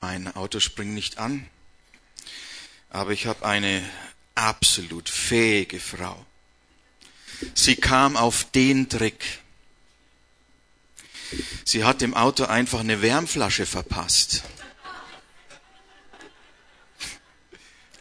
Mein 0.00 0.34
Auto 0.36 0.60
springt 0.60 0.94
nicht 0.94 1.18
an, 1.18 1.48
aber 2.88 3.10
ich 3.10 3.26
habe 3.26 3.44
eine 3.44 3.82
absolut 4.36 5.08
fähige 5.08 5.80
Frau. 5.80 6.24
Sie 7.54 7.74
kam 7.74 8.16
auf 8.16 8.44
den 8.44 8.88
Trick. 8.88 9.40
Sie 11.64 11.84
hat 11.84 12.00
dem 12.00 12.14
Auto 12.14 12.44
einfach 12.44 12.78
eine 12.80 13.02
Wärmflasche 13.02 13.66
verpasst. 13.66 14.44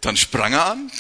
Dann 0.02 0.18
sprang 0.18 0.54
er 0.54 0.68
an. 0.68 0.92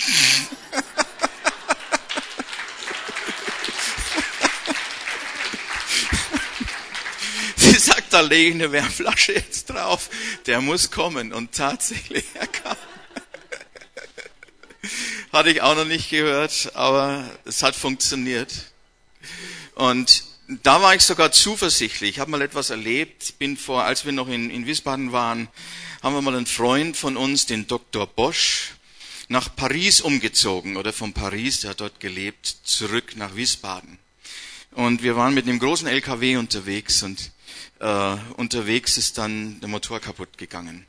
Sie 8.07 8.11
sagt, 8.11 8.13
da 8.13 8.21
lege 8.21 8.49
ich 8.49 8.55
eine 8.55 8.71
Wärmflasche 8.71 9.33
jetzt 9.33 9.69
drauf. 9.69 10.09
Der 10.45 10.61
muss 10.61 10.91
kommen. 10.91 11.33
Und 11.33 11.53
tatsächlich, 11.53 12.23
er 12.35 12.47
kam. 12.47 12.77
Hatte 15.33 15.49
ich 15.49 15.61
auch 15.61 15.75
noch 15.75 15.85
nicht 15.85 16.09
gehört, 16.09 16.71
aber 16.73 17.29
es 17.43 17.63
hat 17.63 17.75
funktioniert. 17.75 18.53
Und 19.75 20.23
da 20.47 20.81
war 20.81 20.95
ich 20.95 21.01
sogar 21.01 21.33
zuversichtlich. 21.33 22.11
Ich 22.11 22.19
habe 22.19 22.31
mal 22.31 22.41
etwas 22.41 22.69
erlebt. 22.69 23.37
Bin 23.39 23.57
vor, 23.57 23.83
als 23.83 24.05
wir 24.05 24.13
noch 24.13 24.29
in, 24.29 24.49
in 24.49 24.65
Wiesbaden 24.65 25.11
waren, 25.11 25.49
haben 26.01 26.15
wir 26.15 26.21
mal 26.21 26.35
einen 26.35 26.45
Freund 26.45 26.95
von 26.95 27.17
uns, 27.17 27.45
den 27.45 27.67
Dr. 27.67 28.07
Bosch, 28.07 28.71
nach 29.27 29.53
Paris 29.53 29.99
umgezogen 29.99 30.77
oder 30.77 30.93
von 30.93 31.11
Paris, 31.11 31.61
der 31.61 31.71
hat 31.71 31.81
dort 31.81 31.99
gelebt, 31.99 32.47
zurück 32.63 33.17
nach 33.17 33.35
Wiesbaden. 33.35 33.99
Und 34.71 35.03
wir 35.03 35.17
waren 35.17 35.33
mit 35.33 35.45
einem 35.45 35.59
großen 35.59 35.87
LKW 35.87 36.37
unterwegs 36.37 37.03
und 37.03 37.31
äh, 37.79 38.15
unterwegs 38.35 38.97
ist 38.97 39.17
dann 39.17 39.59
der 39.59 39.69
Motor 39.69 39.99
kaputt 39.99 40.37
gegangen. 40.37 40.85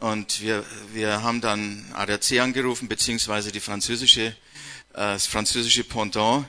Und 0.00 0.40
wir, 0.40 0.64
wir 0.92 1.22
haben 1.22 1.40
dann 1.40 1.84
ADAC 1.94 2.40
angerufen, 2.40 2.88
beziehungsweise 2.88 3.52
die 3.52 3.60
französische, 3.60 4.26
äh, 4.26 4.34
das 4.92 5.26
französische 5.26 5.84
Pendant. 5.84 6.46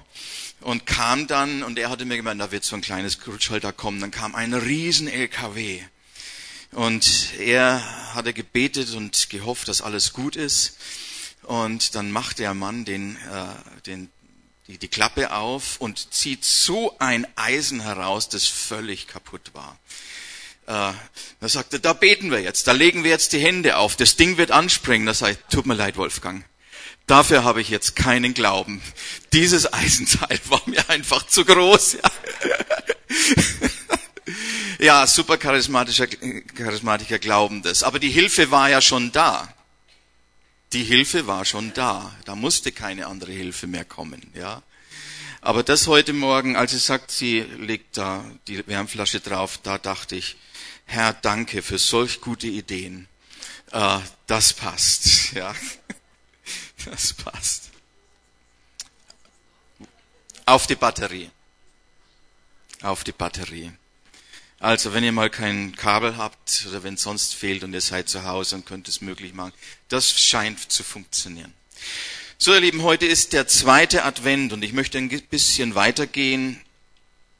Und 0.62 0.86
kam 0.86 1.28
dann, 1.28 1.64
und 1.64 1.78
er 1.78 1.90
hatte 1.90 2.06
mir 2.06 2.18
gemeint, 2.18 2.42
da 2.42 2.52
wird 2.52 2.64
so 2.64 2.76
ein 2.76 2.82
kleines 2.82 3.20
Rutschhalter 3.28 3.72
kommen. 3.72 4.00
Dann 4.00 4.12
kam 4.12 4.36
ein 4.36 4.54
riesen 4.54 5.08
LKW. 5.08 5.82
Und 6.72 7.34
er 7.40 7.82
hatte 8.14 8.34
gebetet 8.34 8.94
und 8.96 9.30
gehofft, 9.30 9.68
dass 9.68 9.82
alles 9.82 10.12
gut 10.12 10.36
ist. 10.36 10.78
Und 11.44 11.96
dann 11.96 12.12
macht 12.12 12.40
der 12.40 12.54
Mann 12.54 12.86
den, 12.86 13.16
äh, 13.16 13.82
den, 13.86 14.10
die, 14.68 14.78
die 14.78 14.88
Klappe 14.88 15.32
auf 15.32 15.78
und 15.80 16.14
zieht 16.14 16.44
so 16.44 16.96
ein 17.00 17.28
Eisen 17.36 17.82
heraus, 17.82 18.30
das 18.30 18.48
völlig 18.48 19.08
kaputt 19.08 19.52
war. 19.54 19.78
Äh, 20.68 20.94
da 21.40 21.50
sagte, 21.50 21.80
da 21.80 21.94
beten 21.94 22.32
wir 22.32 22.42
jetzt, 22.42 22.68
da 22.68 22.72
legen 22.72 23.04
wir 23.04 23.12
jetzt 23.12 23.34
die 23.34 23.40
Hände 23.40 23.78
auf, 23.78 23.96
das 23.96 24.16
Ding 24.16 24.38
wird 24.38 24.52
anspringen. 24.52 25.06
Da 25.06 25.30
ich, 25.30 25.38
tut 25.50 25.66
mir 25.66 25.76
leid, 25.76 25.98
Wolfgang. 25.98 26.44
Dafür 27.08 27.44
habe 27.44 27.62
ich 27.62 27.70
jetzt 27.70 27.96
keinen 27.96 28.34
Glauben. 28.34 28.82
Dieses 29.32 29.72
Eisenteil 29.72 30.40
war 30.46 30.62
mir 30.66 30.90
einfach 30.90 31.28
zu 31.28 31.46
groß. 31.46 31.98
Ja, 32.02 32.10
ja 35.04 35.08
super 35.08 35.38
charismatischer, 35.38 36.08
charismatischer 36.08 37.20
Glauben 37.20 37.62
das. 37.62 37.84
Aber 37.84 38.00
die 38.00 38.10
Hilfe 38.10 38.50
war 38.50 38.72
ja 38.72 38.82
schon 38.82 39.12
da. 39.12 39.54
Die 40.74 40.84
Hilfe 40.84 41.28
war 41.28 41.46
schon 41.46 41.74
da. 41.74 42.14
Da 42.26 42.36
musste 42.36 42.72
keine 42.72 43.08
andere 43.08 43.32
Hilfe 43.32 43.68
mehr 43.68 43.86
kommen. 43.86 44.32
Ja. 44.34 44.64
Aber 45.42 45.64
das 45.64 45.88
heute 45.88 46.12
Morgen, 46.12 46.56
als 46.56 46.72
sie 46.72 46.80
sagt, 46.80 47.12
sie 47.12 47.42
legt 47.42 47.98
da 47.98 48.26
die 48.48 48.66
Wärmflasche 48.68 49.20
drauf, 49.20 49.60
da 49.62 49.78
dachte 49.78 50.16
ich, 50.16 50.38
Herr, 50.86 51.14
danke 51.14 51.62
für 51.62 51.78
solch 51.78 52.22
gute 52.22 52.48
Ideen. 52.48 53.08
Äh, 53.72 54.00
das 54.28 54.54
passt, 54.54 55.32
ja. 55.34 55.54
Das 56.86 57.14
passt. 57.14 57.72
Auf 60.46 60.68
die 60.68 60.76
Batterie. 60.76 61.30
Auf 62.82 63.04
die 63.04 63.12
Batterie. 63.12 63.72
Also, 64.60 64.94
wenn 64.94 65.04
ihr 65.04 65.12
mal 65.12 65.30
kein 65.30 65.76
Kabel 65.76 66.18
habt 66.18 66.66
oder 66.70 66.84
wenn 66.84 66.94
es 66.94 67.02
sonst 67.02 67.36
fehlt 67.36 67.64
und 67.64 67.74
ihr 67.74 67.82
seid 67.82 68.08
zu 68.08 68.24
Hause 68.24 68.56
und 68.56 68.66
könnt 68.66 68.88
es 68.88 69.02
möglich 69.02 69.34
machen, 69.34 69.54
das 69.90 70.20
scheint 70.20 70.72
zu 70.72 70.84
funktionieren. 70.84 71.54
So, 72.38 72.54
ihr 72.54 72.62
Lieben, 72.62 72.82
heute 72.82 73.06
ist 73.06 73.34
der 73.34 73.48
zweite 73.48 74.04
Advent 74.06 74.54
und 74.54 74.64
ich 74.64 74.74
möchte 74.74 74.98
ein 74.98 75.10
bisschen 75.10 75.76
weitergehen 75.76 76.62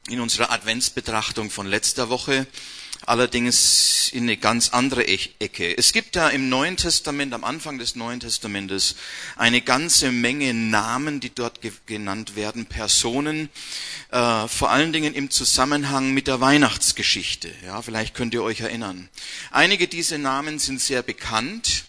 in 0.08 0.20
unserer 0.20 0.50
Adventsbetrachtung 0.52 1.50
von 1.50 1.66
letzter 1.66 2.08
Woche 2.08 2.46
allerdings 3.06 4.10
in 4.12 4.24
eine 4.24 4.36
ganz 4.36 4.70
andere 4.70 5.06
Ecke. 5.06 5.76
Es 5.78 5.92
gibt 5.92 6.16
da 6.16 6.28
im 6.28 6.48
Neuen 6.48 6.76
Testament, 6.76 7.32
am 7.32 7.44
Anfang 7.44 7.78
des 7.78 7.96
Neuen 7.96 8.20
Testamentes, 8.20 8.96
eine 9.36 9.62
ganze 9.62 10.12
Menge 10.12 10.52
Namen, 10.52 11.20
die 11.20 11.34
dort 11.34 11.60
genannt 11.86 12.36
werden, 12.36 12.66
Personen, 12.66 13.48
äh, 14.10 14.48
vor 14.48 14.70
allen 14.70 14.92
Dingen 14.92 15.14
im 15.14 15.30
Zusammenhang 15.30 16.12
mit 16.12 16.26
der 16.26 16.40
Weihnachtsgeschichte. 16.40 17.50
Ja, 17.64 17.80
vielleicht 17.82 18.14
könnt 18.14 18.34
ihr 18.34 18.42
euch 18.42 18.60
erinnern. 18.60 19.08
Einige 19.50 19.88
dieser 19.88 20.18
Namen 20.18 20.58
sind 20.58 20.80
sehr 20.80 21.02
bekannt 21.02 21.84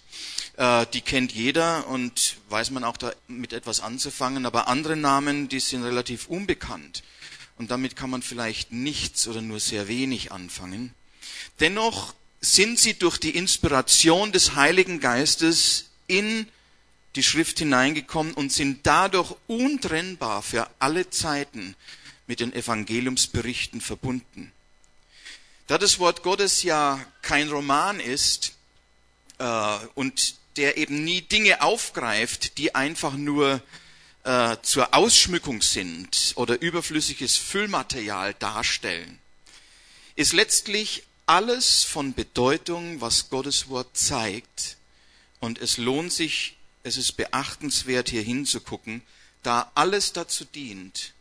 äh, 0.57 0.87
die 0.91 1.01
kennt 1.01 1.31
jeder 1.31 1.87
und 1.87 2.37
weiß 2.49 2.71
man 2.71 2.83
auch 2.83 2.97
da 2.97 3.11
mit 3.27 3.53
etwas 3.53 3.79
anzufangen, 3.79 4.45
aber 4.45 4.67
andere 4.67 4.95
Namen, 4.95 5.49
die 5.49 5.59
sind 5.59 5.83
relativ 5.83 6.27
unbekannt. 6.27 7.03
Und 7.57 7.71
damit 7.71 7.95
kann 7.95 8.09
man 8.09 8.21
vielleicht 8.21 8.71
nichts 8.71 9.27
oder 9.27 9.41
nur 9.41 9.59
sehr 9.59 9.87
wenig 9.87 10.31
anfangen. 10.31 10.93
Dennoch 11.59 12.13
sind 12.41 12.79
sie 12.79 12.93
durch 12.93 13.17
die 13.17 13.35
Inspiration 13.35 14.31
des 14.31 14.55
Heiligen 14.55 14.99
Geistes 14.99 15.85
in 16.07 16.47
die 17.15 17.23
Schrift 17.23 17.59
hineingekommen 17.59 18.33
und 18.33 18.53
sind 18.53 18.85
dadurch 18.85 19.35
untrennbar 19.47 20.43
für 20.43 20.69
alle 20.79 21.09
Zeiten 21.09 21.75
mit 22.27 22.39
den 22.39 22.53
Evangeliumsberichten 22.53 23.81
verbunden. 23.81 24.51
Da 25.65 25.77
das 25.77 25.99
Wort 25.99 26.23
Gottes 26.23 26.63
ja 26.63 27.03
kein 27.21 27.49
Roman 27.49 27.99
ist 27.99 28.53
äh, 29.39 29.77
und 29.95 30.35
der 30.57 30.77
eben 30.77 31.03
nie 31.03 31.21
Dinge 31.21 31.61
aufgreift, 31.61 32.57
die 32.57 32.75
einfach 32.75 33.13
nur 33.13 33.61
äh, 34.23 34.57
zur 34.61 34.93
Ausschmückung 34.93 35.61
sind 35.61 36.33
oder 36.35 36.61
überflüssiges 36.61 37.37
Füllmaterial 37.37 38.33
darstellen, 38.35 39.19
ist 40.15 40.33
letztlich 40.33 41.03
alles 41.27 41.83
von 41.83 42.13
Bedeutung, 42.13 43.01
was 43.01 43.29
Gottes 43.29 43.69
Wort 43.69 43.95
zeigt. 43.95 44.77
Und 45.39 45.59
es 45.59 45.77
lohnt 45.77 46.11
sich, 46.11 46.57
es 46.83 46.97
ist 46.97 47.13
beachtenswert, 47.13 48.09
hier 48.09 48.23
hinzugucken, 48.23 49.03
da 49.43 49.71
alles 49.75 50.13
dazu 50.13 50.45
dient, 50.45 51.13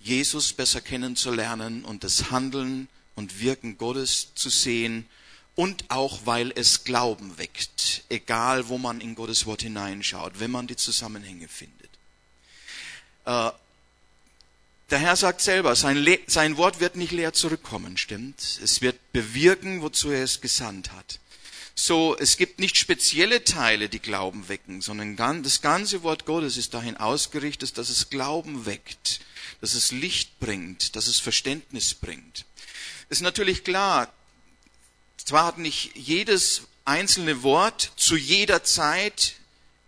Jesus 0.00 0.52
besser 0.52 0.82
kennenzulernen 0.82 1.84
und 1.84 2.04
das 2.04 2.30
Handeln 2.30 2.88
und 3.14 3.40
Wirken 3.40 3.78
Gottes 3.78 4.34
zu 4.34 4.50
sehen 4.50 5.06
und 5.54 5.90
auch 5.90 6.26
weil 6.26 6.52
es 6.56 6.84
Glauben 6.84 7.38
weckt, 7.38 8.04
egal 8.10 8.68
wo 8.68 8.76
man 8.76 9.00
in 9.00 9.14
Gottes 9.14 9.46
Wort 9.46 9.62
hineinschaut, 9.62 10.40
wenn 10.40 10.50
man 10.50 10.66
die 10.66 10.76
Zusammenhänge 10.76 11.48
findet. 11.48 11.90
Der 14.90 14.98
Herr 14.98 15.16
sagt 15.16 15.40
selber, 15.40 15.76
sein, 15.76 15.96
Le 15.96 16.20
sein 16.26 16.56
Wort 16.56 16.78
wird 16.80 16.96
nicht 16.96 17.12
leer 17.12 17.32
zurückkommen, 17.32 17.96
stimmt? 17.96 18.60
Es 18.62 18.82
wird 18.82 19.12
bewirken, 19.12 19.80
wozu 19.80 20.10
er 20.10 20.22
es 20.22 20.40
gesandt 20.40 20.92
hat. 20.92 21.20
So, 21.74 22.16
es 22.16 22.36
gibt 22.36 22.60
nicht 22.60 22.76
spezielle 22.76 23.42
Teile, 23.42 23.88
die 23.88 23.98
Glauben 23.98 24.48
wecken, 24.48 24.80
sondern 24.80 25.16
das 25.42 25.60
ganze 25.60 26.02
Wort 26.02 26.24
Gottes 26.24 26.56
ist 26.56 26.74
dahin 26.74 26.96
ausgerichtet, 26.96 27.78
dass 27.78 27.88
es 27.88 28.10
Glauben 28.10 28.66
weckt, 28.66 29.20
dass 29.60 29.74
es 29.74 29.90
Licht 29.90 30.38
bringt, 30.38 30.94
dass 30.94 31.08
es 31.08 31.18
Verständnis 31.18 31.94
bringt. 31.94 32.44
Ist 33.08 33.22
natürlich 33.22 33.64
klar, 33.64 34.12
zwar 35.16 35.46
hat 35.46 35.58
nicht 35.58 35.96
jedes 35.96 36.62
einzelne 36.84 37.42
Wort 37.42 37.92
zu 37.96 38.16
jeder 38.16 38.62
Zeit 38.62 39.34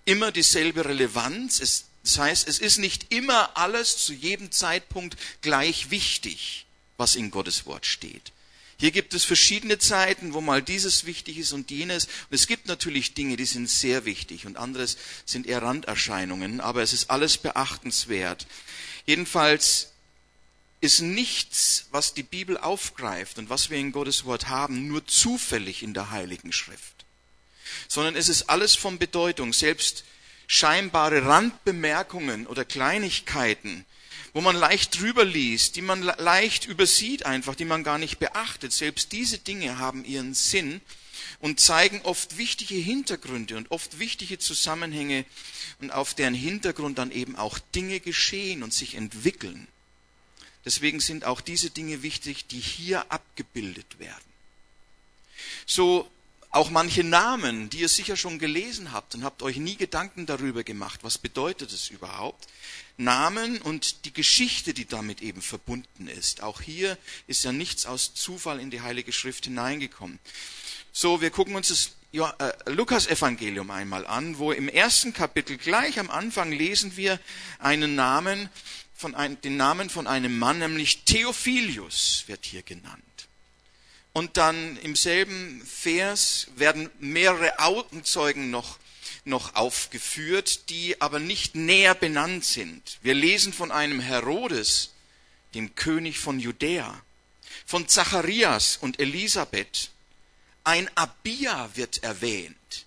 immer 0.07 0.33
dieselbe 0.33 0.85
Relevanz, 0.87 1.61
es 1.61 1.86
das 2.07 2.19
heißt, 2.19 2.47
es 2.47 2.61
ist 2.61 2.79
nicht 2.79 3.13
immer 3.13 3.57
alles 3.57 3.97
zu 3.97 4.13
jedem 4.13 4.53
Zeitpunkt 4.53 5.17
gleich 5.43 5.91
wichtig, 5.91 6.67
was 6.97 7.17
in 7.17 7.33
Gottes 7.33 7.67
Wort 7.67 7.85
steht. 7.85 8.31
Hier 8.79 8.93
gibt 8.93 9.13
es 9.13 9.25
verschiedene 9.25 9.79
Zeiten, 9.79 10.33
wo 10.33 10.41
mal 10.41 10.63
dieses 10.63 11.05
wichtig 11.07 11.39
ist 11.39 11.53
und 11.53 11.69
jenes. 11.71 12.05
Und 12.05 12.31
es 12.31 12.47
gibt 12.47 12.69
natürlich 12.69 13.15
Dinge, 13.15 13.37
die 13.37 13.45
sind 13.45 13.69
sehr 13.69 14.05
wichtig 14.05 14.47
und 14.47 14.57
anderes 14.57 14.99
sind 15.25 15.49
eher 15.49 15.63
Randerscheinungen, 15.63 16.61
aber 16.61 16.83
es 16.83 16.93
ist 16.93 17.11
alles 17.11 17.39
beachtenswert. 17.39 18.47
Jedenfalls 19.07 19.89
ist 20.81 21.01
nichts, 21.01 21.87
was 21.91 22.15
die 22.15 22.23
Bibel 22.23 22.57
aufgreift 22.57 23.39
und 23.39 23.51
was 23.51 23.69
wir 23.69 23.79
in 23.79 23.91
Gottes 23.91 24.27
Wort 24.27 24.47
haben, 24.47 24.87
nur 24.87 25.05
zufällig 25.09 25.83
in 25.83 25.93
der 25.93 26.13
Heiligen 26.13 26.53
Schrift, 26.53 27.05
sondern 27.89 28.15
es 28.15 28.29
ist 28.29 28.49
alles 28.49 28.77
von 28.77 28.99
Bedeutung. 28.99 29.53
Selbst 29.53 30.05
scheinbare 30.47 31.25
Randbemerkungen 31.25 32.47
oder 32.47 32.65
Kleinigkeiten, 32.65 33.85
wo 34.33 34.41
man 34.41 34.57
leicht 34.57 35.01
drüber 35.01 35.25
liest, 35.25 35.77
die 35.77 35.83
man 35.83 36.03
leicht 36.03 36.67
übersieht 36.67 37.25
einfach, 37.25 37.55
die 37.55 37.65
man 37.65 37.85
gar 37.85 37.99
nicht 37.99 38.19
beachtet. 38.19 38.73
Selbst 38.73 39.13
diese 39.13 39.39
Dinge 39.39 39.79
haben 39.79 40.05
ihren 40.05 40.35
Sinn 40.35 40.81
und 41.41 41.61
zeigen 41.61 42.01
oft 42.03 42.39
wichtige 42.39 42.75
Hintergründe 42.75 43.57
und 43.57 43.71
oft 43.71 43.99
wichtige 43.99 44.39
Zusammenhänge 44.39 45.25
und 45.81 45.91
auf 45.91 46.15
deren 46.15 46.35
Hintergrund 46.35 46.99
dann 46.99 47.11
eben 47.11 47.37
auch 47.37 47.59
Dinge 47.75 48.01
geschehen 48.01 48.63
und 48.63 48.73
sich 48.73 48.95
entwickeln. 48.95 49.67
Deswegen 50.65 51.01
sind 51.01 51.25
auch 51.25 51.41
diese 51.41 51.71
Dinge 51.71 52.03
wichtig, 52.03 52.47
die 52.47 52.59
hier 52.61 53.11
abgebildet 53.13 53.99
werden. 53.99 54.25
So 55.65 56.11
auch 56.57 56.71
manche 56.71 57.05
Namen, 57.05 57.69
die 57.71 57.81
ihr 57.81 57.89
sicher 57.89 58.17
schon 58.17 58.39
gelesen 58.39 58.93
habt 58.93 59.15
und 59.15 59.25
habt 59.25 59.43
euch 59.43 59.59
nie 59.59 59.77
Gedanken 59.77 60.27
darüber 60.27 60.65
gemacht, 60.65 61.01
was 61.03 61.19
bedeutet 61.19 61.71
es 61.71 61.91
überhaupt. 61.91 62.49
Namen 62.97 63.61
und 63.61 64.07
die 64.07 64.13
Geschichte, 64.13 64.73
die 64.73 64.87
damit 64.87 65.21
eben 65.21 65.43
verbunden 65.43 66.09
ist. 66.09 66.43
Auch 66.43 66.63
hier 66.63 66.97
ist 67.27 67.45
ja 67.45 67.53
nichts 67.53 67.85
aus 67.85 68.15
Zufall 68.15 68.59
in 68.59 68.71
die 68.71 68.81
Heilige 68.81 69.13
Schrift 69.13 69.45
hineingekommen. 69.45 70.19
So, 70.93 71.21
wir 71.21 71.31
gucken 71.31 71.57
uns 71.57 71.69
das 71.69 71.91
äh, 72.13 72.71
Lukas-Evangelium 72.71 73.71
einmal 73.71 74.07
an, 74.07 74.39
wo 74.39 74.51
im 74.51 74.71
ersten 74.71 75.13
Kapitel 75.13 75.59
gleich 75.59 75.99
am 75.99 76.11
Anfang 76.11 76.53
lesen 76.53 76.97
wir 76.97 77.21
einen 77.59 77.95
Namen, 77.95 78.49
von 78.95 79.15
ein, 79.15 79.39
den 79.43 79.59
Namen 79.59 79.91
von 79.91 80.07
einem 80.07 80.39
Mann, 80.39 80.61
nämlich 80.61 81.05
Theophilius 81.05 82.25
wird 82.29 82.47
hier 82.47 82.63
genannt. 82.63 83.03
Und 84.17 84.39
dann 84.39 84.79
im 84.79 84.97
selben 84.97 85.63
Vers 85.67 86.47
werden 86.57 86.89
mehrere 87.01 87.59
Augenzeugen 87.59 88.51
noch, 88.51 88.79
noch 89.27 89.55
aufgeführt, 89.57 90.71
die 90.71 90.99
aber 91.03 91.19
nicht 91.19 91.55
näher 91.55 91.95
benannt 91.95 92.43
sind. 92.43 92.99
Wir 93.03 93.13
lesen 93.13 93.53
von 93.53 93.71
einem 93.71 94.01
Herodes, 94.01 94.95
dem 95.53 95.75
König 95.75 96.19
von 96.19 96.41
Judäa, 96.41 96.99
von 97.67 97.89
Zacharias 97.89 98.79
und 98.79 99.01
Elisabeth. 99.01 99.91
Ein 100.65 100.89
Abia 100.95 101.69
wird 101.75 102.03
erwähnt. 102.03 102.87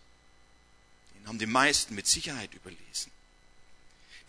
Den 1.14 1.28
haben 1.28 1.38
die 1.38 1.46
meisten 1.46 1.94
mit 1.94 2.08
Sicherheit 2.08 2.56
überlesen. 2.56 3.12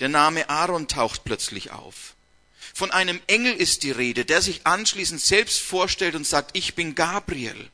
Der 0.01 0.11
Name 0.11 0.51
Aaron 0.51 0.87
taucht 0.87 1.25
plötzlich 1.25 1.71
auf. 1.71 2.15
Von 2.75 2.91
einem 2.91 3.21
Engel 3.27 3.55
ist 3.55 3.83
die 3.83 3.91
Rede, 3.91 4.25
der 4.25 4.43
sich 4.43 4.67
anschließend 4.67 5.21
selbst 5.21 5.61
vorstellt 5.61 6.15
und 6.15 6.27
sagt, 6.27 6.57
ich 6.57 6.75
bin 6.75 6.95
Gabriel, 6.95 7.69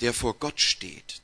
der 0.00 0.12
vor 0.12 0.34
Gott 0.34 0.60
steht. 0.60 1.20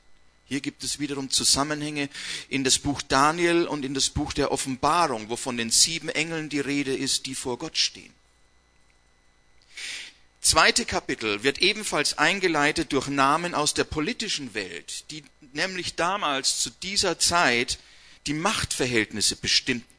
Hier 0.47 0.61
gibt 0.61 0.83
es 0.83 0.99
wiederum 0.99 1.31
Zusammenhänge 1.31 2.09
in 2.49 2.63
das 2.63 2.77
Buch 2.77 3.01
Daniel 3.01 3.65
und 3.65 3.83
in 3.83 3.93
das 3.93 4.09
Buch 4.09 4.31
der 4.33 4.51
Offenbarung, 4.51 5.29
wo 5.29 5.35
von 5.35 5.57
den 5.57 5.71
sieben 5.71 6.09
Engeln 6.09 6.49
die 6.49 6.59
Rede 6.59 6.95
ist, 6.95 7.25
die 7.25 7.35
vor 7.35 7.57
Gott 7.57 7.77
stehen. 7.77 8.13
Zweite 10.41 10.85
Kapitel 10.85 11.41
wird 11.41 11.57
ebenfalls 11.57 12.19
eingeleitet 12.19 12.93
durch 12.93 13.07
Namen 13.07 13.55
aus 13.55 13.73
der 13.73 13.83
politischen 13.83 14.53
Welt, 14.53 15.05
die 15.09 15.23
nämlich 15.53 15.95
damals 15.95 16.59
zu 16.59 16.69
dieser 16.69 17.17
Zeit 17.17 17.79
die 18.27 18.33
Machtverhältnisse 18.33 19.37
bestimmten. 19.37 19.94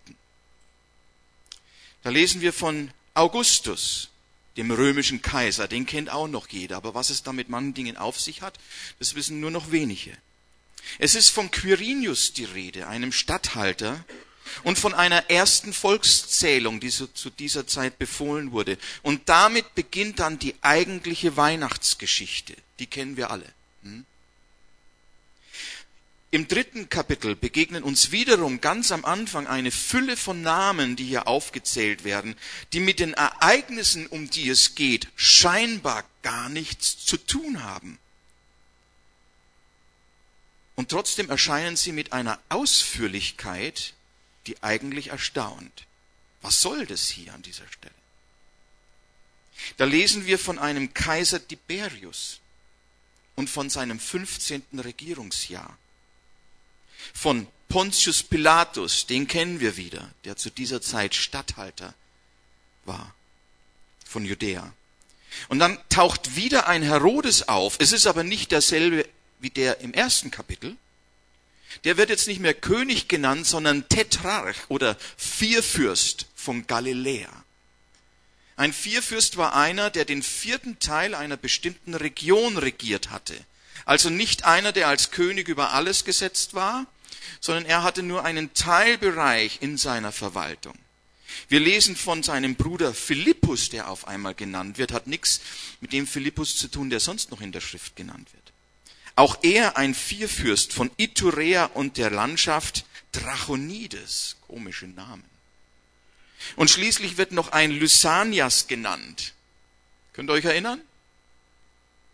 Da 2.07 2.13
lesen 2.13 2.41
wir 2.41 2.53
von 2.53 2.93
Augustus, 3.15 4.11
dem 4.57 4.71
römischen 4.71 5.23
Kaiser, 5.23 5.67
den 5.67 5.87
kennt 5.87 6.09
auch 6.09 6.29
noch 6.29 6.47
jeder, 6.47 6.77
aber 6.77 6.95
was 6.95 7.11
es 7.11 7.25
da 7.25 7.33
mit 7.33 7.49
manchen 7.49 7.75
Dingen 7.75 7.97
auf 7.97 8.21
sich 8.21 8.43
hat, 8.43 8.61
das 9.01 9.17
wissen 9.17 9.41
nur 9.41 9.51
noch 9.51 9.73
wenige. 9.73 10.17
Es 11.01 11.17
ist 11.17 11.31
von 11.31 11.51
Quirinius 11.51 12.33
die 12.33 12.45
Rede, 12.45 12.87
einem 12.87 13.11
Statthalter, 13.11 14.05
und 14.63 14.79
von 14.79 14.95
einer 14.95 15.31
ersten 15.31 15.73
Volkszählung, 15.73 16.79
die 16.79 16.91
so 16.91 17.09
zu 17.09 17.29
dieser 17.29 17.67
Zeit 17.67 17.99
befohlen 17.99 18.53
wurde. 18.53 18.79
Und 19.03 19.29
damit 19.29 19.75
beginnt 19.75 20.21
dann 20.21 20.39
die 20.39 20.55
eigentliche 20.61 21.37
Weihnachtsgeschichte. 21.37 22.55
Die 22.79 22.87
kennen 22.87 23.17
wir 23.17 23.33
alle. 23.33 23.53
Hm? 23.83 24.07
Im 26.37 26.49
dritten 26.49 26.91
Kapitel 26.91 27.35
begegnen 27.35 27.83
uns 27.83 28.11
wiederum 28.11 28.61
ganz 28.61 28.93
am 28.93 29.07
Anfang 29.07 29.47
eine 29.47 29.71
Fülle 29.71 30.19
von 30.19 30.43
Namen, 30.43 30.95
die 30.95 31.07
hier 31.07 31.29
aufgezählt 31.29 32.05
werden, 32.05 32.37
die 32.75 32.81
mit 32.81 33.01
den 33.01 33.15
Ereignissen, 33.15 34.07
um 34.07 34.29
die 34.29 34.51
es 34.51 34.75
geht, 34.75 35.09
scheinbar 35.17 36.05
gar 36.21 36.51
nichts 36.51 37.07
zu 37.07 37.17
tun 37.17 37.63
haben. 37.63 37.99
Und 40.75 40.91
trotzdem 40.91 41.31
erscheinen 41.31 41.75
sie 41.75 41.93
mit 41.93 42.13
einer 42.13 42.39
Ausführlichkeit, 42.51 43.95
die 44.47 44.63
eigentlich 44.63 45.07
erstaunt. 45.07 45.87
Was 46.43 46.61
soll 46.61 46.85
das 46.85 47.09
hier 47.09 47.33
an 47.33 47.41
dieser 47.41 47.67
Stelle? 47.73 47.95
Da 49.79 49.87
lesen 49.87 50.27
wir 50.27 50.39
von 50.39 50.59
einem 50.59 50.93
Kaiser 50.93 51.49
Tiberius 51.49 52.41
und 53.37 53.49
von 53.49 53.71
seinem 53.71 53.99
15. 53.99 54.65
Regierungsjahr 54.75 55.79
von 57.15 57.47
Pontius 57.69 58.23
Pilatus, 58.23 59.07
den 59.07 59.27
kennen 59.27 59.61
wir 59.61 59.77
wieder, 59.77 60.11
der 60.25 60.37
zu 60.37 60.51
dieser 60.51 60.81
Zeit 60.81 61.15
Statthalter 61.15 61.95
war 62.85 63.15
von 64.05 64.25
Judäa. 64.25 64.73
Und 65.49 65.59
dann 65.59 65.79
taucht 65.89 66.37
wieder 66.37 66.69
ein 66.69 66.83
Herodes 66.83 67.49
auf. 67.49 67.77
Es 67.79 67.93
ist 67.93 68.07
aber 68.07 68.25
nicht 68.25 68.53
derselbe 68.53 69.07
wie 69.41 69.51
der 69.51 69.81
im 69.81 69.93
ersten 69.93 70.31
Kapitel. 70.31 70.77
Der 71.85 71.99
wird 71.99 72.09
jetzt 72.09 72.27
nicht 72.27 72.41
mehr 72.41 72.55
König 72.55 73.09
genannt, 73.09 73.47
sondern 73.47 73.89
Tetrarch 73.89 74.57
oder 74.69 74.97
Vierfürst 75.17 76.27
von 76.35 76.67
Galiläa. 76.67 77.45
Ein 78.57 78.73
Vierfürst 78.73 79.37
war 79.37 79.55
einer, 79.55 79.91
der 79.91 80.07
den 80.07 80.23
vierten 80.23 80.79
Teil 80.79 81.15
einer 81.15 81.37
bestimmten 81.37 81.95
Region 81.95 82.57
regiert 82.57 83.11
hatte. 83.11 83.37
Also 83.85 84.09
nicht 84.09 84.45
einer, 84.45 84.73
der 84.73 84.89
als 84.89 85.11
König 85.11 85.49
über 85.49 85.73
alles 85.73 86.05
gesetzt 86.05 86.55
war, 86.55 86.87
sondern 87.41 87.67
er 87.67 87.83
hatte 87.83 88.03
nur 88.03 88.25
einen 88.25 88.53
Teilbereich 88.55 89.59
in 89.61 89.77
seiner 89.77 90.13
Verwaltung. 90.13 90.75
Wir 91.49 91.61
lesen 91.61 91.97
von 91.97 92.23
seinem 92.23 92.55
Bruder 92.55 92.95
Philippus, 92.95 93.69
der 93.69 93.91
auf 93.91 94.09
einmal 94.09 94.35
genannt 94.35 94.79
wird, 94.79 94.93
hat 94.93 95.07
nichts 95.07 95.41
mit 95.81 95.93
dem 95.93 96.07
Philippus 96.07 96.57
zu 96.57 96.69
tun, 96.69 96.91
der 96.91 97.01
sonst 97.01 97.31
noch 97.31 97.41
in 97.41 97.53
der 97.53 97.61
Schrift 97.61 97.97
genannt 97.97 98.29
wird. 98.33 98.53
Auch 99.17 99.39
er 99.43 99.77
ein 99.77 99.95
Vierfürst 99.95 100.73
von 100.73 100.91
Iturea 100.99 101.67
und 101.67 101.97
der 101.97 102.11
Landschaft 102.11 102.85
Drachonides, 103.13 104.37
komische 104.47 104.87
Namen. 104.87 105.25
Und 106.55 106.71
schließlich 106.71 107.17
wird 107.17 107.33
noch 107.33 107.53
ein 107.53 107.71
Lysanias 107.71 108.67
genannt. 108.67 109.33
Könnt 110.13 110.31
ihr 110.31 110.35
euch 110.35 110.45
erinnern? 110.45 110.81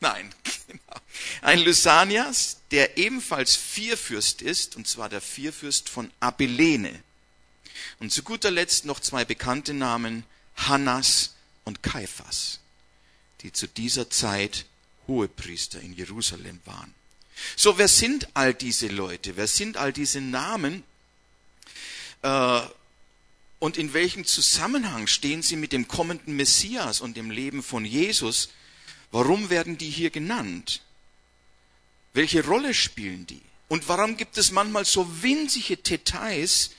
Nein, 0.01 0.33
genau. 0.69 1.01
Ein 1.43 1.59
Lysanias, 1.61 2.59
der 2.71 2.97
ebenfalls 2.97 3.57
Vierfürst 3.57 4.43
ist, 4.43 4.77
und 4.77 4.89
zwar 4.89 5.09
der 5.09 5.21
Vierfürst 5.21 5.89
von 5.89 6.11
Abilene. 6.21 7.03
Und 7.99 8.13
zu 8.13 8.23
guter 8.23 8.51
Letzt 8.51 8.85
noch 8.85 9.01
zwei 9.01 9.25
bekannte 9.25 9.75
Namen, 9.75 10.25
Hannas 10.57 11.35
und 11.65 11.83
Kaiphas, 11.83 12.61
die 13.43 13.53
zu 13.53 13.67
dieser 13.67 14.11
Zeit 14.11 14.67
Hohepriester 15.07 15.81
in 15.81 15.95
Jerusalem 15.95 16.61
waren. 16.65 16.95
So, 17.57 17.79
wer 17.79 17.89
sind 17.89 18.29
all 18.35 18.55
diese 18.55 18.89
Leute? 18.89 19.37
Wer 19.37 19.47
sind 19.47 19.77
all 19.77 19.93
diese 19.93 20.21
Namen? 20.21 20.85
Äh, 22.23 22.63
und 23.59 23.77
in 23.77 23.93
welchem 23.93 24.25
Zusammenhang 24.25 25.07
stehen 25.07 25.43
sie 25.43 25.57
mit 25.57 25.73
dem 25.73 25.89
kommenden 25.89 26.37
Messias 26.37 27.01
und 27.01 27.17
dem 27.17 27.31
Leben 27.31 27.63
von 27.63 27.85
Jesus? 27.85 28.49
Warum 29.11 29.51
werden 29.51 29.79
die 29.79 29.91
hier 29.91 30.11
genannt? 30.11 30.83
Welche 32.13 32.45
Rolle 32.45 32.75
spielen 32.75 33.27
die? 33.27 33.43
Und 33.69 33.89
warum 33.89 34.17
gibt 34.17 34.37
es 34.37 34.51
manchmal 34.51 34.85
so 34.85 35.23
winzige 35.23 35.77
Details, 35.77 36.71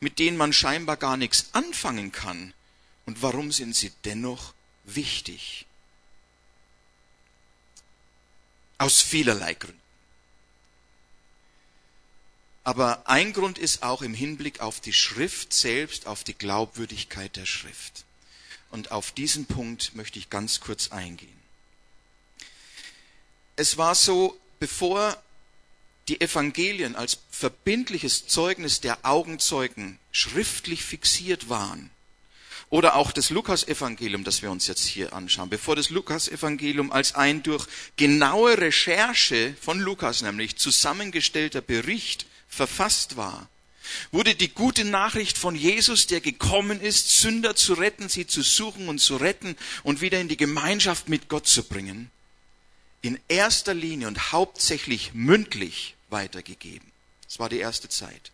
mit 0.00 0.18
denen 0.18 0.36
man 0.36 0.52
scheinbar 0.52 0.96
gar 0.96 1.16
nichts 1.16 1.48
anfangen 1.52 2.12
kann? 2.12 2.54
Und 3.04 3.22
warum 3.22 3.52
sind 3.52 3.74
sie 3.74 3.92
dennoch 4.04 4.54
wichtig? 4.84 5.66
Aus 8.78 9.02
vielerlei 9.02 9.54
Gründen. 9.54 9.78
Aber 12.64 13.08
ein 13.08 13.32
Grund 13.32 13.58
ist 13.58 13.82
auch 13.82 14.02
im 14.02 14.14
Hinblick 14.14 14.60
auf 14.60 14.80
die 14.80 14.92
Schrift 14.92 15.52
selbst, 15.52 16.06
auf 16.06 16.22
die 16.22 16.34
Glaubwürdigkeit 16.34 17.36
der 17.36 17.46
Schrift. 17.46 18.04
Und 18.70 18.90
auf 18.90 19.12
diesen 19.12 19.46
Punkt 19.46 19.94
möchte 19.94 20.18
ich 20.18 20.28
ganz 20.28 20.60
kurz 20.60 20.88
eingehen 20.88 21.38
es 23.58 23.76
war 23.76 23.96
so, 23.96 24.38
bevor 24.58 25.16
die 26.08 26.20
Evangelien 26.20 26.96
als 26.96 27.18
verbindliches 27.30 28.26
Zeugnis 28.26 28.80
der 28.80 28.98
Augenzeugen 29.02 29.98
schriftlich 30.10 30.82
fixiert 30.82 31.48
waren, 31.48 31.90
oder 32.70 32.96
auch 32.96 33.12
das 33.12 33.30
Lukas-Evangelium, 33.30 34.24
das 34.24 34.42
wir 34.42 34.50
uns 34.50 34.66
jetzt 34.66 34.86
hier 34.86 35.14
anschauen, 35.14 35.48
bevor 35.48 35.74
das 35.74 35.88
Lukas-Evangelium 35.88 36.92
als 36.92 37.14
ein 37.14 37.42
durch 37.42 37.66
genaue 37.96 38.58
Recherche 38.58 39.54
von 39.60 39.80
Lukas 39.80 40.20
nämlich 40.20 40.56
zusammengestellter 40.56 41.62
Bericht 41.62 42.26
verfasst 42.46 43.16
war, 43.16 43.48
wurde 44.12 44.34
die 44.34 44.50
gute 44.50 44.84
Nachricht 44.84 45.38
von 45.38 45.54
Jesus, 45.54 46.06
der 46.06 46.20
gekommen 46.20 46.80
ist, 46.82 47.20
Sünder 47.20 47.56
zu 47.56 47.72
retten, 47.72 48.10
sie 48.10 48.26
zu 48.26 48.42
suchen 48.42 48.88
und 48.88 48.98
zu 48.98 49.16
retten 49.16 49.56
und 49.82 50.02
wieder 50.02 50.20
in 50.20 50.28
die 50.28 50.36
Gemeinschaft 50.36 51.08
mit 51.08 51.30
Gott 51.30 51.46
zu 51.46 51.62
bringen, 51.62 52.10
in 53.02 53.18
erster 53.28 53.74
Linie 53.74 54.08
und 54.08 54.32
hauptsächlich 54.32 55.12
mündlich 55.14 55.94
weitergegeben. 56.10 56.90
Das 57.24 57.38
war 57.38 57.48
die 57.48 57.58
erste 57.58 57.88
Zeit. 57.88 58.32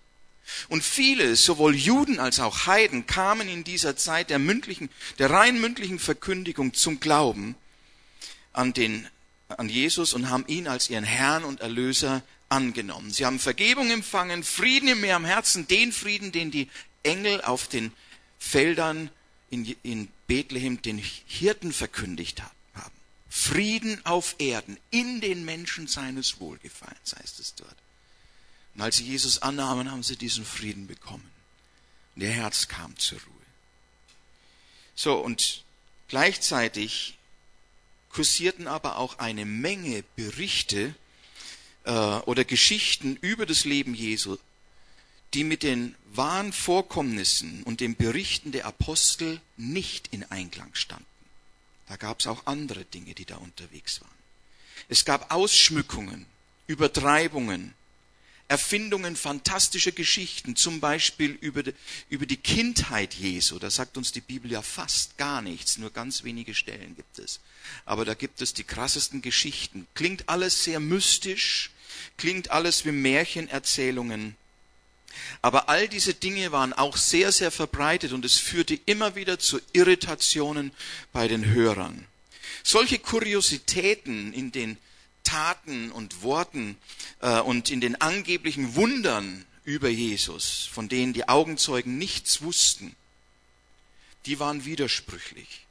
Und 0.68 0.84
viele, 0.84 1.36
sowohl 1.36 1.74
Juden 1.74 2.20
als 2.20 2.38
auch 2.38 2.66
Heiden, 2.66 3.06
kamen 3.06 3.48
in 3.48 3.64
dieser 3.64 3.96
Zeit 3.96 4.30
der 4.30 4.38
mündlichen, 4.38 4.90
der 5.18 5.30
rein 5.30 5.60
mündlichen 5.60 5.98
Verkündigung 5.98 6.74
zum 6.74 7.00
Glauben 7.00 7.54
an 8.52 8.72
den, 8.72 9.08
an 9.48 9.68
Jesus 9.68 10.12
und 10.12 10.30
haben 10.30 10.44
ihn 10.46 10.68
als 10.68 10.90
ihren 10.90 11.04
Herrn 11.04 11.44
und 11.44 11.60
Erlöser 11.60 12.22
angenommen. 12.48 13.10
Sie 13.10 13.24
haben 13.24 13.38
Vergebung 13.38 13.90
empfangen, 13.90 14.44
Frieden 14.44 15.00
Meer 15.00 15.16
am 15.16 15.24
Herzen, 15.24 15.66
den 15.66 15.92
Frieden, 15.92 16.30
den 16.30 16.50
die 16.50 16.68
Engel 17.02 17.40
auf 17.40 17.68
den 17.68 17.92
Feldern 18.38 19.10
in, 19.50 19.74
in 19.82 20.08
Bethlehem 20.26 20.82
den 20.82 20.98
Hirten 21.26 21.72
verkündigt 21.72 22.42
haben. 22.42 22.53
Frieden 23.36 24.00
auf 24.06 24.36
Erden, 24.38 24.78
in 24.92 25.20
den 25.20 25.44
Menschen 25.44 25.88
seines 25.88 26.38
Wohlgefallens, 26.38 27.16
heißt 27.18 27.40
es 27.40 27.56
dort. 27.56 27.74
Und 28.76 28.80
als 28.80 28.98
sie 28.98 29.06
Jesus 29.06 29.42
annahmen, 29.42 29.90
haben 29.90 30.04
sie 30.04 30.14
diesen 30.14 30.44
Frieden 30.44 30.86
bekommen. 30.86 31.28
Und 32.14 32.22
ihr 32.22 32.30
Herz 32.30 32.68
kam 32.68 32.96
zur 32.96 33.18
Ruhe. 33.18 33.46
So, 34.94 35.18
und 35.18 35.64
gleichzeitig 36.06 37.18
kursierten 38.08 38.68
aber 38.68 38.98
auch 38.98 39.18
eine 39.18 39.44
Menge 39.44 40.04
Berichte 40.14 40.94
äh, 41.82 41.90
oder 41.90 42.44
Geschichten 42.44 43.16
über 43.16 43.46
das 43.46 43.64
Leben 43.64 43.94
Jesu, 43.94 44.38
die 45.34 45.42
mit 45.42 45.64
den 45.64 45.96
wahren 46.04 46.52
Vorkommnissen 46.52 47.64
und 47.64 47.80
den 47.80 47.96
Berichten 47.96 48.52
der 48.52 48.66
Apostel 48.66 49.40
nicht 49.56 50.06
in 50.12 50.22
Einklang 50.30 50.72
standen. 50.76 51.13
Da 51.86 51.96
gab 51.96 52.20
es 52.20 52.26
auch 52.26 52.46
andere 52.46 52.84
Dinge, 52.84 53.14
die 53.14 53.24
da 53.24 53.36
unterwegs 53.36 54.00
waren. 54.00 54.10
Es 54.88 55.04
gab 55.04 55.32
Ausschmückungen, 55.32 56.26
Übertreibungen, 56.66 57.74
Erfindungen 58.46 59.16
fantastischer 59.16 59.92
Geschichten, 59.92 60.54
zum 60.54 60.78
Beispiel 60.80 61.30
über 61.40 61.62
die, 61.62 61.74
über 62.10 62.26
die 62.26 62.36
Kindheit 62.36 63.14
Jesu. 63.14 63.58
Da 63.58 63.70
sagt 63.70 63.96
uns 63.96 64.12
die 64.12 64.20
Bibel 64.20 64.50
ja 64.50 64.60
fast 64.60 65.16
gar 65.16 65.40
nichts, 65.40 65.78
nur 65.78 65.90
ganz 65.90 66.24
wenige 66.24 66.54
Stellen 66.54 66.94
gibt 66.94 67.18
es. 67.18 67.40
Aber 67.86 68.04
da 68.04 68.12
gibt 68.12 68.42
es 68.42 68.52
die 68.52 68.64
krassesten 68.64 69.22
Geschichten. 69.22 69.86
Klingt 69.94 70.28
alles 70.28 70.62
sehr 70.62 70.78
mystisch, 70.78 71.70
klingt 72.18 72.50
alles 72.50 72.84
wie 72.84 72.92
Märchenerzählungen. 72.92 74.36
Aber 75.42 75.68
all 75.68 75.88
diese 75.88 76.14
Dinge 76.14 76.52
waren 76.52 76.72
auch 76.72 76.96
sehr, 76.96 77.32
sehr 77.32 77.50
verbreitet 77.50 78.12
und 78.12 78.24
es 78.24 78.38
führte 78.38 78.78
immer 78.86 79.14
wieder 79.14 79.38
zu 79.38 79.60
Irritationen 79.72 80.72
bei 81.12 81.28
den 81.28 81.44
Hörern. 81.44 82.06
Solche 82.62 82.98
Kuriositäten 82.98 84.32
in 84.32 84.52
den 84.52 84.78
Taten 85.22 85.90
und 85.90 86.22
Worten 86.22 86.76
äh, 87.20 87.40
und 87.40 87.70
in 87.70 87.80
den 87.80 88.00
angeblichen 88.00 88.74
Wundern 88.74 89.44
über 89.64 89.88
Jesus, 89.88 90.68
von 90.70 90.88
denen 90.88 91.12
die 91.12 91.28
Augenzeugen 91.28 91.98
nichts 91.98 92.42
wussten, 92.42 92.94
die 94.26 94.38
waren 94.38 94.64
widersprüchlich. 94.64 95.66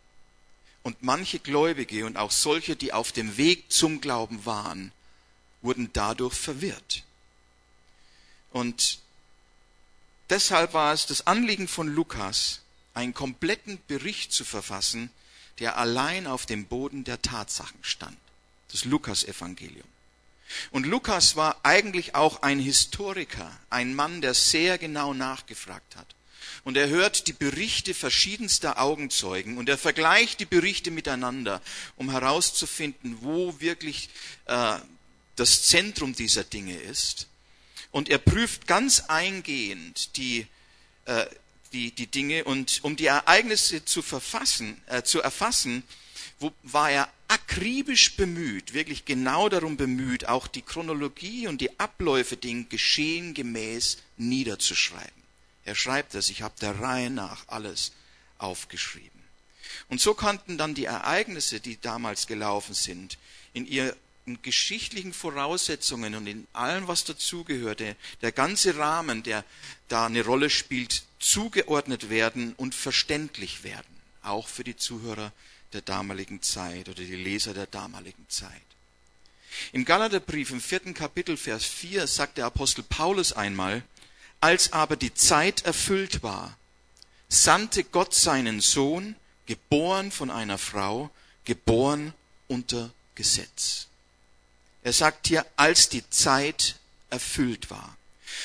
Und 0.82 1.02
manche 1.02 1.40
Gläubige 1.40 2.06
und 2.06 2.18
auch 2.18 2.32
solche, 2.32 2.76
die 2.76 2.92
auf 2.92 3.12
dem 3.12 3.38
Weg 3.38 3.72
zum 3.72 4.02
Glauben 4.02 4.46
waren, 4.46 4.92
wurden 5.62 5.90
dadurch 5.94 6.34
verwirrt. 6.34 7.04
Und 8.52 9.00
deshalb 10.30 10.74
war 10.74 10.94
es 10.94 11.06
das 11.06 11.28
Anliegen 11.28 11.68
von 11.68 11.88
Lukas, 11.88 12.62
einen 12.94 13.14
kompletten 13.14 13.80
Bericht 13.88 14.32
zu 14.32 14.46
verfassen, 14.46 15.10
der 15.60 15.78
allein 15.78 16.28
auf 16.28 16.46
dem 16.46 16.66
Boden 16.66 17.04
der 17.04 17.22
Tatsachen 17.22 17.80
stand 17.82 18.18
das 18.74 18.86
Lukas-Evangelium. 18.86 19.88
Und 20.72 20.86
Lukas 20.86 21.36
war 21.36 21.60
eigentlich 21.64 22.16
auch 22.16 22.42
ein 22.42 22.60
Historiker, 22.60 23.52
ein 23.70 23.96
Mann, 23.96 24.22
der 24.22 24.34
sehr 24.34 24.78
genau 24.78 25.14
nachgefragt 25.14 25.96
hat. 25.96 26.08
Und 26.64 26.76
er 26.76 26.90
hört 26.90 27.28
die 27.28 27.34
Berichte 27.34 27.94
verschiedenster 27.94 28.82
Augenzeugen 28.82 29.58
und 29.58 29.70
er 29.70 29.78
vergleicht 29.78 30.40
die 30.40 30.46
Berichte 30.46 30.92
miteinander, 30.92 31.62
um 31.96 32.12
herauszufinden, 32.12 33.18
wo 33.22 33.60
wirklich 33.60 34.10
äh, 34.46 34.78
das 35.36 35.64
Zentrum 35.64 36.14
dieser 36.14 36.44
Dinge 36.44 36.76
ist. 36.76 37.28
Und 37.94 38.10
er 38.10 38.18
prüft 38.18 38.66
ganz 38.66 39.02
eingehend 39.02 40.18
die, 40.18 40.48
äh, 41.06 41.28
die, 41.74 41.92
die 41.92 42.08
Dinge 42.08 42.44
und 42.44 42.84
um 42.84 42.96
die 42.96 43.06
Ereignisse 43.06 43.86
zu 43.86 44.02
verfassen, 44.02 44.82
äh, 44.88 45.04
zu 45.04 45.22
erfassen, 45.22 45.84
wo, 46.40 46.52
war 46.64 46.90
er 46.90 47.08
akribisch 47.28 48.16
bemüht, 48.16 48.74
wirklich 48.74 49.06
genau 49.06 49.48
darum 49.48 49.78
bemüht, 49.78 50.28
auch 50.28 50.48
die 50.48 50.64
Chronologie 50.64 51.48
und 51.48 51.62
die 51.62 51.80
Abläufe, 51.80 52.36
den 52.36 52.68
Geschehen 52.68 53.36
gemäß 53.36 54.00
niederzuschreiben. 54.18 55.24
Er 55.64 55.76
schreibt 55.76 56.16
es, 56.16 56.32
ich 56.32 56.42
habe 56.42 56.56
der 56.60 56.80
Reihe 56.80 57.12
nach 57.12 57.48
alles 57.48 57.92
aufgeschrieben. 58.40 59.22
Und 59.88 60.02
so 60.02 60.16
konnten 60.16 60.58
dann 60.58 60.74
die 60.74 60.86
Ereignisse, 60.86 61.60
die 61.60 61.80
damals 61.80 62.26
gelaufen 62.26 62.74
sind, 62.74 63.20
in 63.54 63.68
ihren 63.68 63.94
geschichtlichen 64.42 65.14
Voraussetzungen 65.14 66.16
und 66.16 66.28
in 66.28 66.48
allem, 66.54 66.88
was 66.88 67.04
dazugehörte, 67.04 67.96
der 68.22 68.32
ganze 68.32 68.78
Rahmen, 68.78 69.24
der 69.24 69.44
da 69.90 70.06
eine 70.06 70.24
Rolle 70.24 70.50
spielt, 70.50 71.04
zugeordnet 71.20 72.10
werden 72.10 72.54
und 72.56 72.74
verständlich 72.74 73.64
werden, 73.64 74.02
auch 74.22 74.48
für 74.48 74.64
die 74.64 74.78
Zuhörer 74.78 75.32
der 75.74 75.82
damaligen 75.82 76.42
Zeit 76.42 76.88
oder 76.88 77.04
die 77.04 77.16
Leser 77.16 77.54
der 77.54 77.68
damaligen 77.68 78.26
Zeit. 78.30 78.62
Im 79.72 79.86
Galaterbrief 79.86 80.52
im 80.52 80.62
vierten 80.62 80.94
Kapitel, 80.94 81.38
Vers 81.38 81.66
4 81.66 82.08
sagt 82.08 82.38
der 82.38 82.46
Apostel 82.46 82.84
Paulus 82.84 83.34
einmal, 83.34 83.84
als 84.40 84.74
aber 84.74 84.96
die 84.96 85.14
Zeit 85.14 85.64
erfüllt 85.64 86.24
war, 86.24 86.58
sandte 87.30 87.84
Gott 87.84 88.14
seinen 88.14 88.62
Sohn, 88.62 89.16
geboren 89.46 90.12
von 90.12 90.32
einer 90.32 90.58
Frau, 90.58 91.10
geboren 91.46 92.14
unter 92.48 92.92
Gesetz. 93.16 93.88
Er 94.84 94.94
sagt 94.94 95.28
hier, 95.28 95.46
als 95.56 95.90
die 95.90 96.08
Zeit 96.10 96.76
erfüllt 97.10 97.70
war. 97.70 97.98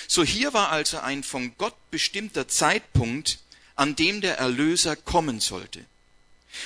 So 0.06 0.22
hier 0.22 0.52
war 0.52 0.70
also 0.70 0.98
ein 0.98 1.22
von 1.24 1.56
Gott 1.58 1.74
bestimmter 1.90 2.48
Zeitpunkt, 2.48 3.38
an 3.74 3.96
dem 3.96 4.20
der 4.20 4.38
Erlöser 4.38 4.96
kommen 4.96 5.40
sollte. 5.40 5.84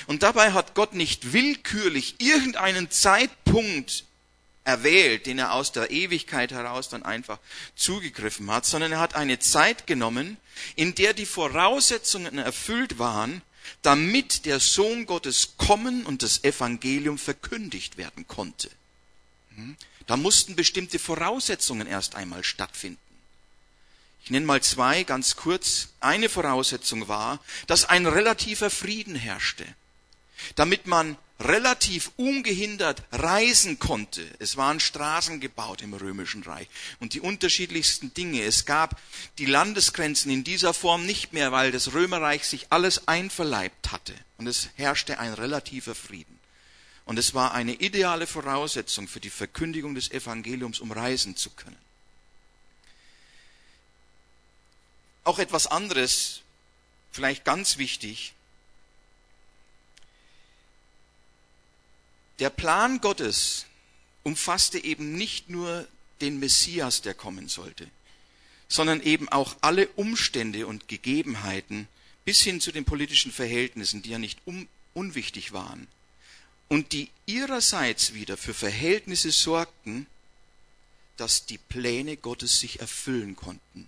Und 0.07 0.23
dabei 0.23 0.53
hat 0.53 0.75
Gott 0.75 0.93
nicht 0.93 1.33
willkürlich 1.33 2.15
irgendeinen 2.19 2.89
Zeitpunkt 2.89 4.05
erwählt, 4.63 5.25
den 5.25 5.39
er 5.39 5.53
aus 5.53 5.71
der 5.71 5.91
Ewigkeit 5.91 6.51
heraus 6.51 6.89
dann 6.89 7.03
einfach 7.03 7.39
zugegriffen 7.75 8.49
hat, 8.49 8.65
sondern 8.65 8.93
er 8.93 8.99
hat 8.99 9.15
eine 9.15 9.39
Zeit 9.39 9.87
genommen, 9.87 10.37
in 10.75 10.95
der 10.95 11.13
die 11.13 11.25
Voraussetzungen 11.25 12.37
erfüllt 12.37 12.97
waren, 12.97 13.41
damit 13.81 14.45
der 14.45 14.59
Sohn 14.59 15.05
Gottes 15.05 15.57
kommen 15.57 16.05
und 16.05 16.23
das 16.23 16.43
Evangelium 16.43 17.17
verkündigt 17.17 17.97
werden 17.97 18.27
konnte. 18.27 18.69
Hm? 19.55 19.75
Da 20.07 20.17
mussten 20.17 20.55
bestimmte 20.55 20.99
Voraussetzungen 20.99 21.87
erst 21.87 22.15
einmal 22.15 22.43
stattfinden. 22.43 22.99
Ich 24.23 24.31
nenne 24.31 24.45
mal 24.45 24.61
zwei 24.61 25.03
ganz 25.03 25.35
kurz. 25.35 25.89
Eine 25.99 26.29
Voraussetzung 26.29 27.07
war, 27.07 27.39
dass 27.67 27.85
ein 27.85 28.05
relativer 28.05 28.69
Frieden 28.69 29.15
herrschte, 29.15 29.65
damit 30.55 30.87
man 30.87 31.17
relativ 31.39 32.11
ungehindert 32.15 33.03
reisen 33.11 33.79
konnte. 33.79 34.25
Es 34.39 34.55
waren 34.55 34.79
Straßen 34.79 35.41
gebaut 35.41 35.81
im 35.81 35.93
Römischen 35.93 36.43
Reich 36.43 36.67
und 37.01 37.13
die 37.13 37.19
unterschiedlichsten 37.19 38.13
Dinge. 38.13 38.43
Es 38.43 38.65
gab 38.65 38.99
die 39.39 39.45
Landesgrenzen 39.45 40.31
in 40.31 40.45
dieser 40.45 40.73
Form 40.73 41.05
nicht 41.05 41.33
mehr, 41.33 41.51
weil 41.51 41.71
das 41.71 41.93
Römerreich 41.93 42.45
sich 42.45 42.67
alles 42.69 43.07
einverleibt 43.07 43.91
hatte 43.91 44.13
und 44.37 44.47
es 44.47 44.69
herrschte 44.75 45.19
ein 45.19 45.33
relativer 45.33 45.95
Frieden. 45.95 46.39
Und 47.05 47.19
es 47.19 47.33
war 47.33 47.53
eine 47.53 47.73
ideale 47.73 48.27
Voraussetzung 48.27 49.07
für 49.07 49.19
die 49.19 49.29
Verkündigung 49.29 49.95
des 49.95 50.11
Evangeliums, 50.11 50.79
um 50.79 50.91
reisen 50.91 51.35
zu 51.35 51.49
können. 51.49 51.77
Auch 55.25 55.39
etwas 55.39 55.67
anderes, 55.67 56.41
vielleicht 57.11 57.45
ganz 57.45 57.77
wichtig. 57.77 58.33
Der 62.39 62.49
Plan 62.49 62.99
Gottes 62.99 63.65
umfasste 64.23 64.83
eben 64.83 65.13
nicht 65.13 65.49
nur 65.49 65.87
den 66.21 66.39
Messias, 66.39 67.01
der 67.01 67.13
kommen 67.13 67.49
sollte, 67.49 67.89
sondern 68.67 69.01
eben 69.01 69.27
auch 69.29 69.57
alle 69.61 69.87
Umstände 69.89 70.67
und 70.67 70.87
Gegebenheiten 70.87 71.87
bis 72.25 72.41
hin 72.41 72.61
zu 72.61 72.71
den 72.71 72.85
politischen 72.85 73.31
Verhältnissen, 73.31 74.01
die 74.01 74.09
ja 74.09 74.19
nicht 74.19 74.39
un 74.45 74.67
unwichtig 74.93 75.53
waren 75.53 75.87
und 76.73 76.91
die 76.91 77.11
ihrerseits 77.27 78.15
wieder 78.15 78.35
für 78.35 78.55
Verhältnisse 78.55 79.29
sorgten, 79.29 80.07
dass 81.17 81.45
die 81.45 81.59
Pläne 81.59 82.17
Gottes 82.17 82.59
sich 82.59 82.79
erfüllen 82.79 83.35
konnten 83.35 83.87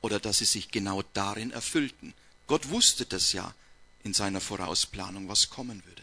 oder 0.00 0.18
dass 0.18 0.38
sie 0.38 0.44
sich 0.44 0.72
genau 0.72 1.04
darin 1.14 1.52
erfüllten. 1.52 2.14
Gott 2.48 2.70
wusste 2.70 3.06
das 3.06 3.32
ja 3.32 3.54
in 4.02 4.12
seiner 4.12 4.40
Vorausplanung, 4.40 5.28
was 5.28 5.50
kommen 5.50 5.84
würde. 5.86 6.02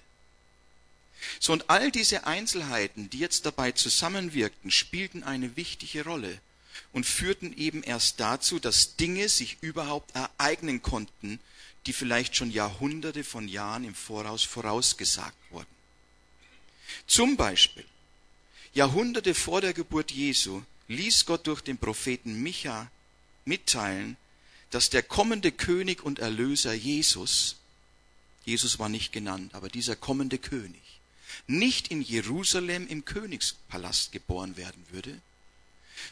So 1.42 1.52
und 1.52 1.70
all 1.70 1.92
diese 1.92 2.26
Einzelheiten, 2.26 3.10
die 3.10 3.20
jetzt 3.20 3.46
dabei 3.46 3.74
zusammenwirkten, 3.74 4.72
spielten 4.72 5.24
eine 5.24 5.58
wichtige 5.58 6.06
Rolle 6.06 6.40
und 6.94 7.06
führten 7.06 7.52
eben 7.58 7.84
erst 7.84 8.22
dazu, 8.22 8.60
dass 8.60 8.96
Dinge 8.96 9.28
sich 9.28 9.58
überhaupt 9.60 10.16
ereignen 10.16 10.82
konnten, 10.82 11.42
die 11.86 11.92
vielleicht 11.92 12.38
schon 12.38 12.50
Jahrhunderte 12.50 13.26
von 13.26 13.50
Jahren 13.50 13.84
im 13.84 13.94
Voraus 13.94 14.44
vorausgesagt 14.44 15.36
wurden. 15.52 15.83
Zum 17.08 17.38
Beispiel, 17.38 17.86
Jahrhunderte 18.74 19.34
vor 19.36 19.62
der 19.62 19.74
Geburt 19.74 20.12
Jesu 20.12 20.64
ließ 20.88 21.26
Gott 21.26 21.48
durch 21.48 21.62
den 21.62 21.78
Propheten 21.78 22.42
Micha 22.42 22.90
mitteilen, 23.46 24.18
dass 24.72 24.90
der 24.90 25.04
kommende 25.04 25.52
König 25.52 26.04
und 26.04 26.20
Erlöser 26.20 26.74
Jesus, 26.74 27.58
Jesus 28.46 28.80
war 28.80 28.90
nicht 28.90 29.12
genannt, 29.12 29.54
aber 29.54 29.70
dieser 29.70 29.96
kommende 29.96 30.40
König, 30.40 30.82
nicht 31.48 31.90
in 31.90 32.02
Jerusalem 32.02 32.88
im 32.88 33.06
Königspalast 33.06 34.12
geboren 34.12 34.58
werden 34.58 34.84
würde, 34.92 35.22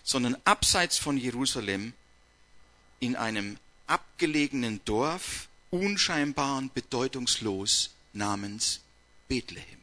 sondern 0.04 0.38
abseits 0.46 0.98
von 0.98 1.18
Jerusalem 1.18 1.94
in 3.00 3.16
einem 3.16 3.58
abgelegenen 3.88 4.80
Dorf, 4.86 5.48
unscheinbar 5.70 6.58
und 6.58 6.74
bedeutungslos 6.74 7.92
namens 8.14 8.82
Bethlehem. 9.28 9.81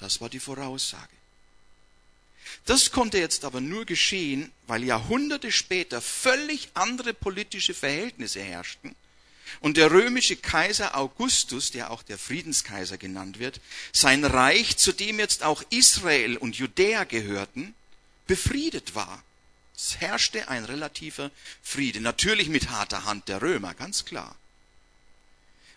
Das 0.00 0.20
war 0.20 0.28
die 0.28 0.40
Voraussage. 0.40 1.08
Das 2.64 2.90
konnte 2.90 3.18
jetzt 3.18 3.44
aber 3.44 3.60
nur 3.60 3.84
geschehen, 3.84 4.50
weil 4.66 4.82
Jahrhunderte 4.82 5.52
später 5.52 6.00
völlig 6.00 6.70
andere 6.74 7.14
politische 7.14 7.74
Verhältnisse 7.74 8.40
herrschten 8.40 8.96
und 9.60 9.76
der 9.76 9.90
römische 9.90 10.36
Kaiser 10.36 10.96
Augustus, 10.96 11.70
der 11.70 11.90
auch 11.90 12.02
der 12.02 12.18
Friedenskaiser 12.18 12.98
genannt 12.98 13.38
wird, 13.38 13.60
sein 13.92 14.24
Reich, 14.24 14.76
zu 14.76 14.92
dem 14.92 15.18
jetzt 15.18 15.42
auch 15.42 15.62
Israel 15.70 16.36
und 16.36 16.56
Judäa 16.56 17.04
gehörten, 17.04 17.74
befriedet 18.26 18.94
war. 18.94 19.22
Es 19.76 20.00
herrschte 20.00 20.48
ein 20.48 20.64
relativer 20.64 21.30
Friede, 21.62 22.00
natürlich 22.00 22.48
mit 22.48 22.70
harter 22.70 23.04
Hand 23.04 23.28
der 23.28 23.42
Römer, 23.42 23.74
ganz 23.74 24.04
klar. 24.04 24.36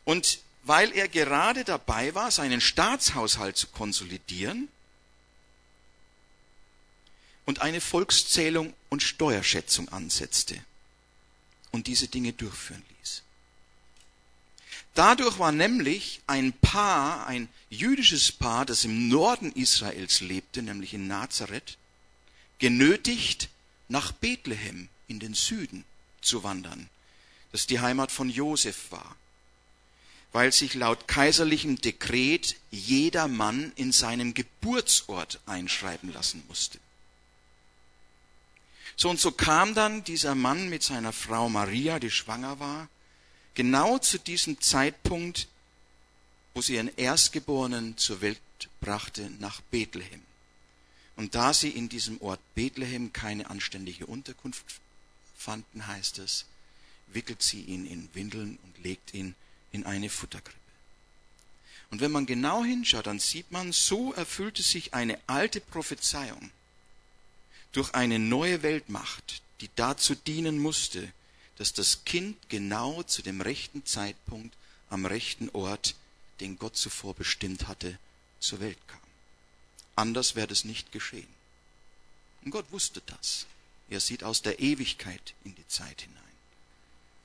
Und 0.03 0.39
weil 0.63 0.91
er 0.93 1.10
gerade 1.10 1.65
dabei 1.65 2.15
war, 2.15 2.32
seinen 2.32 2.62
Staatshaushalt 2.62 3.58
zu 3.58 3.67
konsolidieren 3.67 4.70
und 7.46 7.62
eine 7.62 7.82
Volkszählung 7.82 8.74
und 8.89 9.03
Steuerschätzung 9.03 9.89
ansetzte 9.89 10.58
und 11.72 11.88
diese 11.88 12.08
Dinge 12.08 12.32
durchführen 12.32 12.84
ließ. 13.00 13.24
Dadurch 14.96 15.38
war 15.38 15.51
nämlich 15.51 16.22
ein 16.27 16.53
Paar, 16.53 17.27
ein 17.27 17.50
jüdisches 17.70 18.32
Paar, 18.32 18.65
das 18.65 18.86
im 18.86 19.10
Norden 19.10 19.51
Israels 19.51 20.22
lebte, 20.22 20.62
nämlich 20.62 20.93
in 20.93 21.08
Nazareth, 21.08 21.77
genötigt, 22.60 23.50
nach 23.89 24.13
Bethlehem 24.13 24.88
in 25.08 25.20
den 25.20 25.34
Süden 25.34 25.84
zu 26.22 26.43
wandern, 26.43 26.89
das 27.51 27.67
die 27.67 27.82
Heimat 27.82 28.12
von 28.12 28.29
Josef 28.29 28.91
war 28.91 29.17
weil 30.33 30.51
sich 30.51 30.73
laut 30.73 31.07
kaiserlichem 31.07 31.79
Dekret 31.79 32.57
jeder 32.71 33.27
Mann 33.27 33.71
in 33.75 33.91
seinem 33.91 34.33
Geburtsort 34.33 35.39
einschreiben 35.45 36.11
lassen 36.11 36.43
musste. 36.47 36.79
So 38.95 39.09
und 39.09 39.19
so 39.19 39.31
kam 39.31 39.75
dann 39.75 40.03
dieser 40.03 40.35
Mann 40.35 40.69
mit 40.69 40.83
seiner 40.83 41.13
Frau 41.13 41.49
Maria, 41.49 41.99
die 41.99 42.11
schwanger 42.11 42.59
war, 42.59 42.89
genau 43.53 43.99
zu 43.99 44.17
diesem 44.19 44.59
Zeitpunkt, 44.59 45.47
wo 46.55 46.61
sie 46.61 46.75
ihren 46.75 46.95
Erstgeborenen 46.97 47.97
zur 47.97 48.21
Welt 48.21 48.39
brachte, 48.81 49.29
nach 49.39 49.61
Bethlehem. 49.61 50.21
Und 51.15 51.35
da 51.35 51.53
sie 51.53 51.69
in 51.69 51.89
diesem 51.89 52.19
Ort 52.21 52.39
Bethlehem 52.55 53.13
keine 53.13 53.51
anständige 53.51 54.07
Unterkunft 54.07 54.65
fanden, 55.37 55.85
heißt 55.85 56.17
es, 56.19 56.45
wickelt 57.07 57.43
sie 57.43 57.61
ihn 57.61 57.85
in 57.85 58.09
Windeln 58.13 58.57
und 58.63 58.83
legt 58.83 59.13
ihn 59.13 59.35
in 59.74 59.86
eine 59.86 60.09
Futterkrippe. 60.09 60.57
Und 61.92 62.00
wenn 62.00 62.12
man 62.12 62.25
genau 62.25 62.64
hinschaut, 62.64 63.05
dann 63.05 63.20
sieht 63.20 63.51
man, 63.51 63.72
so 63.74 64.14
erfüllte 64.14 64.64
sich 64.64 64.94
eine 64.94 65.20
alte 65.27 65.59
Prophezeiung 65.59 66.50
durch 67.74 67.94
eine 67.94 68.20
neue 68.20 68.64
Weltmacht, 68.64 69.42
die 69.62 69.70
dazu 69.75 70.16
dienen 70.16 70.59
musste, 70.59 71.12
dass 71.57 71.74
das 71.74 72.05
Kind 72.05 72.38
genau 72.50 73.03
zu 73.03 73.22
dem 73.22 73.42
rechten 73.42 73.86
Zeitpunkt 73.86 74.55
am 74.90 75.05
rechten 75.05 75.50
Ort, 75.50 75.96
den 76.40 76.57
Gott 76.57 76.77
zuvor 76.77 77.14
bestimmt 77.14 77.68
hatte, 77.68 77.98
zur 78.40 78.59
Welt 78.59 78.79
kam. 78.88 79.00
Anders 79.96 80.36
wäre 80.36 80.48
das 80.48 80.66
nicht 80.66 80.92
geschehen. 80.92 81.27
Und 82.44 82.51
Gott 82.51 82.72
wusste 82.72 83.01
das. 83.05 83.46
Er 83.90 84.00
sieht 84.00 84.24
aus 84.24 84.42
der 84.42 84.59
Ewigkeit 84.59 85.33
in 85.44 85.55
die 85.55 85.68
Zeit 85.68 86.01
hinein 86.01 86.23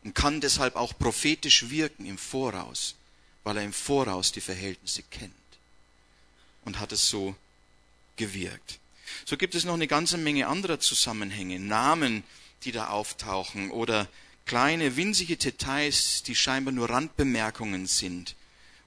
und 0.09 0.15
kann 0.15 0.41
deshalb 0.41 0.75
auch 0.77 0.97
prophetisch 0.99 1.69
wirken 1.69 2.07
im 2.07 2.17
Voraus, 2.17 2.95
weil 3.45 3.59
er 3.59 3.63
im 3.63 3.75
Voraus 3.75 4.33
die 4.33 4.41
Verhältnisse 4.41 5.03
kennt 5.03 5.35
und 6.65 6.81
hat 6.81 6.93
es 6.93 7.11
so 7.11 7.37
gewirkt. 8.17 8.79
So 9.27 9.37
gibt 9.37 9.55
es 9.55 9.65
noch 9.65 9.75
eine 9.75 9.87
ganze 9.87 10.17
Menge 10.17 10.47
anderer 10.47 10.81
Zusammenhänge, 10.81 11.61
Namen, 11.61 12.25
die 12.65 12.73
da 12.73 12.89
auftauchen 12.89 13.71
oder 13.71 14.09
kleine 14.47 14.97
winzige 14.97 15.37
Details, 15.37 16.23
die 16.23 16.35
scheinbar 16.35 16.73
nur 16.73 16.89
Randbemerkungen 16.89 17.87
sind. 17.87 18.35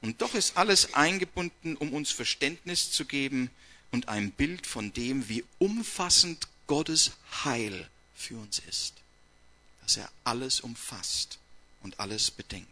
Und 0.01 0.23
doch 0.23 0.33
ist 0.33 0.57
alles 0.57 0.95
eingebunden, 0.95 1.77
um 1.77 1.93
uns 1.93 2.09
Verständnis 2.09 2.91
zu 2.91 3.05
geben 3.05 3.51
und 3.91 4.09
ein 4.09 4.31
Bild 4.31 4.65
von 4.65 4.91
dem, 4.91 5.29
wie 5.29 5.43
umfassend 5.59 6.47
Gottes 6.65 7.11
Heil 7.43 7.87
für 8.15 8.37
uns 8.37 8.57
ist 8.67 9.01
dass 9.91 9.97
er 9.97 10.11
alles 10.23 10.61
umfasst 10.61 11.37
und 11.81 11.99
alles 11.99 12.31
bedenkt. 12.31 12.69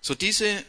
So 0.00 0.14
diese 0.14 0.64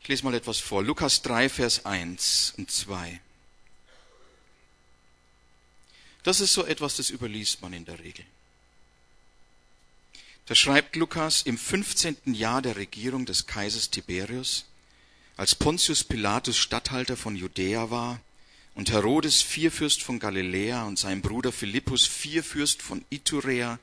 Ich 0.00 0.08
lese 0.08 0.24
mal 0.24 0.34
etwas 0.34 0.58
vor. 0.58 0.82
Lukas 0.82 1.22
3, 1.22 1.48
Vers 1.48 1.86
1 1.86 2.54
und 2.56 2.70
2. 2.72 3.20
Das 6.24 6.40
ist 6.40 6.54
so 6.54 6.64
etwas, 6.64 6.96
das 6.96 7.08
überliest 7.10 7.62
man 7.62 7.72
in 7.72 7.84
der 7.84 8.00
Regel. 8.00 8.26
Da 10.46 10.56
schreibt 10.56 10.96
Lukas 10.96 11.42
im 11.42 11.56
15. 11.56 12.34
Jahr 12.34 12.62
der 12.62 12.76
Regierung 12.76 13.26
des 13.26 13.46
Kaisers 13.46 13.90
Tiberius, 13.90 14.64
als 15.36 15.54
Pontius 15.54 16.02
Pilatus 16.02 16.58
Statthalter 16.58 17.16
von 17.16 17.36
Judäa 17.36 17.90
war 17.90 18.20
und 18.74 18.90
Herodes 18.90 19.40
Vierfürst 19.40 20.02
von 20.02 20.18
Galiläa 20.18 20.84
und 20.84 20.98
sein 20.98 21.22
Bruder 21.22 21.52
Philippus 21.52 22.06
Vierfürst 22.06 22.82
von 22.82 23.04
Iturea 23.10 23.78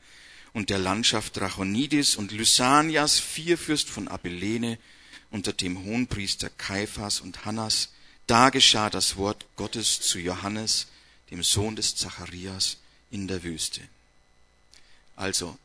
und 0.53 0.69
der 0.69 0.79
Landschaft 0.79 1.37
Drachonidis 1.37 2.17
und 2.17 2.31
Lysanias 2.31 3.19
Vierfürst 3.19 3.89
von 3.89 4.09
Abilene 4.09 4.77
unter 5.31 5.53
dem 5.53 5.83
Hohenpriester 5.85 6.49
Kaiphas 6.49 7.21
und 7.21 7.45
Hannas, 7.45 7.89
da 8.27 8.49
geschah 8.49 8.89
das 8.89 9.15
Wort 9.15 9.45
Gottes 9.55 10.01
zu 10.01 10.19
Johannes, 10.19 10.87
dem 11.31 11.41
Sohn 11.41 11.75
des 11.75 11.95
Zacharias, 11.95 12.77
in 13.11 13.27
der 13.27 13.43
Wüste. 13.43 13.81
Also 15.15 15.57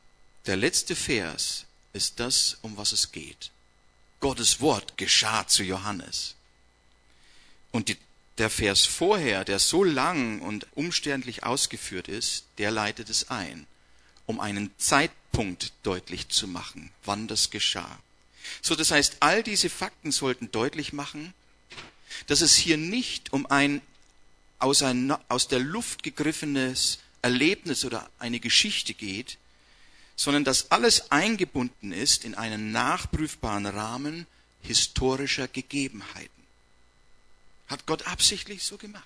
der 0.47 0.57
letzte 0.57 0.95
Vers 0.95 1.67
ist 1.93 2.21
das, 2.21 2.59
um 2.63 2.77
was 2.77 2.93
es 2.93 3.13
geht. 3.13 3.51
Gottes 4.21 4.61
Wort 4.61 4.97
geschah 4.97 5.47
zu 5.47 5.63
Johannes. 5.63 6.35
Und 7.71 7.89
die, 7.89 7.97
der 8.39 8.51
Vers 8.51 8.85
vorher, 8.85 9.45
der 9.45 9.59
so 9.59 9.85
lang 9.85 10.41
und 10.41 10.67
umständlich 10.75 11.45
ausgeführt 11.45 12.09
ist, 12.09 12.45
der 12.59 12.71
leitet 12.71 13.11
es 13.11 13.31
ein, 13.31 13.67
um 14.27 14.41
einen 14.41 14.71
Zeitpunkt 14.79 15.73
deutlich 15.83 16.29
zu 16.29 16.49
machen, 16.49 16.91
wann 17.05 17.29
das 17.29 17.51
geschah. 17.51 17.99
So, 18.61 18.75
das 18.75 18.91
heißt, 18.91 19.19
all 19.21 19.43
diese 19.43 19.71
Fakten 19.71 20.13
sollten 20.13 20.51
deutlich 20.51 20.93
machen, 20.93 21.33
dass 22.27 22.41
es 22.41 22.55
hier 22.55 22.77
nicht 22.77 23.33
um 23.33 23.47
ein 23.47 23.81
aus, 24.59 24.83
ein 24.83 25.13
aus 25.29 25.49
der 25.49 25.59
Luft 25.59 26.03
gegriffenes 26.03 26.99
Erlebnis 27.23 27.85
oder 27.85 28.09
eine 28.19 28.41
Geschichte 28.41 28.95
geht, 28.95 29.39
sondern 30.17 30.45
dass 30.45 30.71
alles 30.71 31.11
eingebunden 31.11 31.93
ist 31.93 32.25
in 32.25 32.35
einen 32.35 32.73
nachprüfbaren 32.73 33.67
Rahmen 33.67 34.27
historischer 34.63 35.49
Gegebenheiten. 35.49 36.31
Hat 37.67 37.87
Gott 37.87 38.07
absichtlich 38.07 38.63
so 38.63 38.77
gemacht. 38.77 39.05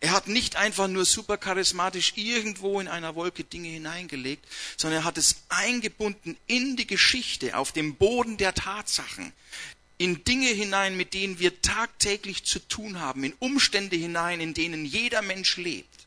Er 0.00 0.12
hat 0.12 0.28
nicht 0.28 0.56
einfach 0.56 0.88
nur 0.88 1.04
super 1.04 1.38
charismatisch 1.38 2.12
irgendwo 2.16 2.80
in 2.80 2.88
einer 2.88 3.14
Wolke 3.14 3.44
Dinge 3.44 3.68
hineingelegt, 3.68 4.44
sondern 4.76 5.02
er 5.02 5.04
hat 5.04 5.18
es 5.18 5.36
eingebunden 5.48 6.36
in 6.46 6.76
die 6.76 6.86
Geschichte, 6.86 7.56
auf 7.56 7.72
dem 7.72 7.96
Boden 7.96 8.36
der 8.36 8.54
Tatsachen, 8.54 9.32
in 9.98 10.22
Dinge 10.24 10.48
hinein, 10.48 10.96
mit 10.96 11.14
denen 11.14 11.38
wir 11.38 11.62
tagtäglich 11.62 12.44
zu 12.44 12.58
tun 12.58 13.00
haben, 13.00 13.24
in 13.24 13.32
Umstände 13.38 13.96
hinein, 13.96 14.40
in 14.40 14.52
denen 14.52 14.84
jeder 14.84 15.22
Mensch 15.22 15.56
lebt. 15.56 16.06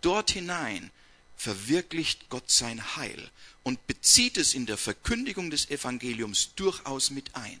Dort 0.00 0.32
hinein 0.32 0.90
verwirklicht 1.38 2.28
Gott 2.28 2.50
sein 2.50 2.96
Heil 2.96 3.30
und 3.62 3.86
bezieht 3.86 4.36
es 4.36 4.52
in 4.52 4.66
der 4.66 4.76
Verkündigung 4.76 5.50
des 5.50 5.70
Evangeliums 5.70 6.50
durchaus 6.56 7.10
mit 7.10 7.34
ein. 7.34 7.60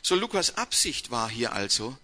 So 0.00 0.16
Lukas 0.16 0.56
Absicht 0.56 1.10
war 1.10 1.30
hier 1.30 1.52
also, 1.52 1.96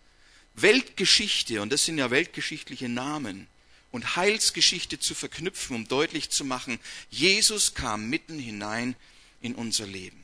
Weltgeschichte, 0.54 1.62
und 1.62 1.72
das 1.72 1.84
sind 1.84 1.98
ja 1.98 2.10
weltgeschichtliche 2.10 2.88
Namen, 2.88 3.48
und 3.90 4.16
Heilsgeschichte 4.16 5.00
zu 5.00 5.14
verknüpfen, 5.14 5.74
um 5.74 5.88
deutlich 5.88 6.28
zu 6.28 6.44
machen, 6.44 6.78
Jesus 7.10 7.72
kam 7.72 8.10
mitten 8.10 8.38
hinein 8.38 8.96
in 9.40 9.54
unser 9.54 9.86
Leben, 9.86 10.22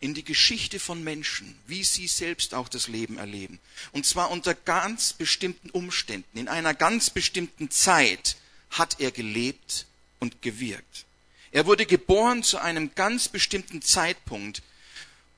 in 0.00 0.14
die 0.14 0.24
Geschichte 0.24 0.80
von 0.80 1.04
Menschen, 1.04 1.56
wie 1.68 1.84
sie 1.84 2.08
selbst 2.08 2.54
auch 2.54 2.68
das 2.68 2.88
Leben 2.88 3.18
erleben. 3.18 3.60
Und 3.92 4.04
zwar 4.04 4.32
unter 4.32 4.54
ganz 4.54 5.12
bestimmten 5.12 5.70
Umständen, 5.70 6.38
in 6.38 6.48
einer 6.48 6.74
ganz 6.74 7.10
bestimmten 7.10 7.70
Zeit 7.70 8.36
hat 8.78 9.00
er 9.00 9.10
gelebt 9.10 9.86
und 10.20 10.42
gewirkt. 10.42 11.06
Er 11.52 11.66
wurde 11.66 11.86
geboren 11.86 12.42
zu 12.42 12.58
einem 12.58 12.94
ganz 12.94 13.28
bestimmten 13.28 13.80
Zeitpunkt, 13.80 14.62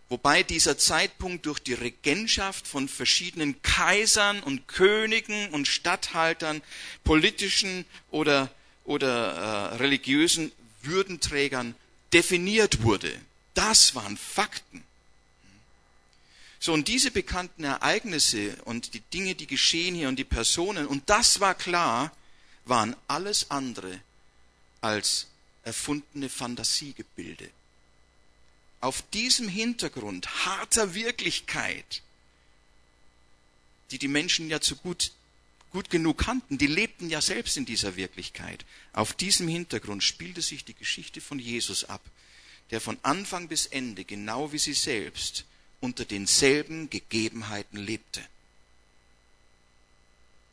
wobei 0.09 0.43
dieser 0.43 0.79
Zeitpunkt 0.79 1.45
durch 1.45 1.59
die 1.59 1.75
Regentschaft 1.75 2.67
von 2.67 2.89
verschiedenen 2.89 3.61
Kaisern 3.63 4.43
und 4.43 4.67
Königen 4.69 5.51
und 5.51 5.69
Statthaltern, 5.69 6.63
politischen 7.05 7.85
oder, 8.11 8.51
oder 8.85 9.73
äh, 9.73 9.77
religiösen 9.77 10.53
Würdenträgern 10.83 11.75
definiert 12.13 12.83
wurde. 12.83 13.13
Das 13.53 13.95
waren 13.95 14.17
Fakten. 14.17 14.83
So, 16.59 16.73
und 16.73 16.89
diese 16.89 17.11
bekannten 17.11 17.65
Ereignisse 17.65 18.57
und 18.65 18.95
die 18.95 19.01
Dinge, 19.13 19.35
die 19.35 19.47
geschehen 19.47 19.95
hier 19.95 20.09
und 20.09 20.17
die 20.17 20.25
Personen, 20.25 20.87
und 20.87 21.11
das 21.11 21.41
war 21.41 21.55
klar, 21.55 22.11
waren 22.67 22.95
alles 23.09 23.51
andere 23.51 24.01
als 24.81 25.29
erfundene 25.63 26.29
Fantasiegebilde 26.29 27.51
auf 28.81 29.03
diesem 29.11 29.49
Hintergrund 29.49 30.47
harter 30.47 30.95
Wirklichkeit, 30.95 32.03
die 33.91 33.99
die 33.99 34.09
Menschen 34.09 34.49
ja 34.49 34.61
zu 34.61 34.77
gut, 34.77 35.13
gut 35.71 35.91
genug 35.91 36.19
kannten, 36.19 36.59
die 36.59 36.67
lebten 36.67 37.11
ja 37.11 37.21
selbst 37.21 37.57
in 37.57 37.65
dieser 37.65 37.97
Wirklichkeit. 37.97 38.65
Auf 38.93 39.13
diesem 39.13 39.49
Hintergrund 39.49 40.05
spielte 40.05 40.43
sich 40.43 40.65
die 40.65 40.75
Geschichte 40.75 41.21
von 41.21 41.39
Jesus 41.39 41.85
ab, 41.85 42.03
der 42.71 42.81
von 42.81 42.99
Anfang 43.03 43.49
bis 43.49 43.67
Ende, 43.67 44.05
genau 44.05 44.53
wie 44.53 44.59
sie 44.59 44.75
selbst, 44.75 45.45
unter 45.81 46.05
denselben 46.05 46.91
Gegebenheiten 46.91 47.79
lebte. 47.79 48.21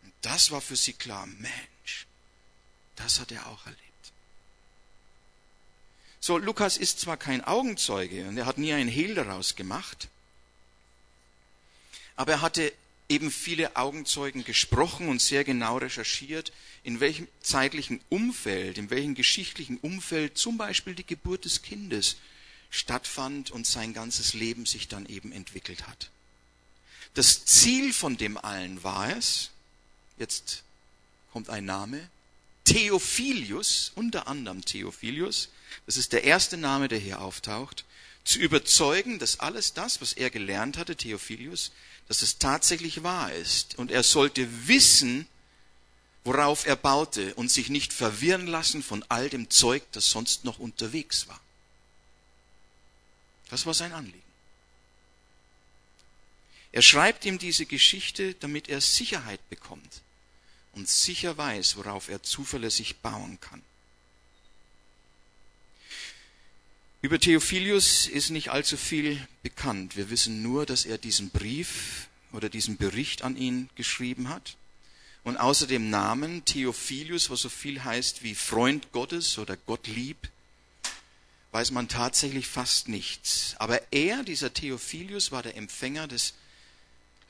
Und 0.03 0.13
das 0.21 0.51
war 0.51 0.61
für 0.61 0.75
sie 0.75 0.93
klar, 0.93 1.25
Mensch, 1.25 1.53
das 2.95 3.19
hat 3.19 3.31
er 3.31 3.47
auch 3.47 3.65
erlebt. 3.65 3.81
So, 6.19 6.37
Lukas 6.37 6.77
ist 6.77 6.99
zwar 6.99 7.17
kein 7.17 7.43
Augenzeuge 7.43 8.27
und 8.27 8.37
er 8.37 8.45
hat 8.45 8.57
nie 8.57 8.73
ein 8.73 8.87
Hehl 8.87 9.15
daraus 9.15 9.55
gemacht, 9.55 10.07
aber 12.15 12.33
er 12.33 12.41
hatte 12.41 12.71
eben 13.09 13.29
viele 13.31 13.75
Augenzeugen 13.75 14.43
gesprochen 14.43 15.09
und 15.09 15.21
sehr 15.21 15.43
genau 15.43 15.77
recherchiert, 15.77 16.53
in 16.83 16.99
welchem 16.99 17.27
zeitlichen 17.41 17.99
Umfeld, 18.09 18.77
in 18.77 18.89
welchem 18.89 19.15
geschichtlichen 19.15 19.77
Umfeld 19.77 20.37
zum 20.37 20.57
Beispiel 20.57 20.95
die 20.95 21.05
Geburt 21.05 21.45
des 21.45 21.61
Kindes 21.61 22.17
stattfand 22.69 23.51
und 23.51 23.67
sein 23.67 23.93
ganzes 23.93 24.33
Leben 24.33 24.65
sich 24.65 24.87
dann 24.87 25.05
eben 25.05 25.31
entwickelt 25.31 25.87
hat. 25.87 26.09
Das 27.13 27.45
Ziel 27.45 27.93
von 27.93 28.17
dem 28.17 28.37
allen 28.37 28.83
war 28.83 29.15
es, 29.15 29.51
jetzt 30.17 30.63
kommt 31.31 31.49
ein 31.49 31.65
Name, 31.65 32.09
Theophilius, 32.65 33.91
unter 33.95 34.27
anderem 34.27 34.63
Theophilius, 34.63 35.49
das 35.85 35.97
ist 35.97 36.13
der 36.13 36.23
erste 36.23 36.57
Name, 36.57 36.87
der 36.87 36.99
hier 36.99 37.21
auftaucht, 37.21 37.85
zu 38.23 38.39
überzeugen, 38.39 39.19
dass 39.19 39.39
alles 39.39 39.73
das, 39.73 39.99
was 39.99 40.13
er 40.13 40.29
gelernt 40.29 40.77
hatte, 40.77 40.95
Theophilius, 40.95 41.71
dass 42.07 42.21
es 42.21 42.37
tatsächlich 42.37 43.03
wahr 43.03 43.33
ist. 43.33 43.77
Und 43.77 43.91
er 43.91 44.03
sollte 44.03 44.67
wissen, 44.67 45.27
worauf 46.23 46.65
er 46.65 46.77
baute 46.77 47.35
und 47.35 47.51
sich 47.51 47.69
nicht 47.69 47.91
verwirren 47.91 48.47
lassen 48.47 48.81
von 48.81 49.03
all 49.09 49.29
dem 49.29 49.49
Zeug, 49.49 49.83
das 49.91 50.09
sonst 50.09 50.45
noch 50.45 50.59
unterwegs 50.59 51.27
war. 51.27 51.41
Das 53.49 53.65
war 53.65 53.73
sein 53.73 53.91
Anliegen. 53.91 54.21
Er 56.71 56.81
schreibt 56.81 57.25
ihm 57.25 57.37
diese 57.37 57.65
Geschichte, 57.65 58.35
damit 58.35 58.69
er 58.69 58.79
Sicherheit 58.79 59.47
bekommt 59.49 60.01
und 60.73 60.89
sicher 60.89 61.37
weiß, 61.37 61.77
worauf 61.77 62.09
er 62.09 62.23
zuverlässig 62.23 62.97
bauen 62.97 63.39
kann. 63.39 63.61
Über 67.01 67.19
Theophilius 67.19 68.07
ist 68.07 68.29
nicht 68.29 68.49
allzu 68.49 68.77
viel 68.77 69.27
bekannt. 69.41 69.97
Wir 69.97 70.09
wissen 70.09 70.41
nur, 70.41 70.65
dass 70.65 70.85
er 70.85 70.97
diesen 70.97 71.31
Brief 71.31 72.07
oder 72.31 72.49
diesen 72.49 72.77
Bericht 72.77 73.23
an 73.23 73.35
ihn 73.35 73.69
geschrieben 73.75 74.29
hat. 74.29 74.55
Und 75.23 75.37
außer 75.37 75.67
dem 75.67 75.89
Namen 75.89 76.45
Theophilius, 76.45 77.29
was 77.29 77.41
so 77.41 77.49
viel 77.49 77.83
heißt 77.83 78.23
wie 78.23 78.35
Freund 78.35 78.91
Gottes 78.91 79.37
oder 79.37 79.57
Gottlieb, 79.57 80.29
weiß 81.51 81.71
man 81.71 81.87
tatsächlich 81.87 82.47
fast 82.47 82.87
nichts. 82.87 83.55
Aber 83.59 83.81
er, 83.91 84.23
dieser 84.23 84.53
Theophilius, 84.53 85.31
war 85.31 85.43
der 85.43 85.55
Empfänger 85.55 86.07
des 86.07 86.33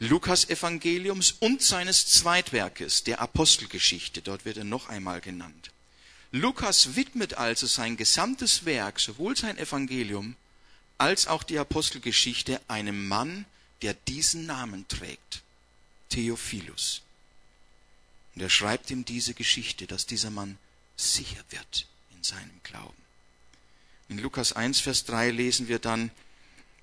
Lukas-Evangeliums 0.03 1.35
und 1.39 1.61
seines 1.61 2.07
Zweitwerkes, 2.07 3.05
der 3.05 3.21
Apostelgeschichte. 3.21 4.21
Dort 4.21 4.43
wird 4.43 4.57
er 4.57 4.65
noch 4.65 4.89
einmal 4.89 5.21
genannt. 5.21 5.71
Lukas 6.31 6.95
widmet 6.95 7.35
also 7.35 7.67
sein 7.67 7.95
gesamtes 7.95 8.65
Werk, 8.65 8.99
sowohl 8.99 9.37
sein 9.37 9.57
Evangelium 9.57 10.35
als 10.97 11.27
auch 11.27 11.43
die 11.43 11.57
Apostelgeschichte, 11.57 12.59
einem 12.67 13.07
Mann, 13.07 13.45
der 13.81 13.93
diesen 13.93 14.45
Namen 14.45 14.87
trägt, 14.89 15.41
Theophilus. 16.09 17.01
Und 18.35 18.41
er 18.41 18.49
schreibt 18.49 18.91
ihm 18.91 19.05
diese 19.05 19.33
Geschichte, 19.33 19.87
dass 19.87 20.05
dieser 20.05 20.31
Mann 20.31 20.57
sicher 20.97 21.43
wird 21.49 21.87
in 22.15 22.23
seinem 22.23 22.59
Glauben. 22.63 23.01
In 24.09 24.17
Lukas 24.17 24.51
1, 24.51 24.81
Vers 24.81 25.05
3 25.05 25.31
lesen 25.31 25.69
wir 25.69 25.79
dann, 25.79 26.11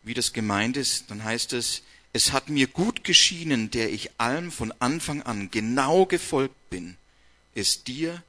wie 0.04 0.14
das 0.14 0.32
gemeint 0.32 0.78
ist. 0.78 1.10
Dann 1.10 1.22
heißt 1.22 1.52
es, 1.52 1.82
es 2.12 2.32
hat 2.32 2.48
mir 2.48 2.66
gut 2.66 3.04
geschienen, 3.04 3.70
der 3.70 3.92
ich 3.92 4.10
allem 4.18 4.50
von 4.50 4.72
Anfang 4.80 5.22
an 5.22 5.50
genau 5.50 6.06
gefolgt 6.06 6.70
bin, 6.70 6.96
es 7.54 7.84
dir 7.84 8.22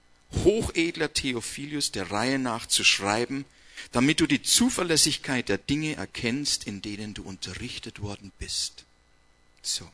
hochedler 0.44 1.14
Theophilus 1.14 1.92
der 1.92 2.12
Reihe 2.12 2.40
nach 2.40 2.68
zu 2.68 2.84
schreiben, 2.84 3.46
damit 3.92 4.20
du 4.20 4.28
die 4.28 4.44
Zuverlässigkeit 4.44 5.50
der 5.50 5.58
Dinge 5.58 5.96
erkennst, 5.96 6.66
in 6.66 6.82
denen 6.82 7.14
du 7.14 7.24
unterrichtet 7.24 8.02
worden 8.02 8.32
bist. 8.38 8.86
So. 9.62 9.90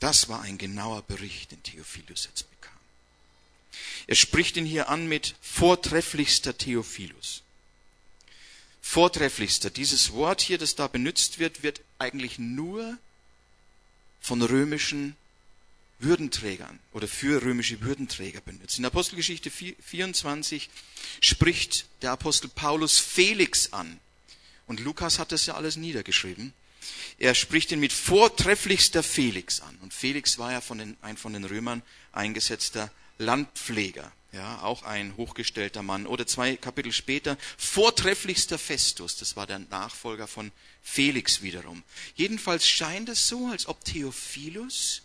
Das 0.00 0.28
war 0.28 0.42
ein 0.42 0.58
genauer 0.58 1.02
Bericht, 1.02 1.50
den 1.50 1.62
Theophilus 1.62 2.26
jetzt 2.26 2.50
bekam. 2.50 2.72
Er 4.06 4.14
spricht 4.14 4.56
ihn 4.56 4.66
hier 4.66 4.88
an 4.88 5.08
mit 5.08 5.34
vortrefflichster 5.40 6.56
Theophilus. 6.56 7.42
Vortrefflichster. 8.94 9.70
Dieses 9.70 10.12
Wort 10.12 10.40
hier, 10.40 10.56
das 10.56 10.76
da 10.76 10.86
benutzt 10.86 11.40
wird, 11.40 11.64
wird 11.64 11.80
eigentlich 11.98 12.38
nur 12.38 12.96
von 14.20 14.40
römischen 14.40 15.16
Würdenträgern 15.98 16.78
oder 16.92 17.08
für 17.08 17.42
römische 17.42 17.80
Würdenträger 17.80 18.40
benutzt. 18.40 18.78
In 18.78 18.84
Apostelgeschichte 18.84 19.50
24 19.50 20.70
spricht 21.20 21.86
der 22.02 22.12
Apostel 22.12 22.46
Paulus 22.46 23.00
Felix 23.00 23.72
an. 23.72 23.98
Und 24.68 24.78
Lukas 24.78 25.18
hat 25.18 25.32
das 25.32 25.46
ja 25.46 25.54
alles 25.54 25.74
niedergeschrieben. 25.74 26.52
Er 27.18 27.34
spricht 27.34 27.72
ihn 27.72 27.80
mit 27.80 27.92
vortrefflichster 27.92 29.02
Felix 29.02 29.58
an. 29.58 29.76
Und 29.82 29.92
Felix 29.92 30.38
war 30.38 30.52
ja 30.52 30.60
von 30.60 30.78
den, 30.78 30.96
ein 31.02 31.16
von 31.16 31.32
den 31.32 31.44
Römern 31.44 31.82
eingesetzter 32.12 32.92
Landpfleger. 33.18 34.12
Ja, 34.34 34.62
auch 34.62 34.82
ein 34.82 35.16
hochgestellter 35.16 35.84
Mann. 35.84 36.08
Oder 36.08 36.26
zwei 36.26 36.56
Kapitel 36.56 36.90
später, 36.90 37.38
vortrefflichster 37.56 38.58
Festus. 38.58 39.16
Das 39.16 39.36
war 39.36 39.46
der 39.46 39.60
Nachfolger 39.60 40.26
von 40.26 40.50
Felix 40.82 41.42
wiederum. 41.42 41.84
Jedenfalls 42.16 42.66
scheint 42.66 43.08
es 43.08 43.28
so, 43.28 43.46
als 43.46 43.66
ob 43.68 43.84
Theophilus 43.84 45.02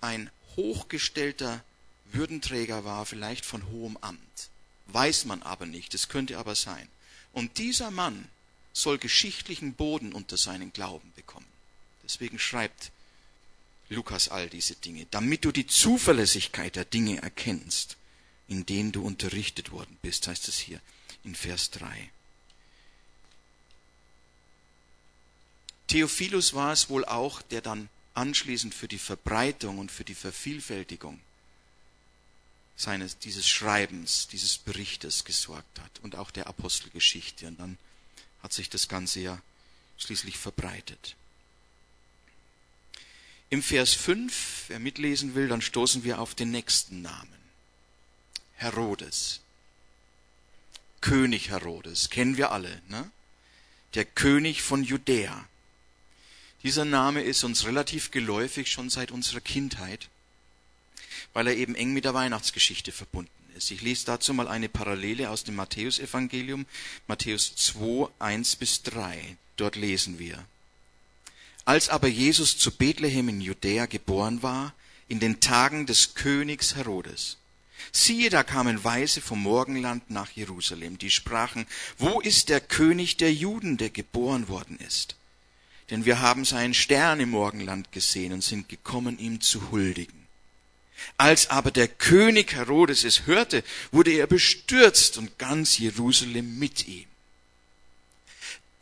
ein 0.00 0.30
hochgestellter 0.56 1.62
Würdenträger 2.06 2.86
war, 2.86 3.04
vielleicht 3.04 3.44
von 3.44 3.66
hohem 3.68 3.98
Amt. 3.98 4.48
Weiß 4.86 5.26
man 5.26 5.42
aber 5.42 5.66
nicht, 5.66 5.92
es 5.92 6.08
könnte 6.08 6.38
aber 6.38 6.54
sein. 6.54 6.88
Und 7.32 7.58
dieser 7.58 7.90
Mann 7.90 8.28
soll 8.72 8.96
geschichtlichen 8.96 9.74
Boden 9.74 10.14
unter 10.14 10.38
seinen 10.38 10.72
Glauben 10.72 11.12
bekommen. 11.16 11.46
Deswegen 12.02 12.38
schreibt 12.38 12.92
Lukas 13.90 14.28
all 14.28 14.48
diese 14.48 14.74
Dinge, 14.74 15.06
damit 15.10 15.44
du 15.44 15.52
die 15.52 15.66
Zuverlässigkeit 15.66 16.76
der 16.76 16.86
Dinge 16.86 17.20
erkennst, 17.20 17.98
in 18.48 18.66
denen 18.66 18.92
du 18.92 19.04
unterrichtet 19.04 19.70
worden 19.70 19.96
bist, 20.02 20.26
heißt 20.26 20.48
es 20.48 20.58
hier 20.58 20.80
in 21.24 21.34
Vers 21.34 21.70
3. 21.70 22.10
Theophilus 25.88 26.54
war 26.54 26.72
es 26.72 26.88
wohl 26.88 27.04
auch, 27.04 27.42
der 27.42 27.60
dann 27.60 27.88
anschließend 28.14 28.74
für 28.74 28.88
die 28.88 28.98
Verbreitung 28.98 29.78
und 29.78 29.90
für 29.90 30.04
die 30.04 30.14
Vervielfältigung 30.14 31.20
seines, 32.76 33.18
dieses 33.18 33.48
Schreibens, 33.48 34.28
dieses 34.28 34.58
Berichtes 34.58 35.24
gesorgt 35.24 35.80
hat 35.80 35.90
und 36.02 36.16
auch 36.16 36.30
der 36.30 36.46
Apostelgeschichte. 36.46 37.46
Und 37.46 37.60
dann 37.60 37.78
hat 38.42 38.52
sich 38.52 38.70
das 38.70 38.88
Ganze 38.88 39.20
ja 39.20 39.40
schließlich 39.98 40.38
verbreitet. 40.38 41.14
Im 43.50 43.62
Vers 43.62 43.92
5, 43.92 44.64
wer 44.68 44.78
mitlesen 44.78 45.34
will, 45.34 45.48
dann 45.48 45.60
stoßen 45.60 46.04
wir 46.04 46.20
auf 46.20 46.34
den 46.34 46.50
nächsten 46.50 47.02
Namen. 47.02 47.41
Herodes. 48.62 49.40
König 51.00 51.50
Herodes, 51.50 52.10
kennen 52.10 52.36
wir 52.36 52.52
alle, 52.52 52.80
ne? 52.88 53.10
Der 53.94 54.04
König 54.04 54.62
von 54.62 54.84
Judäa. 54.84 55.46
Dieser 56.62 56.84
Name 56.84 57.22
ist 57.22 57.44
uns 57.44 57.66
relativ 57.66 58.10
geläufig 58.10 58.70
schon 58.70 58.88
seit 58.88 59.10
unserer 59.10 59.40
Kindheit 59.40 60.08
weil 61.32 61.46
er 61.46 61.56
eben 61.56 61.74
eng 61.74 61.92
mit 61.92 62.04
der 62.04 62.14
Weihnachtsgeschichte 62.14 62.92
verbunden 62.92 63.30
ist. 63.56 63.70
Ich 63.70 63.82
lese 63.82 64.06
dazu 64.06 64.34
mal 64.34 64.48
eine 64.48 64.68
Parallele 64.68 65.30
aus 65.30 65.44
dem 65.44 65.56
Matthäusevangelium, 65.56 66.66
Matthäus 67.06 67.54
2, 67.56 68.08
1 68.18 68.56
bis 68.56 68.82
3. 68.82 69.36
Dort 69.56 69.76
lesen 69.76 70.18
wir. 70.18 70.44
Als 71.64 71.88
aber 71.88 72.08
Jesus 72.08 72.58
zu 72.58 72.72
Bethlehem 72.72 73.28
in 73.28 73.40
Judäa 73.40 73.86
geboren 73.86 74.42
war, 74.42 74.74
in 75.08 75.20
den 75.20 75.40
Tagen 75.40 75.86
des 75.86 76.14
Königs 76.14 76.74
Herodes, 76.74 77.36
siehe, 77.90 78.30
da 78.30 78.42
kamen 78.42 78.84
Weise 78.84 79.20
vom 79.20 79.42
Morgenland 79.42 80.10
nach 80.10 80.30
Jerusalem, 80.30 80.98
die 80.98 81.10
sprachen, 81.10 81.66
wo 81.98 82.20
ist 82.20 82.48
der 82.48 82.60
König 82.60 83.16
der 83.16 83.32
Juden, 83.32 83.76
der 83.76 83.90
geboren 83.90 84.48
worden 84.48 84.78
ist? 84.78 85.16
Denn 85.90 86.04
wir 86.04 86.20
haben 86.20 86.44
seinen 86.44 86.74
Stern 86.74 87.20
im 87.20 87.30
Morgenland 87.30 87.92
gesehen 87.92 88.32
und 88.32 88.42
sind 88.42 88.68
gekommen, 88.68 89.18
ihm 89.18 89.40
zu 89.40 89.70
huldigen. 89.70 90.22
Als 91.16 91.50
aber 91.50 91.70
der 91.70 91.88
König 91.88 92.54
Herodes 92.54 93.04
es 93.04 93.26
hörte, 93.26 93.64
wurde 93.90 94.12
er 94.12 94.26
bestürzt 94.26 95.18
und 95.18 95.38
ganz 95.38 95.78
Jerusalem 95.78 96.58
mit 96.58 96.86
ihm. 96.86 97.06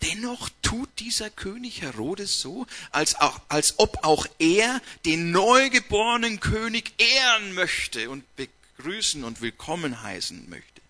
Dennoch 0.02 0.48
tut 0.62 0.88
dieser 0.98 1.28
König 1.28 1.82
Herodes 1.82 2.40
so, 2.40 2.66
als, 2.90 3.16
auch, 3.16 3.40
als 3.48 3.78
ob 3.78 4.02
auch 4.02 4.26
er 4.38 4.80
den 5.04 5.30
neugeborenen 5.30 6.40
König 6.40 6.94
ehren 6.98 7.52
möchte 7.52 8.08
und 8.08 8.24
begrüßen 8.80 9.24
und 9.24 9.42
willkommen 9.42 10.02
heißen 10.02 10.48
möchte. 10.48 10.80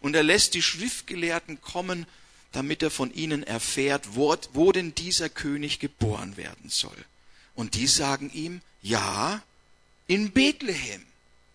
Und 0.00 0.16
er 0.16 0.22
lässt 0.22 0.54
die 0.54 0.62
Schriftgelehrten 0.62 1.60
kommen, 1.60 2.06
damit 2.52 2.82
er 2.82 2.90
von 2.90 3.12
ihnen 3.12 3.42
erfährt, 3.42 4.14
wo, 4.14 4.34
wo 4.54 4.72
denn 4.72 4.94
dieser 4.94 5.28
König 5.28 5.78
geboren 5.78 6.38
werden 6.38 6.70
soll. 6.70 6.96
Und 7.54 7.74
die 7.74 7.86
sagen 7.86 8.30
ihm, 8.32 8.62
ja, 8.80 9.42
in 10.06 10.30
Bethlehem. 10.30 11.04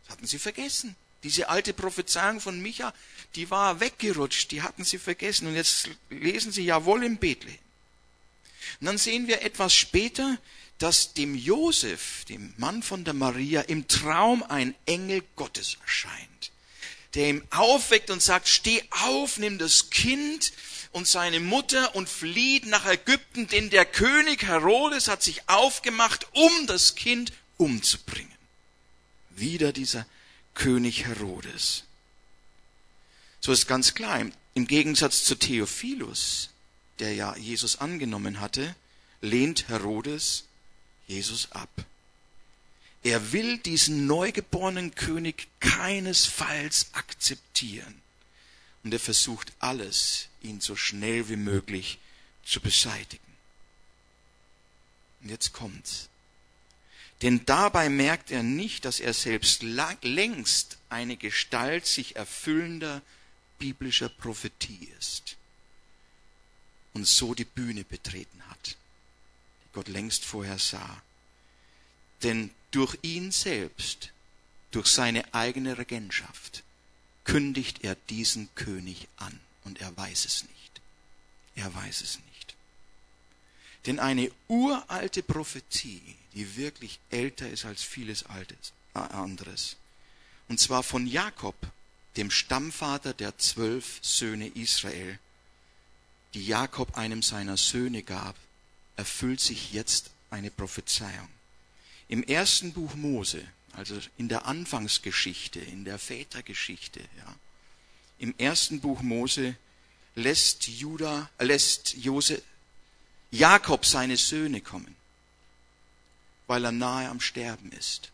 Das 0.04 0.14
hatten 0.14 0.28
sie 0.28 0.38
vergessen. 0.38 0.96
Diese 1.24 1.50
alte 1.50 1.74
Prophezeiung 1.74 2.40
von 2.42 2.62
Micha, 2.62 2.94
die 3.36 3.50
war 3.50 3.80
weggerutscht, 3.80 4.52
die 4.52 4.62
hatten 4.62 4.84
sie 4.84 5.00
vergessen. 5.00 5.48
Und 5.48 5.56
jetzt 5.56 5.90
lesen 6.12 6.52
sie 6.52 6.64
jawohl 6.64 7.04
in 7.04 7.18
Bethlehem. 7.18 7.58
Und 8.80 8.86
dann 8.86 8.98
sehen 9.00 9.28
wir 9.28 9.42
etwas 9.42 9.74
später, 9.74 10.38
dass 10.82 11.14
dem 11.14 11.36
Josef, 11.36 12.26
dem 12.26 12.54
Mann 12.58 12.82
von 12.82 13.04
der 13.04 13.14
Maria, 13.14 13.62
im 13.62 13.88
Traum 13.88 14.44
ein 14.44 14.74
Engel 14.86 15.24
Gottes 15.36 15.78
erscheint, 15.82 16.52
der 17.14 17.30
ihm 17.30 17.44
aufweckt 17.52 18.10
und 18.10 18.22
sagt, 18.22 18.48
steh 18.48 18.84
auf, 18.90 19.38
nimm 19.38 19.58
das 19.58 19.90
Kind 19.90 20.54
und 20.92 21.08
seine 21.08 21.40
Mutter 21.40 21.96
und 21.96 22.10
flieht 22.10 22.66
nach 22.66 22.86
Ägypten, 22.86 23.48
denn 23.48 23.70
der 23.70 23.86
König 23.86 24.44
Herodes 24.44 25.08
hat 25.08 25.22
sich 25.22 25.48
aufgemacht, 25.48 26.28
um 26.34 26.68
das 26.68 26.96
Kind 26.96 27.32
umzubringen 27.58 28.32
wieder 29.42 29.74
dieser 29.74 30.06
König 30.54 31.06
Herodes. 31.06 31.84
So 33.40 33.52
ist 33.52 33.68
ganz 33.68 33.94
klar, 33.94 34.24
im 34.54 34.68
Gegensatz 34.68 35.24
zu 35.24 35.36
Theophilus, 35.36 36.50
der 37.00 37.14
ja 37.14 37.36
Jesus 37.36 37.78
angenommen 37.78 38.40
hatte, 38.40 38.76
lehnt 39.22 39.68
Herodes 39.68 40.46
Jesus 41.12 41.52
ab. 41.52 41.70
Er 43.04 43.32
will 43.32 43.58
diesen 43.58 44.08
neugeborenen 44.08 44.96
König 44.96 45.48
keinesfalls 45.60 46.88
akzeptieren. 46.94 48.02
Und 48.84 48.94
er 48.94 49.00
versucht 49.00 49.52
alles, 49.60 50.28
ihn 50.42 50.62
so 50.62 50.76
schnell 50.76 51.30
wie 51.30 51.36
möglich 51.36 52.00
zu 52.46 52.62
beseitigen. 52.62 53.24
Und 55.22 55.30
jetzt 55.30 55.54
kommt's. 55.54 56.10
Denn 57.22 57.46
dabei 57.46 57.90
merkt 57.90 58.32
er 58.32 58.42
nicht, 58.42 58.86
dass 58.86 59.00
er 59.00 59.14
selbst 59.14 59.62
längst 59.62 60.78
eine 60.90 61.18
Gestalt 61.18 61.86
sich 61.86 62.16
erfüllender 62.16 63.02
biblischer 63.60 64.10
Prophetie 64.10 64.90
ist 64.98 65.38
und 66.94 67.08
so 67.08 67.36
die 67.36 67.46
Bühne 67.46 67.84
betreten 67.84 68.42
hat, 68.50 68.76
Gott 69.74 69.88
längst 69.88 70.26
vorher 70.26 70.60
sah. 70.60 71.02
Denn 72.24 72.52
durch 72.72 72.98
ihn 73.02 73.32
selbst, 73.32 74.12
durch 74.72 74.88
seine 74.88 75.34
eigene 75.34 75.78
Regentschaft, 75.78 76.64
kündigt 77.24 77.84
er 77.84 77.96
diesen 78.10 78.54
König 78.56 79.08
an 79.18 79.40
und 79.64 79.82
er 79.82 79.96
weiß 79.96 80.26
es 80.26 80.44
nicht. 80.44 80.82
Er 81.56 81.74
weiß 81.74 82.02
es 82.02 82.20
nicht. 82.20 82.56
Denn 83.86 84.00
eine 84.00 84.32
uralte 84.48 85.24
Prophetie, 85.24 86.16
die 86.34 86.56
wirklich 86.56 87.00
älter 87.10 87.50
ist 87.50 87.66
als 87.66 87.84
vieles 87.84 88.26
Altes, 88.26 88.74
äh, 88.94 89.00
anderes. 89.00 89.76
Und 90.48 90.60
zwar 90.60 90.84
von 90.84 91.08
Jakob, 91.08 91.56
dem 92.18 92.30
Stammvater 92.30 93.14
der 93.14 93.38
zwölf 93.38 94.00
Söhne 94.02 94.48
Israel, 94.48 95.18
die 96.34 96.46
Jakob 96.46 96.98
einem 96.98 97.24
seiner 97.24 97.58
Söhne 97.58 98.04
gab, 98.04 98.36
erfüllt 98.96 99.40
sich 99.40 99.74
jetzt 99.74 100.12
eine 100.30 100.52
Prophezeiung. 100.52 101.28
Im 102.08 102.24
ersten 102.24 102.74
Buch 102.74 102.94
Mose, 102.96 103.44
also 103.74 104.00
in 104.18 104.30
der 104.30 104.46
Anfangsgeschichte, 104.46 105.60
in 105.60 105.86
der 105.86 105.98
Vätergeschichte, 105.98 107.00
ja, 107.00 107.36
im 108.20 108.36
ersten 108.38 108.82
Buch 108.82 109.02
Mose 109.02 109.56
lässt 110.16 110.68
Judah, 110.68 111.30
lässt 111.40 111.96
Jose, 111.96 112.42
Jakob 113.32 113.86
seine 113.86 114.18
Söhne 114.18 114.62
kommen 114.62 114.96
weil 116.52 116.66
er 116.66 116.74
nahe 116.74 117.08
am 117.08 117.22
Sterben 117.22 117.72
ist. 117.72 118.12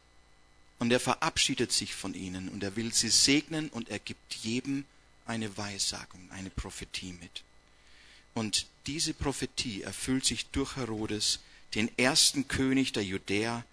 Und 0.78 0.92
er 0.92 1.00
verabschiedet 1.00 1.72
sich 1.72 1.96
von 1.96 2.14
ihnen 2.14 2.50
und 2.50 2.62
er 2.62 2.76
will 2.76 2.94
sie 2.94 3.10
segnen 3.10 3.68
und 3.70 3.90
er 3.90 3.98
gibt 3.98 4.36
jedem 4.36 4.86
eine 5.26 5.58
Weissagung, 5.58 6.30
eine 6.30 6.52
Prophetie 6.52 7.14
mit. 7.14 7.44
Und 8.36 8.68
diese 8.88 9.14
Prophetie 9.14 9.84
erfüllt 9.84 10.26
sich 10.26 10.48
durch 10.48 10.76
Herodes, 10.78 11.40
den 11.76 11.96
ersten 11.98 12.48
König 12.48 12.94
der 12.94 13.04
Judäer, 13.04 13.66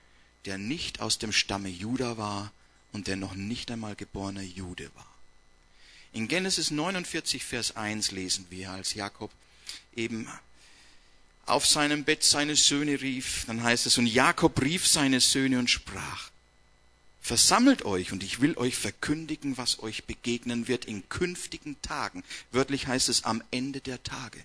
der 0.45 0.59
nicht 0.59 1.01
aus 1.01 1.19
dem 1.19 1.33
Stamme 1.33 1.69
Juda 1.69 2.19
war 2.19 2.53
und 2.93 3.07
der 3.07 3.17
noch 3.17 3.35
nicht 3.35 3.71
einmal 3.71 3.95
geborener 3.95 4.43
Jude 4.43 4.91
war. 4.95 5.15
In 6.13 6.29
Genesis 6.29 6.71
49, 6.71 7.45
Vers 7.45 7.77
1 7.77 8.11
lesen 8.11 8.47
wir, 8.51 8.71
als 8.71 8.95
Jakob 8.95 9.31
eben 9.97 10.29
auf 11.47 11.67
seinem 11.67 12.05
Bett 12.05 12.25
seine 12.25 12.57
Söhne 12.57 13.01
rief, 13.01 13.45
dann 13.47 13.63
heißt 13.63 13.87
es, 13.87 13.99
und 13.99 14.07
Jakob 14.07 14.61
rief 14.61 14.87
seine 14.87 15.21
Söhne 15.21 15.59
und 15.59 15.71
sprach, 15.71 16.31
Versammelt 17.21 17.87
euch 17.87 18.13
und 18.13 18.23
ich 18.23 18.43
will 18.43 18.55
euch 18.59 18.77
verkündigen, 18.77 19.57
was 19.57 19.83
euch 19.83 20.05
begegnen 20.05 20.69
wird 20.69 20.85
in 20.85 21.09
künftigen 21.09 21.81
Tagen. 21.81 22.23
Wörtlich 22.53 22.87
heißt 22.87 23.09
es 23.09 23.25
am 23.25 23.43
Ende 23.51 23.81
der 23.81 24.03
Tage. 24.03 24.45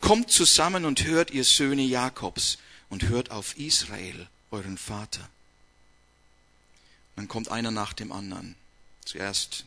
Kommt 0.00 0.30
zusammen 0.30 0.84
und 0.84 1.04
hört 1.04 1.30
ihr 1.30 1.44
Söhne 1.44 1.82
Jakobs 1.82 2.58
und 2.88 3.08
hört 3.08 3.30
auf 3.30 3.56
Israel, 3.58 4.28
euren 4.50 4.78
Vater. 4.78 5.28
Dann 7.16 7.28
kommt 7.28 7.50
einer 7.50 7.70
nach 7.70 7.92
dem 7.92 8.12
anderen. 8.12 8.56
Zuerst 9.04 9.64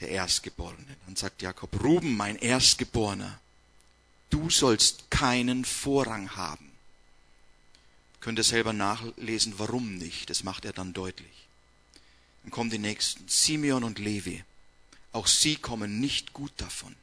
der 0.00 0.10
Erstgeborene. 0.10 0.96
Dann 1.06 1.16
sagt 1.16 1.42
Jakob, 1.42 1.82
Ruben, 1.82 2.16
mein 2.16 2.36
Erstgeborener 2.36 3.40
du 4.30 4.50
sollst 4.50 5.10
keinen 5.10 5.64
Vorrang 5.64 6.36
haben. 6.36 6.70
Könnt 8.20 8.38
ihr 8.38 8.44
selber 8.44 8.72
nachlesen, 8.72 9.54
warum 9.58 9.96
nicht. 9.96 10.28
Das 10.30 10.42
macht 10.42 10.64
er 10.64 10.72
dann 10.72 10.92
deutlich. 10.92 11.46
Dann 12.42 12.50
kommen 12.50 12.70
die 12.70 12.78
nächsten, 12.78 13.26
Simeon 13.28 13.84
und 13.84 13.98
Levi. 13.98 14.44
Auch 15.12 15.26
sie 15.26 15.56
kommen 15.56 16.00
nicht 16.00 16.32
gut 16.32 16.52
davon. 16.56 16.94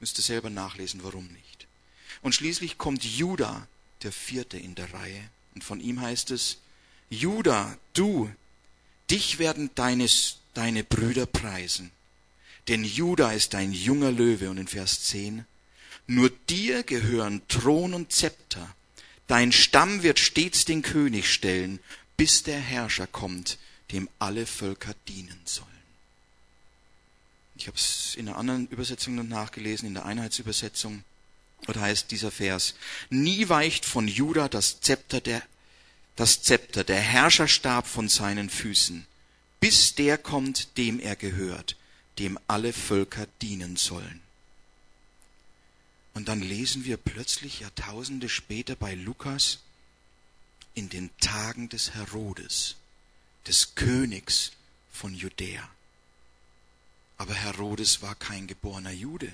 Müsst 0.00 0.18
ihr 0.18 0.24
selber 0.24 0.50
nachlesen, 0.50 1.02
warum 1.04 1.26
nicht. 1.28 1.66
Und 2.22 2.34
schließlich 2.34 2.78
kommt 2.78 3.04
Judah, 3.04 3.66
der 4.02 4.12
vierte 4.12 4.58
in 4.58 4.74
der 4.74 4.92
Reihe. 4.92 5.30
Und 5.54 5.64
von 5.64 5.80
ihm 5.80 6.00
heißt 6.00 6.30
es, 6.30 6.58
Judah, 7.10 7.76
du, 7.92 8.30
dich 9.10 9.38
werden 9.38 9.70
deines, 9.74 10.38
deine 10.54 10.84
Brüder 10.84 11.26
preisen. 11.26 11.90
Denn 12.68 12.84
Judah 12.84 13.32
ist 13.32 13.54
ein 13.54 13.72
junger 13.72 14.12
Löwe. 14.12 14.50
Und 14.50 14.58
in 14.58 14.68
Vers 14.68 15.02
10, 15.04 15.44
Nur 16.06 16.30
dir 16.48 16.82
gehören 16.82 17.42
Thron 17.48 17.94
und 17.94 18.12
Zepter. 18.12 18.74
Dein 19.26 19.52
Stamm 19.52 20.02
wird 20.02 20.18
stets 20.18 20.64
den 20.64 20.82
König 20.82 21.32
stellen, 21.32 21.78
bis 22.16 22.42
der 22.42 22.58
Herrscher 22.58 23.06
kommt, 23.06 23.58
dem 23.92 24.08
alle 24.18 24.46
Völker 24.46 24.94
dienen 25.08 25.40
sollen. 25.44 25.69
Ich 27.60 27.66
habe 27.66 27.76
es 27.76 28.14
in 28.14 28.26
einer 28.26 28.38
anderen 28.38 28.68
Übersetzung 28.68 29.16
noch 29.16 29.22
nachgelesen, 29.22 29.86
in 29.86 29.92
der 29.92 30.06
Einheitsübersetzung. 30.06 31.04
Dort 31.66 31.76
heißt 31.76 32.10
dieser 32.10 32.30
Vers, 32.30 32.74
nie 33.10 33.50
weicht 33.50 33.84
von 33.84 34.08
Juda 34.08 34.48
das 34.48 34.80
Zepter 34.80 35.20
der, 35.20 35.42
das 36.16 36.40
Zepter, 36.40 36.84
der 36.84 36.98
Herrscherstab 36.98 37.86
von 37.86 38.08
seinen 38.08 38.48
Füßen, 38.48 39.06
bis 39.60 39.94
der 39.94 40.16
kommt, 40.16 40.78
dem 40.78 41.00
er 41.00 41.16
gehört, 41.16 41.76
dem 42.18 42.38
alle 42.46 42.72
Völker 42.72 43.26
dienen 43.42 43.76
sollen. 43.76 44.22
Und 46.14 46.28
dann 46.28 46.40
lesen 46.40 46.86
wir 46.86 46.96
plötzlich 46.96 47.60
Jahrtausende 47.60 48.30
später 48.30 48.74
bei 48.74 48.94
Lukas 48.94 49.58
in 50.72 50.88
den 50.88 51.10
Tagen 51.18 51.68
des 51.68 51.92
Herodes, 51.92 52.76
des 53.46 53.74
Königs 53.74 54.52
von 54.90 55.14
Judäa. 55.14 55.68
Aber 57.20 57.34
Herodes 57.34 58.00
war 58.00 58.14
kein 58.14 58.46
geborener 58.46 58.92
Jude. 58.92 59.30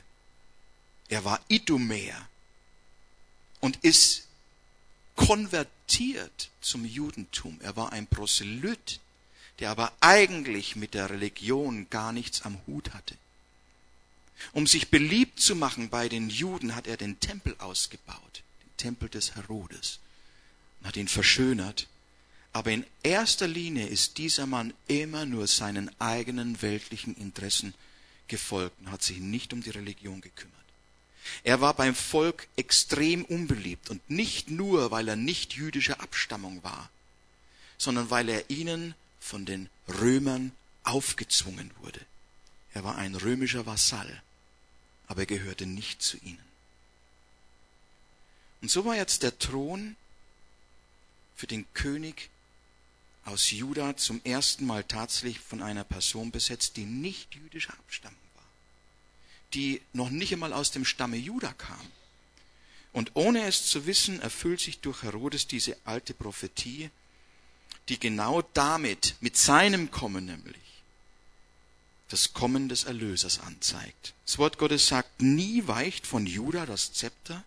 Er 1.08 1.24
war 1.24 1.40
Idumäer 1.46 2.28
und 3.60 3.76
ist 3.84 4.26
konvertiert 5.14 6.50
zum 6.60 6.84
Judentum. 6.84 7.60
Er 7.62 7.76
war 7.76 7.92
ein 7.92 8.08
Proselyt, 8.08 8.98
der 9.60 9.70
aber 9.70 9.92
eigentlich 10.00 10.74
mit 10.74 10.94
der 10.94 11.10
Religion 11.10 11.88
gar 11.88 12.10
nichts 12.10 12.42
am 12.42 12.58
Hut 12.66 12.92
hatte. 12.92 13.14
Um 14.52 14.66
sich 14.66 14.90
beliebt 14.90 15.38
zu 15.38 15.54
machen 15.54 15.88
bei 15.88 16.08
den 16.08 16.28
Juden, 16.28 16.74
hat 16.74 16.88
er 16.88 16.96
den 16.96 17.20
Tempel 17.20 17.54
ausgebaut, 17.60 18.42
den 18.64 18.76
Tempel 18.78 19.08
des 19.08 19.36
Herodes, 19.36 20.00
und 20.80 20.88
hat 20.88 20.96
ihn 20.96 21.06
verschönert. 21.06 21.86
Aber 22.56 22.70
in 22.70 22.86
erster 23.02 23.46
Linie 23.46 23.86
ist 23.86 24.16
dieser 24.16 24.46
Mann 24.46 24.72
immer 24.88 25.26
nur 25.26 25.46
seinen 25.46 25.90
eigenen 26.00 26.62
weltlichen 26.62 27.14
Interessen 27.14 27.74
gefolgt 28.28 28.80
und 28.80 28.90
hat 28.90 29.02
sich 29.02 29.18
nicht 29.18 29.52
um 29.52 29.62
die 29.62 29.68
Religion 29.68 30.22
gekümmert. 30.22 30.56
Er 31.44 31.60
war 31.60 31.74
beim 31.74 31.94
Volk 31.94 32.48
extrem 32.56 33.26
unbeliebt 33.26 33.90
und 33.90 34.08
nicht 34.08 34.48
nur, 34.48 34.90
weil 34.90 35.06
er 35.06 35.16
nicht 35.16 35.52
jüdischer 35.52 36.00
Abstammung 36.00 36.64
war, 36.64 36.88
sondern 37.76 38.08
weil 38.08 38.26
er 38.30 38.48
ihnen 38.48 38.94
von 39.20 39.44
den 39.44 39.68
Römern 39.86 40.50
aufgezwungen 40.82 41.70
wurde. 41.82 42.00
Er 42.72 42.84
war 42.84 42.96
ein 42.96 43.16
römischer 43.16 43.66
Vasall, 43.66 44.22
aber 45.08 45.20
er 45.20 45.26
gehörte 45.26 45.66
nicht 45.66 46.00
zu 46.00 46.16
ihnen. 46.16 46.46
Und 48.62 48.70
so 48.70 48.86
war 48.86 48.96
jetzt 48.96 49.22
der 49.24 49.38
Thron 49.38 49.94
für 51.36 51.46
den 51.46 51.66
König 51.74 52.30
aus 53.26 53.50
Juda 53.50 53.96
zum 53.96 54.20
ersten 54.24 54.66
Mal 54.66 54.84
tatsächlich 54.84 55.40
von 55.40 55.60
einer 55.60 55.84
Person 55.84 56.30
besetzt, 56.30 56.76
die 56.76 56.84
nicht 56.84 57.34
jüdischer 57.34 57.74
Abstammung 57.74 58.16
war, 58.34 58.44
die 59.52 59.82
noch 59.92 60.10
nicht 60.10 60.32
einmal 60.32 60.52
aus 60.52 60.70
dem 60.70 60.84
Stamme 60.84 61.16
Juda 61.16 61.52
kam. 61.52 61.86
Und 62.92 63.10
ohne 63.14 63.46
es 63.46 63.66
zu 63.66 63.84
wissen, 63.84 64.20
erfüllt 64.20 64.60
sich 64.60 64.78
durch 64.78 65.02
Herodes 65.02 65.46
diese 65.46 65.76
alte 65.84 66.14
Prophetie, 66.14 66.90
die 67.88 67.98
genau 67.98 68.42
damit, 68.54 69.16
mit 69.20 69.36
seinem 69.36 69.90
Kommen 69.90 70.26
nämlich, 70.26 70.56
das 72.08 72.32
Kommen 72.32 72.68
des 72.68 72.84
Erlösers 72.84 73.40
anzeigt. 73.40 74.14
Das 74.24 74.38
Wort 74.38 74.58
Gottes 74.58 74.86
sagt, 74.86 75.20
nie 75.20 75.66
weicht 75.66 76.06
von 76.06 76.26
Juda 76.26 76.64
das 76.64 76.92
Zepter, 76.92 77.44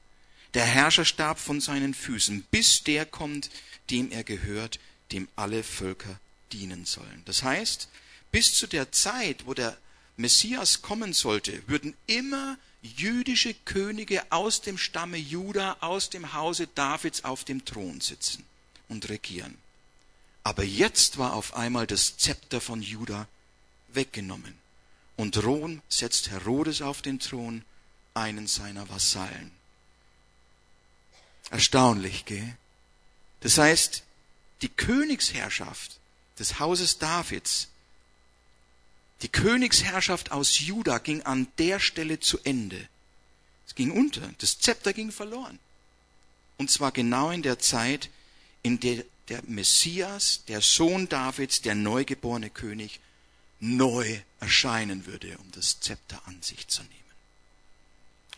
der 0.54 0.66
Herrscherstab 0.66 1.40
von 1.40 1.62
seinen 1.62 1.94
Füßen, 1.94 2.44
bis 2.52 2.84
der 2.84 3.06
kommt, 3.06 3.50
dem 3.90 4.12
er 4.12 4.24
gehört, 4.24 4.80
dem 5.12 5.28
alle 5.36 5.64
Völker 5.64 6.20
dienen 6.52 6.86
sollen. 6.86 7.22
Das 7.26 7.44
heißt, 7.44 7.90
bis 8.32 8.54
zu 8.54 8.68
der 8.68 8.92
Zeit, 8.92 9.46
wo 9.46 9.54
der 9.54 9.78
Messias 10.18 10.82
kommen 10.82 11.14
sollte, 11.14 11.68
würden 11.68 11.96
immer 12.08 12.58
jüdische 12.82 13.54
Könige 13.54 14.32
aus 14.32 14.62
dem 14.62 14.78
Stamme 14.78 15.18
Juda, 15.18 15.78
aus 15.82 16.10
dem 16.10 16.34
Hause 16.34 16.68
Davids 16.68 17.24
auf 17.24 17.44
dem 17.44 17.66
Thron 17.66 18.02
sitzen 18.02 18.46
und 18.88 19.10
regieren. 19.10 19.58
Aber 20.44 20.64
jetzt 20.64 21.18
war 21.18 21.34
auf 21.34 21.54
einmal 21.54 21.88
das 21.88 22.18
Zepter 22.18 22.62
von 22.62 22.82
Juda 22.82 23.28
weggenommen. 23.90 24.58
Und 25.16 25.44
Rom 25.44 25.82
setzt 25.90 26.30
Herodes 26.30 26.82
auf 26.82 27.02
den 27.02 27.20
Thron, 27.20 27.64
einen 28.14 28.48
seiner 28.48 28.88
Vasallen. 28.90 29.52
Erstaunlich, 31.52 32.26
gell? 32.26 32.56
Das 33.42 33.58
heißt, 33.58 34.04
die 34.62 34.70
Königsherrschaft 34.70 36.00
des 36.38 36.60
Hauses 36.60 36.98
Davids, 36.98 37.68
die 39.22 39.30
Königsherrschaft 39.30 40.32
aus 40.32 40.60
Juda 40.60 40.98
ging 40.98 41.24
an 41.24 41.48
der 41.58 41.80
Stelle 41.80 42.20
zu 42.20 42.40
Ende. 42.44 42.88
Es 43.68 43.76
ging 43.76 43.92
unter, 43.92 44.22
das 44.38 44.60
Zepter 44.60 44.94
ging 44.94 45.12
verloren. 45.12 45.60
Und 46.58 46.72
zwar 46.72 46.92
genau 46.92 47.30
in 47.32 47.42
der 47.42 47.60
Zeit, 47.60 48.10
in 48.64 48.80
der 48.80 49.04
der 49.30 49.44
Messias, 49.48 50.44
der 50.48 50.62
Sohn 50.62 51.08
Davids, 51.08 51.62
der 51.62 51.76
neugeborene 51.76 52.50
König, 52.50 53.00
neu 53.60 54.20
erscheinen 54.40 55.06
würde, 55.06 55.38
um 55.38 55.52
das 55.52 55.80
Zepter 55.80 56.22
an 56.26 56.42
sich 56.42 56.68
zu 56.68 56.82
nehmen. 56.82 56.94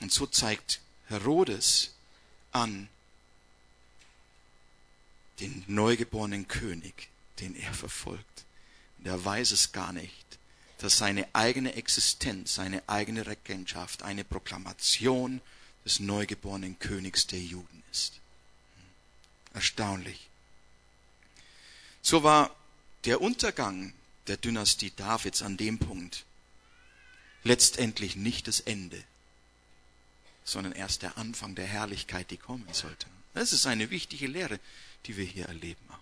Und 0.02 0.12
so 0.12 0.26
zeigt 0.26 0.82
Herodes 1.08 1.92
an, 2.52 2.90
den 5.42 5.64
neugeborenen 5.68 6.48
König, 6.48 7.10
den 7.40 7.56
er 7.56 7.74
verfolgt. 7.74 8.46
Und 9.00 9.08
er 9.08 9.24
weiß 9.24 9.52
es 9.52 9.72
gar 9.72 9.92
nicht, 9.92 10.26
dass 10.78 10.98
seine 10.98 11.28
eigene 11.34 11.74
Existenz, 11.74 12.56
seine 12.56 12.82
eigene 12.88 13.26
Regentschaft 13.28 14.04
eine 14.04 14.24
Proklamation 14.24 15.42
des 15.84 16.00
neugeborenen 16.00 16.78
Königs 16.80 17.28
der 17.28 17.40
Juden 17.40 17.84
ist. 17.92 18.20
Erstaunlich. 19.54 20.30
So 22.02 22.24
war 22.24 22.56
der 23.06 23.22
Untergang 23.22 23.94
der 24.28 24.38
Dynastie 24.38 24.92
Davids 24.96 25.42
an 25.42 25.58
dem 25.58 25.80
Punkt 25.80 26.26
letztendlich 27.44 28.16
nicht 28.16 28.48
das 28.48 28.60
Ende, 28.60 29.04
sondern 30.44 30.74
erst 30.74 31.02
der 31.02 31.18
Anfang 31.18 31.56
der 31.56 31.66
Herrlichkeit, 31.66 32.30
die 32.32 32.38
kommen 32.38 32.68
sollte. 32.72 33.08
Das 33.34 33.54
ist 33.54 33.66
eine 33.66 33.90
wichtige 33.90 34.28
Lehre, 34.28 34.60
die 35.06 35.18
wir 35.18 35.26
hier 35.26 35.46
erleben 35.46 35.86
auch. 35.90 35.98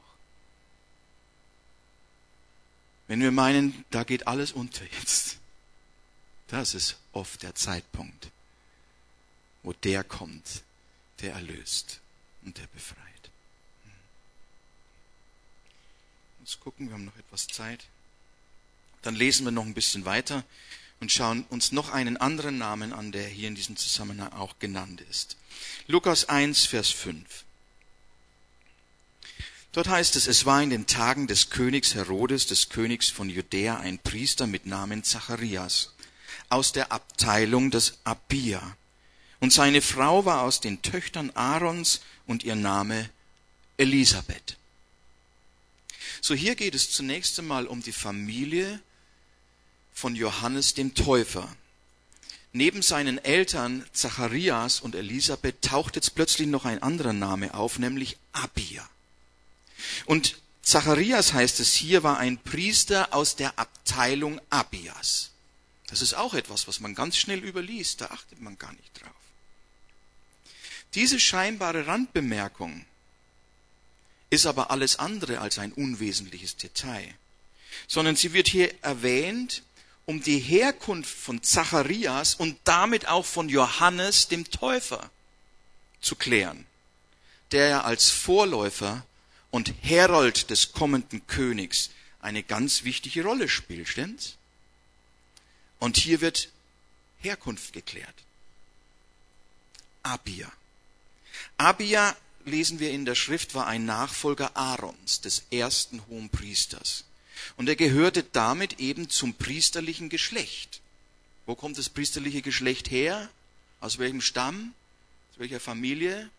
Wenn 3.07 3.21
wir 3.21 3.31
meinen, 3.31 3.85
da 3.89 4.03
geht 4.03 4.27
alles 4.27 4.51
unter 4.51 4.85
jetzt, 4.85 5.37
das 6.47 6.73
ist 6.73 6.97
oft 7.11 7.41
der 7.43 7.55
Zeitpunkt, 7.55 8.29
wo 9.63 9.73
der 9.73 10.03
kommt, 10.03 10.63
der 11.21 11.33
erlöst 11.33 12.01
und 12.43 12.57
der 12.57 12.67
befreit. 12.67 13.31
Jetzt 16.39 16.59
gucken, 16.59 16.87
wir 16.87 16.93
haben 16.93 17.05
noch 17.05 17.17
etwas 17.17 17.47
Zeit. 17.47 17.85
Dann 19.01 19.15
lesen 19.15 19.45
wir 19.45 19.51
noch 19.51 19.65
ein 19.65 19.73
bisschen 19.73 20.05
weiter 20.05 20.43
und 20.99 21.11
schauen 21.11 21.43
uns 21.49 21.71
noch 21.71 21.89
einen 21.89 22.17
anderen 22.17 22.57
Namen 22.57 22.93
an, 22.93 23.11
der 23.11 23.27
hier 23.27 23.47
in 23.47 23.55
diesem 23.55 23.77
Zusammenhang 23.77 24.33
auch 24.33 24.59
genannt 24.59 25.01
ist. 25.09 25.37
Lukas 25.87 26.27
1, 26.27 26.65
Vers 26.65 26.89
5. 26.89 27.45
Dort 29.71 29.87
heißt 29.87 30.15
es, 30.15 30.27
es 30.27 30.45
war 30.45 30.63
in 30.63 30.71
den 30.71 30.87
Tagen 30.87 31.27
des 31.27 31.51
Königs 31.51 31.93
Herodes, 31.93 32.47
des 32.47 32.69
Königs 32.69 33.09
von 33.09 33.29
Judäa, 33.29 33.77
ein 33.77 33.99
Priester 33.99 34.47
mit 34.47 34.65
Namen 34.65 35.03
Zacharias 35.03 35.93
aus 36.49 36.71
der 36.71 36.91
Abteilung 36.91 37.69
des 37.69 37.99
Abia. 38.03 38.75
Und 39.39 39.53
seine 39.53 39.81
Frau 39.81 40.25
war 40.25 40.41
aus 40.41 40.59
den 40.59 40.81
Töchtern 40.81 41.31
Aarons 41.35 42.01
und 42.25 42.43
ihr 42.43 42.55
Name 42.55 43.09
Elisabeth. 43.77 44.57
So 46.21 46.33
hier 46.33 46.55
geht 46.55 46.75
es 46.75 46.91
zunächst 46.91 47.39
einmal 47.39 47.67
um 47.67 47.81
die 47.81 47.93
Familie 47.93 48.81
von 49.93 50.15
Johannes 50.15 50.73
dem 50.73 50.95
Täufer. 50.95 51.47
Neben 52.51 52.81
seinen 52.81 53.19
Eltern 53.19 53.85
Zacharias 53.93 54.81
und 54.81 54.95
Elisabeth 54.95 55.61
taucht 55.61 55.95
jetzt 55.95 56.15
plötzlich 56.15 56.47
noch 56.47 56.65
ein 56.65 56.81
anderer 56.81 57.13
Name 57.13 57.53
auf, 57.53 57.77
nämlich 57.77 58.17
Abia. 58.33 58.89
Und 60.05 60.37
Zacharias 60.61 61.33
heißt 61.33 61.59
es 61.59 61.73
hier, 61.73 62.03
war 62.03 62.17
ein 62.17 62.37
Priester 62.37 63.13
aus 63.13 63.35
der 63.35 63.57
Abteilung 63.57 64.39
Abias. 64.49 65.31
Das 65.87 66.01
ist 66.01 66.13
auch 66.13 66.35
etwas, 66.35 66.67
was 66.67 66.79
man 66.79 66.93
ganz 66.93 67.17
schnell 67.17 67.43
überliest, 67.43 68.01
da 68.01 68.07
achtet 68.07 68.39
man 68.41 68.57
gar 68.57 68.71
nicht 68.73 69.01
drauf. 69.01 69.09
Diese 70.93 71.19
scheinbare 71.19 71.87
Randbemerkung 71.87 72.85
ist 74.29 74.45
aber 74.45 74.69
alles 74.71 74.97
andere 74.97 75.39
als 75.39 75.57
ein 75.57 75.73
unwesentliches 75.73 76.57
Detail, 76.57 77.15
sondern 77.87 78.15
sie 78.15 78.33
wird 78.33 78.47
hier 78.47 78.71
erwähnt, 78.83 79.63
um 80.05 80.21
die 80.21 80.39
Herkunft 80.39 81.15
von 81.15 81.43
Zacharias 81.43 82.35
und 82.35 82.57
damit 82.63 83.07
auch 83.07 83.25
von 83.25 83.49
Johannes 83.49 84.27
dem 84.27 84.49
Täufer 84.49 85.09
zu 86.01 86.15
klären, 86.15 86.65
der 87.51 87.69
ja 87.69 87.81
als 87.81 88.09
Vorläufer 88.09 89.05
und 89.51 89.73
Herold 89.81 90.49
des 90.49 90.71
kommenden 90.71 91.25
Königs 91.27 91.89
eine 92.21 92.43
ganz 92.43 92.83
wichtige 92.83 93.23
Rolle 93.23 93.49
spielt, 93.49 93.87
stimmt's? 93.87 94.35
Und 95.79 95.97
hier 95.97 96.21
wird 96.21 96.49
Herkunft 97.19 97.73
geklärt. 97.73 98.13
Abia. 100.03 100.51
Abia, 101.57 102.15
lesen 102.45 102.79
wir 102.79 102.91
in 102.91 103.05
der 103.05 103.15
Schrift, 103.15 103.55
war 103.55 103.67
ein 103.67 103.85
Nachfolger 103.85 104.55
Aarons, 104.55 105.21
des 105.21 105.43
ersten 105.51 106.05
hohen 106.07 106.29
Priesters. 106.29 107.05
Und 107.57 107.69
er 107.69 107.75
gehörte 107.75 108.23
damit 108.23 108.79
eben 108.79 109.09
zum 109.09 109.33
priesterlichen 109.33 110.09
Geschlecht. 110.09 110.81
Wo 111.45 111.55
kommt 111.55 111.77
das 111.77 111.89
priesterliche 111.89 112.41
Geschlecht 112.41 112.91
her? 112.91 113.29
Aus 113.79 113.97
welchem 113.97 114.21
Stamm? 114.21 114.73
Aus 115.31 115.39
welcher 115.39 115.59
Familie? 115.59 116.29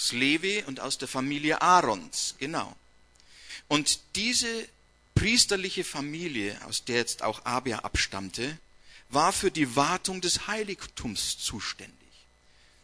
Aus 0.00 0.12
Levi 0.12 0.64
und 0.66 0.80
aus 0.80 0.96
der 0.96 1.08
Familie 1.08 1.60
Aarons, 1.60 2.34
genau. 2.38 2.74
Und 3.68 4.00
diese 4.14 4.66
priesterliche 5.14 5.84
Familie, 5.84 6.58
aus 6.64 6.84
der 6.84 6.96
jetzt 6.96 7.22
auch 7.22 7.44
Abia 7.44 7.80
abstammte, 7.80 8.56
war 9.10 9.30
für 9.30 9.50
die 9.50 9.76
Wartung 9.76 10.22
des 10.22 10.46
Heiligtums 10.46 11.36
zuständig. 11.36 11.94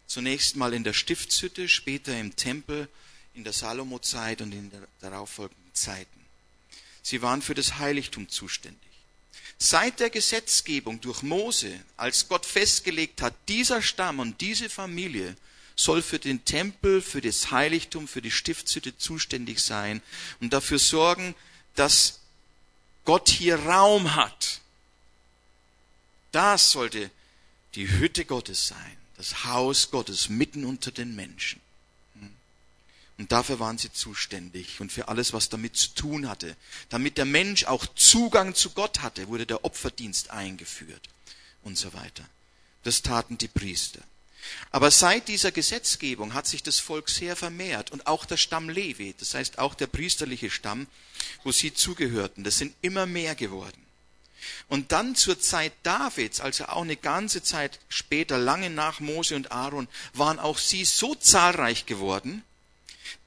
Zunächst 0.05 0.57
mal 0.57 0.75
in 0.75 0.83
der 0.83 0.93
Stiftshütte, 0.93 1.67
später 1.67 2.15
im 2.19 2.35
Tempel, 2.35 2.87
in 3.33 3.43
der 3.43 3.53
Salomo-Zeit 3.53 4.41
und 4.41 4.51
in 4.51 4.69
der 4.69 4.87
darauffolgenden 5.01 5.73
Zeiten. 5.73 6.23
Sie 7.01 7.23
waren 7.23 7.41
für 7.41 7.55
das 7.55 7.79
Heiligtum 7.79 8.29
zuständig. 8.29 8.91
Seit 9.57 9.99
der 10.01 10.11
Gesetzgebung 10.11 11.01
durch 11.01 11.23
Mose, 11.23 11.83
als 11.95 12.27
Gott 12.27 12.45
festgelegt 12.45 13.23
hat, 13.23 13.33
dieser 13.47 13.81
Stamm 13.81 14.19
und 14.19 14.39
diese 14.39 14.69
Familie 14.69 15.35
soll 15.77 16.01
für 16.01 16.19
den 16.19 16.43
Tempel, 16.43 17.01
für 17.01 17.21
das 17.21 17.51
Heiligtum, 17.51 18.07
für 18.07 18.21
die 18.21 18.31
Stiftshütte 18.31 18.97
zuständig 18.97 19.61
sein 19.61 20.01
und 20.41 20.51
dafür 20.51 20.79
sorgen, 20.79 21.35
dass 21.75 22.19
Gott 23.05 23.29
hier 23.29 23.57
Raum 23.57 24.15
hat. 24.15 24.59
Das 26.31 26.71
sollte 26.71 27.09
die 27.75 27.89
Hütte 27.89 28.25
Gottes 28.25 28.67
sein, 28.67 28.97
das 29.15 29.45
Haus 29.45 29.91
Gottes 29.91 30.29
mitten 30.29 30.65
unter 30.65 30.91
den 30.91 31.15
Menschen. 31.15 31.61
Und 33.19 33.31
dafür 33.31 33.59
waren 33.59 33.77
sie 33.77 33.91
zuständig 33.91 34.79
und 34.79 34.91
für 34.91 35.07
alles, 35.07 35.33
was 35.33 35.49
damit 35.49 35.75
zu 35.75 35.89
tun 35.95 36.29
hatte. 36.29 36.55
Damit 36.89 37.17
der 37.17 37.25
Mensch 37.25 37.65
auch 37.65 37.85
Zugang 37.95 38.53
zu 38.53 38.71
Gott 38.71 38.99
hatte, 38.99 39.27
wurde 39.27 39.47
der 39.47 39.65
Opferdienst 39.65 40.29
eingeführt 40.29 41.01
und 41.63 41.77
so 41.77 41.93
weiter. 41.93 42.23
Das 42.83 43.01
taten 43.01 43.37
die 43.37 43.47
Priester. 43.47 44.01
Aber 44.71 44.91
seit 44.91 45.27
dieser 45.27 45.51
Gesetzgebung 45.51 46.33
hat 46.33 46.47
sich 46.47 46.63
das 46.63 46.79
Volk 46.79 47.09
sehr 47.09 47.35
vermehrt 47.35 47.91
und 47.91 48.07
auch 48.07 48.25
der 48.25 48.37
Stamm 48.37 48.69
Levi, 48.69 49.15
das 49.19 49.33
heißt 49.33 49.59
auch 49.59 49.75
der 49.75 49.87
priesterliche 49.87 50.49
Stamm, 50.49 50.87
wo 51.43 51.51
sie 51.51 51.73
zugehörten, 51.73 52.43
das 52.43 52.57
sind 52.57 52.75
immer 52.81 53.05
mehr 53.05 53.35
geworden. 53.35 53.81
Und 54.69 54.91
dann 54.91 55.15
zur 55.15 55.39
Zeit 55.39 55.73
Davids, 55.83 56.39
also 56.39 56.65
auch 56.65 56.81
eine 56.81 56.97
ganze 56.97 57.43
Zeit 57.43 57.79
später, 57.89 58.37
lange 58.37 58.69
nach 58.69 58.99
Mose 58.99 59.35
und 59.35 59.51
Aaron, 59.51 59.87
waren 60.13 60.39
auch 60.39 60.57
sie 60.57 60.85
so 60.85 61.15
zahlreich 61.15 61.85
geworden, 61.85 62.43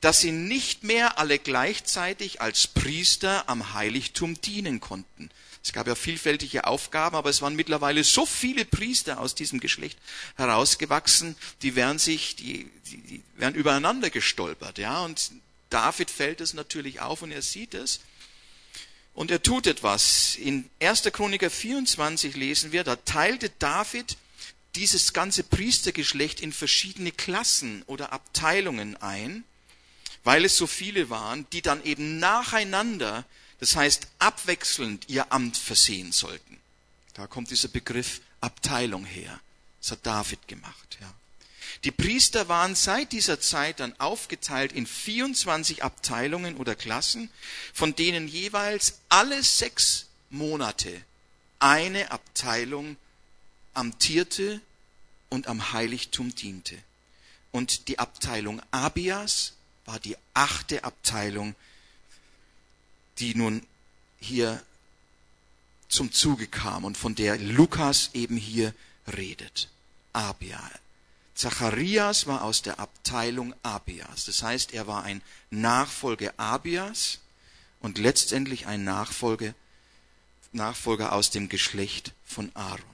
dass 0.01 0.21
sie 0.21 0.33
nicht 0.33 0.85
mehr 0.85 1.19
alle 1.19 1.39
gleichzeitig 1.39 2.41
als 2.41 2.67
Priester 2.67 3.49
am 3.49 3.75
Heiligtum 3.75 4.41
dienen 4.41 4.81
konnten. 4.81 5.31
Es 5.63 5.73
gab 5.73 5.87
ja 5.87 5.95
vielfältige 5.95 6.67
Aufgaben, 6.67 7.17
aber 7.17 7.29
es 7.29 7.43
waren 7.43 7.55
mittlerweile 7.55 8.03
so 8.03 8.25
viele 8.25 8.65
Priester 8.65 9.21
aus 9.21 9.35
diesem 9.35 9.61
Geschlecht 9.61 9.99
herausgewachsen, 10.37 11.37
die 11.63 11.77
wären 11.77 11.99
sich, 11.99 12.37
die, 12.37 12.71
die, 12.87 12.97
die 12.99 13.23
wären 13.37 13.55
übereinander 13.55 14.09
gestolpert, 14.09 14.79
ja. 14.79 15.01
Und 15.01 15.33
David 15.69 16.11
fällt 16.11 16.41
es 16.41 16.55
natürlich 16.55 17.01
auf 17.01 17.23
und 17.23 17.31
er 17.31 17.43
sieht 17.43 17.75
es. 17.75 18.01
Und 19.13 19.31
er 19.31 19.43
tut 19.43 19.67
etwas. 19.67 20.37
In 20.37 20.71
1. 20.81 21.03
Chroniker 21.13 21.51
24 21.51 22.37
lesen 22.37 22.73
wir, 22.73 22.83
da 22.83 22.97
teilte 22.97 23.51
David 23.59 24.17
dieses 24.77 25.13
ganze 25.13 25.43
Priestergeschlecht 25.43 26.41
in 26.41 26.53
verschiedene 26.53 27.13
Klassen 27.13 27.83
oder 27.87 28.13
Abteilungen 28.13 28.97
ein 28.97 29.45
weil 30.25 30.45
es 30.45 30.57
so 30.57 30.67
viele 30.67 31.11
waren, 31.11 31.47
die 31.53 31.63
dann 31.63 31.83
eben 31.85 32.19
nacheinander, 32.19 33.25
das 33.59 33.77
heißt 33.77 34.09
abwechselnd 34.19 35.09
ihr 35.09 35.33
Amt 35.33 35.57
versehen 35.57 36.13
sollten. 36.13 36.59
Da 37.15 37.27
kommt 37.27 37.51
dieser 37.51 37.69
Begriff 37.69 38.21
Abteilung 38.41 39.05
her. 39.05 39.41
Das 39.81 39.93
hat 39.93 40.07
David 40.07 40.47
gemacht, 40.49 40.99
ja. 41.01 41.15
Die 41.85 41.91
Priester 41.91 42.49
waren 42.49 42.75
seit 42.75 43.13
dieser 43.13 43.41
Zeit 43.41 43.81
dann 43.81 43.99
aufgeteilt 43.99 44.73
in 44.73 44.87
24 44.87 45.83
Abteilungen 45.83 46.57
oder 46.57 46.75
Klassen, 46.75 47.31
von 47.73 47.95
denen 47.95 48.29
jeweils 48.29 48.99
alle 49.09 49.43
sechs 49.43 50.07
Monate 50.29 51.03
eine 51.59 52.11
Abteilung 52.11 52.97
amtierte 53.73 54.61
und 55.31 55.47
am 55.47 55.73
Heiligtum 55.73 56.35
diente. 56.35 56.77
Und 57.51 57.89
die 57.89 57.99
Abteilung 57.99 58.61
Abias 58.71 59.55
war 59.91 59.99
die 59.99 60.17
achte 60.35 60.85
Abteilung, 60.85 61.57
die 63.19 63.35
nun 63.35 63.67
hier 64.21 64.63
zum 65.89 66.13
Zuge 66.13 66.47
kam 66.47 66.85
und 66.85 66.97
von 66.97 67.17
der 67.17 67.39
Lukas 67.39 68.11
eben 68.15 68.37
hier 68.37 68.73
redet. 69.13 69.69
Abia. 70.13 70.63
Zacharias 71.35 72.29
war 72.29 72.45
aus 72.45 72.63
der 72.63 72.79
Abteilung 72.79 73.53
Abias. 73.65 74.27
Das 74.27 74.45
heißt, 74.45 74.75
er 74.75 74.87
war 74.87 75.03
ein 75.03 75.23
Nachfolger 75.51 76.35
Abias 76.37 77.19
und 77.81 77.99
letztendlich 77.99 78.69
ein 78.69 78.85
Nachfolger, 78.85 79.55
Nachfolger 80.53 81.13
aus 81.13 81.31
dem 81.31 81.49
Geschlecht 81.49 82.13
von 82.25 82.53
Aaron. 82.55 82.85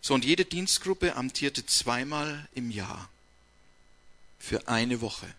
So, 0.00 0.14
und 0.14 0.24
jede 0.24 0.46
Dienstgruppe 0.46 1.16
amtierte 1.16 1.66
zweimal 1.66 2.48
im 2.54 2.70
Jahr 2.70 3.10
für 4.38 4.68
eine 4.68 5.00
Woche. 5.00 5.32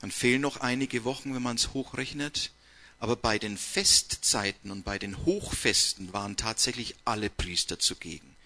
Dann 0.00 0.10
fehlen 0.10 0.40
noch 0.40 0.58
einige 0.58 1.04
Wochen, 1.04 1.34
wenn 1.34 1.42
man 1.42 1.56
es 1.56 1.72
hochrechnet. 1.74 2.50
Aber 2.98 3.16
bei 3.16 3.38
den 3.38 3.56
Festzeiten 3.56 4.70
und 4.70 4.84
bei 4.84 4.98
den 4.98 5.24
Hochfesten 5.24 6.12
waren 6.12 6.36
tatsächlich 6.36 6.94
alle 7.06 7.30
Priester 7.30 7.78
zugegen, 7.78 8.36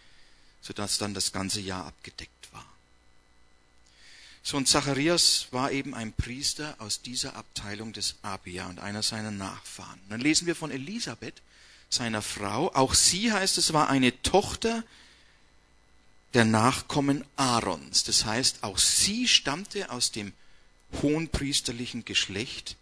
sodass 0.63 0.99
dann 0.99 1.13
das 1.13 1.33
ganze 1.33 1.61
Jahr 1.61 1.87
abgedeckt 1.87 2.53
war. 2.53 2.65
So, 4.45 4.57
und 4.57 4.69
Zacharias 4.69 5.49
war 5.51 5.73
eben 5.73 5.95
ein 5.95 6.13
Priester 6.13 6.77
aus 6.79 7.03
dieser 7.03 7.35
Abteilung 7.35 7.93
des 7.93 8.17
Abia 8.23 8.69
und 8.69 8.79
einer 8.79 9.03
seiner 9.03 9.33
Nachfahren. 9.33 9.99
Dann 10.09 10.21
lesen 10.21 10.47
wir 10.47 10.55
von 10.55 10.71
Elisabeth, 10.71 11.43
seiner 11.89 12.23
Frau. 12.23 12.73
Auch 12.75 12.95
sie 12.95 13.33
heißt 13.33 13.59
es 13.59 13.73
war 13.73 13.89
eine 13.89 14.23
Tochter 14.23 14.85
der 16.35 16.45
Nachkommen 16.45 17.25
Aarons. 17.37 18.03
Das 18.03 18.25
heißt, 18.25 18.65
auch 18.65 18.79
sie 18.79 19.29
stammte 19.29 19.91
aus 19.91 20.11
dem 20.11 20.33
hohenpriesterlichen 21.01 22.05
Geschlecht, 22.05 22.77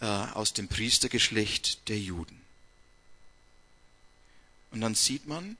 äh, 0.00 0.06
aus 0.06 0.54
dem 0.54 0.68
Priestergeschlecht 0.68 1.88
der 1.88 1.98
Juden. 1.98 2.40
Und 4.70 4.80
dann 4.80 4.94
sieht 4.94 5.26
man, 5.26 5.56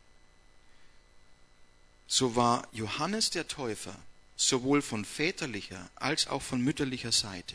so 2.07 2.37
war 2.37 2.67
Johannes 2.73 3.31
der 3.31 3.49
Täufer 3.49 3.95
sowohl 4.37 4.81
von 4.81 5.05
väterlicher 5.05 5.91
als 5.95 6.27
auch 6.27 6.43
von 6.43 6.61
mütterlicher 6.63 7.13
Seite 7.13 7.55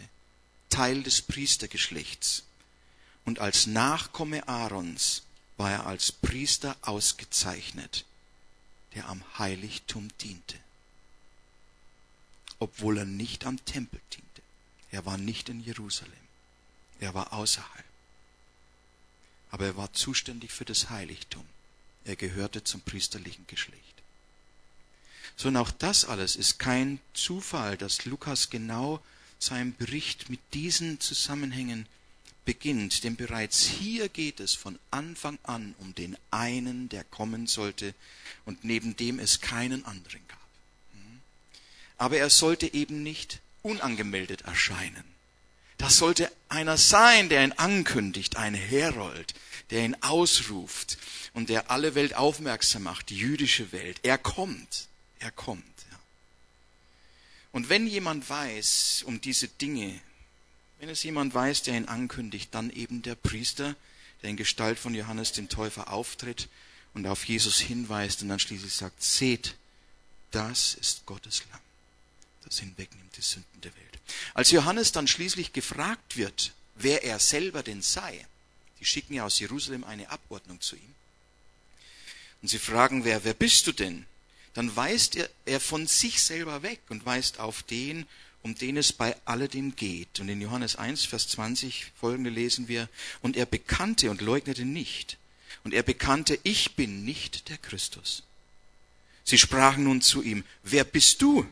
Teil 0.69 1.01
des 1.01 1.21
Priestergeschlechts. 1.21 2.43
Und 3.25 3.39
als 3.39 3.67
Nachkomme 3.67 4.47
Aarons 4.47 5.23
war 5.57 5.71
er 5.71 5.87
als 5.87 6.11
Priester 6.11 6.75
ausgezeichnet 6.81 8.05
der 8.95 9.07
am 9.09 9.23
Heiligtum 9.37 10.09
diente. 10.21 10.57
Obwohl 12.59 12.99
er 12.99 13.05
nicht 13.05 13.45
am 13.45 13.63
Tempel 13.65 13.99
diente. 14.11 14.41
Er 14.91 15.05
war 15.05 15.17
nicht 15.17 15.49
in 15.49 15.59
Jerusalem. 15.59 16.13
Er 16.99 17.13
war 17.13 17.33
außerhalb. 17.33 17.85
Aber 19.51 19.65
er 19.65 19.77
war 19.77 19.91
zuständig 19.93 20.51
für 20.51 20.65
das 20.65 20.89
Heiligtum. 20.89 21.45
Er 22.05 22.15
gehörte 22.15 22.63
zum 22.63 22.81
priesterlichen 22.81 23.47
Geschlecht. 23.47 23.81
So 25.35 25.47
und 25.47 25.57
auch 25.57 25.71
das 25.71 26.05
alles 26.05 26.35
ist 26.35 26.59
kein 26.59 26.99
Zufall, 27.13 27.77
dass 27.77 28.05
Lukas 28.05 28.49
genau 28.49 29.01
seinen 29.39 29.75
Bericht 29.75 30.29
mit 30.29 30.39
diesen 30.53 30.99
Zusammenhängen 30.99 31.87
beginnt, 32.45 33.03
denn 33.03 33.15
bereits 33.15 33.63
hier 33.63 34.09
geht 34.09 34.39
es 34.39 34.53
von 34.53 34.77
Anfang 34.91 35.37
an 35.43 35.75
um 35.79 35.95
den 35.95 36.17
einen, 36.31 36.89
der 36.89 37.03
kommen 37.03 37.47
sollte 37.47 37.93
und 38.45 38.63
neben 38.63 38.95
dem 38.95 39.19
es 39.19 39.41
keinen 39.41 39.85
anderen 39.85 40.21
gab. 40.27 40.39
Aber 41.97 42.17
er 42.17 42.29
sollte 42.29 42.73
eben 42.73 43.03
nicht 43.03 43.39
unangemeldet 43.61 44.41
erscheinen. 44.41 45.03
Das 45.77 45.97
sollte 45.97 46.31
einer 46.49 46.77
sein, 46.77 47.29
der 47.29 47.43
ihn 47.43 47.53
ankündigt, 47.53 48.37
ein 48.37 48.53
Herold, 48.53 49.33
der 49.69 49.85
ihn 49.85 49.97
ausruft 50.01 50.97
und 51.33 51.49
der 51.49 51.71
alle 51.71 51.95
Welt 51.95 52.13
aufmerksam 52.13 52.83
macht, 52.83 53.09
die 53.09 53.17
jüdische 53.17 53.71
Welt. 53.71 53.99
Er 54.03 54.17
kommt, 54.17 54.87
er 55.19 55.31
kommt. 55.31 55.63
Und 57.53 57.69
wenn 57.69 57.85
jemand 57.87 58.29
weiß 58.29 59.03
um 59.05 59.21
diese 59.21 59.47
Dinge, 59.47 59.99
wenn 60.83 60.89
es 60.89 61.03
jemand 61.03 61.33
weiß, 61.33 61.61
der 61.61 61.77
ihn 61.77 61.85
ankündigt, 61.85 62.53
dann 62.53 62.69
eben 62.69 63.03
der 63.03 63.15
Priester, 63.15 63.73
der 64.21 64.31
in 64.31 64.35
Gestalt 64.35 64.77
von 64.77 64.93
Johannes 64.93 65.31
dem 65.31 65.47
Täufer 65.47 65.93
auftritt 65.93 66.49
und 66.93 67.07
auf 67.07 67.23
Jesus 67.23 67.57
hinweist 67.57 68.21
und 68.21 68.27
dann 68.27 68.39
schließlich 68.39 68.73
sagt, 68.73 69.01
seht, 69.01 69.55
das 70.31 70.73
ist 70.73 71.05
Gottes 71.05 71.43
Lamm, 71.49 71.61
das 72.43 72.59
hinwegnimmt 72.59 73.15
die 73.15 73.21
Sünden 73.21 73.61
der 73.61 73.73
Welt. 73.73 73.99
Als 74.33 74.51
Johannes 74.51 74.91
dann 74.91 75.07
schließlich 75.07 75.53
gefragt 75.53 76.17
wird, 76.17 76.51
wer 76.75 77.05
er 77.05 77.17
selber 77.19 77.63
denn 77.63 77.81
sei, 77.81 78.27
die 78.81 78.85
schicken 78.85 79.13
ja 79.13 79.23
aus 79.23 79.39
Jerusalem 79.39 79.85
eine 79.85 80.09
Abordnung 80.09 80.59
zu 80.59 80.75
ihm, 80.75 80.95
und 82.41 82.49
sie 82.49 82.59
fragen, 82.59 83.05
wer, 83.05 83.23
wer 83.23 83.33
bist 83.33 83.67
du 83.67 83.71
denn? 83.71 84.05
Dann 84.53 84.75
weist 84.75 85.15
er, 85.15 85.29
er 85.45 85.61
von 85.61 85.87
sich 85.87 86.21
selber 86.21 86.61
weg 86.61 86.81
und 86.89 87.05
weist 87.05 87.39
auf 87.39 87.63
den, 87.63 88.05
um 88.43 88.55
den 88.55 88.77
es 88.77 88.93
bei 88.93 89.15
alledem 89.25 89.75
geht. 89.75 90.19
Und 90.19 90.29
in 90.29 90.41
Johannes 90.41 90.75
1, 90.75 91.05
Vers 91.05 91.29
20 91.29 91.91
folgende 91.99 92.29
lesen 92.29 92.67
wir, 92.67 92.89
und 93.21 93.37
er 93.37 93.45
bekannte 93.45 94.11
und 94.11 94.21
leugnete 94.21 94.65
nicht. 94.65 95.17
Und 95.63 95.73
er 95.73 95.83
bekannte, 95.83 96.37
ich 96.43 96.75
bin 96.75 97.05
nicht 97.05 97.49
der 97.49 97.57
Christus. 97.57 98.23
Sie 99.23 99.37
sprachen 99.37 99.85
nun 99.85 100.01
zu 100.01 100.21
ihm, 100.21 100.43
wer 100.63 100.83
bist 100.83 101.21
du? 101.21 101.47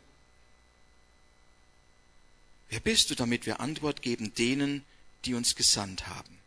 Wer 2.70 2.82
bist 2.82 3.10
du, 3.10 3.16
damit 3.16 3.46
wir 3.46 3.62
Antwort 3.62 4.02
geben 4.02 4.34
denen, 4.36 4.84
die 5.26 5.34
uns 5.34 5.56
gesandt 5.56 6.08
haben? 6.08 6.38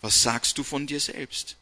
Was 0.00 0.22
sagst 0.22 0.58
du 0.58 0.64
von 0.64 0.86
dir 0.86 1.00
selbst? 1.00 1.56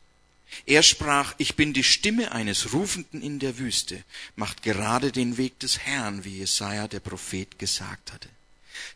Er 0.66 0.82
sprach, 0.82 1.34
ich 1.38 1.56
bin 1.56 1.72
die 1.72 1.84
Stimme 1.84 2.32
eines 2.32 2.72
Rufenden 2.72 3.22
in 3.22 3.38
der 3.38 3.58
Wüste, 3.58 4.04
macht 4.36 4.62
gerade 4.62 5.10
den 5.10 5.36
Weg 5.36 5.58
des 5.58 5.80
Herrn, 5.80 6.24
wie 6.24 6.38
Jesaja 6.38 6.88
der 6.88 7.00
Prophet 7.00 7.58
gesagt 7.58 8.12
hatte. 8.12 8.28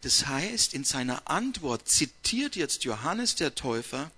Das 0.03 0.26
heißt, 0.26 0.74
in 0.74 0.84
seiner 0.84 1.28
Antwort 1.28 1.88
zitiert 1.88 2.57
jetzt 2.57 2.84
Johannes 2.84 3.34
der 3.34 3.55
Täufer 3.55 4.11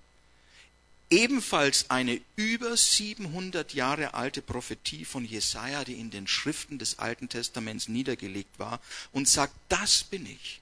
ebenfalls 1.10 1.90
eine 1.90 2.20
über 2.36 2.76
700 2.76 3.74
Jahre 3.74 4.14
alte 4.14 4.42
Prophetie 4.42 5.04
von 5.04 5.24
Jesaja, 5.24 5.84
die 5.84 5.94
in 5.94 6.10
den 6.10 6.28
Schriften 6.28 6.78
des 6.78 6.98
Alten 7.00 7.28
Testaments 7.28 7.88
niedergelegt 7.88 8.58
war, 8.58 8.80
und 9.12 9.28
sagt, 9.28 9.54
das 9.68 10.04
bin 10.04 10.24
ich. 10.24 10.60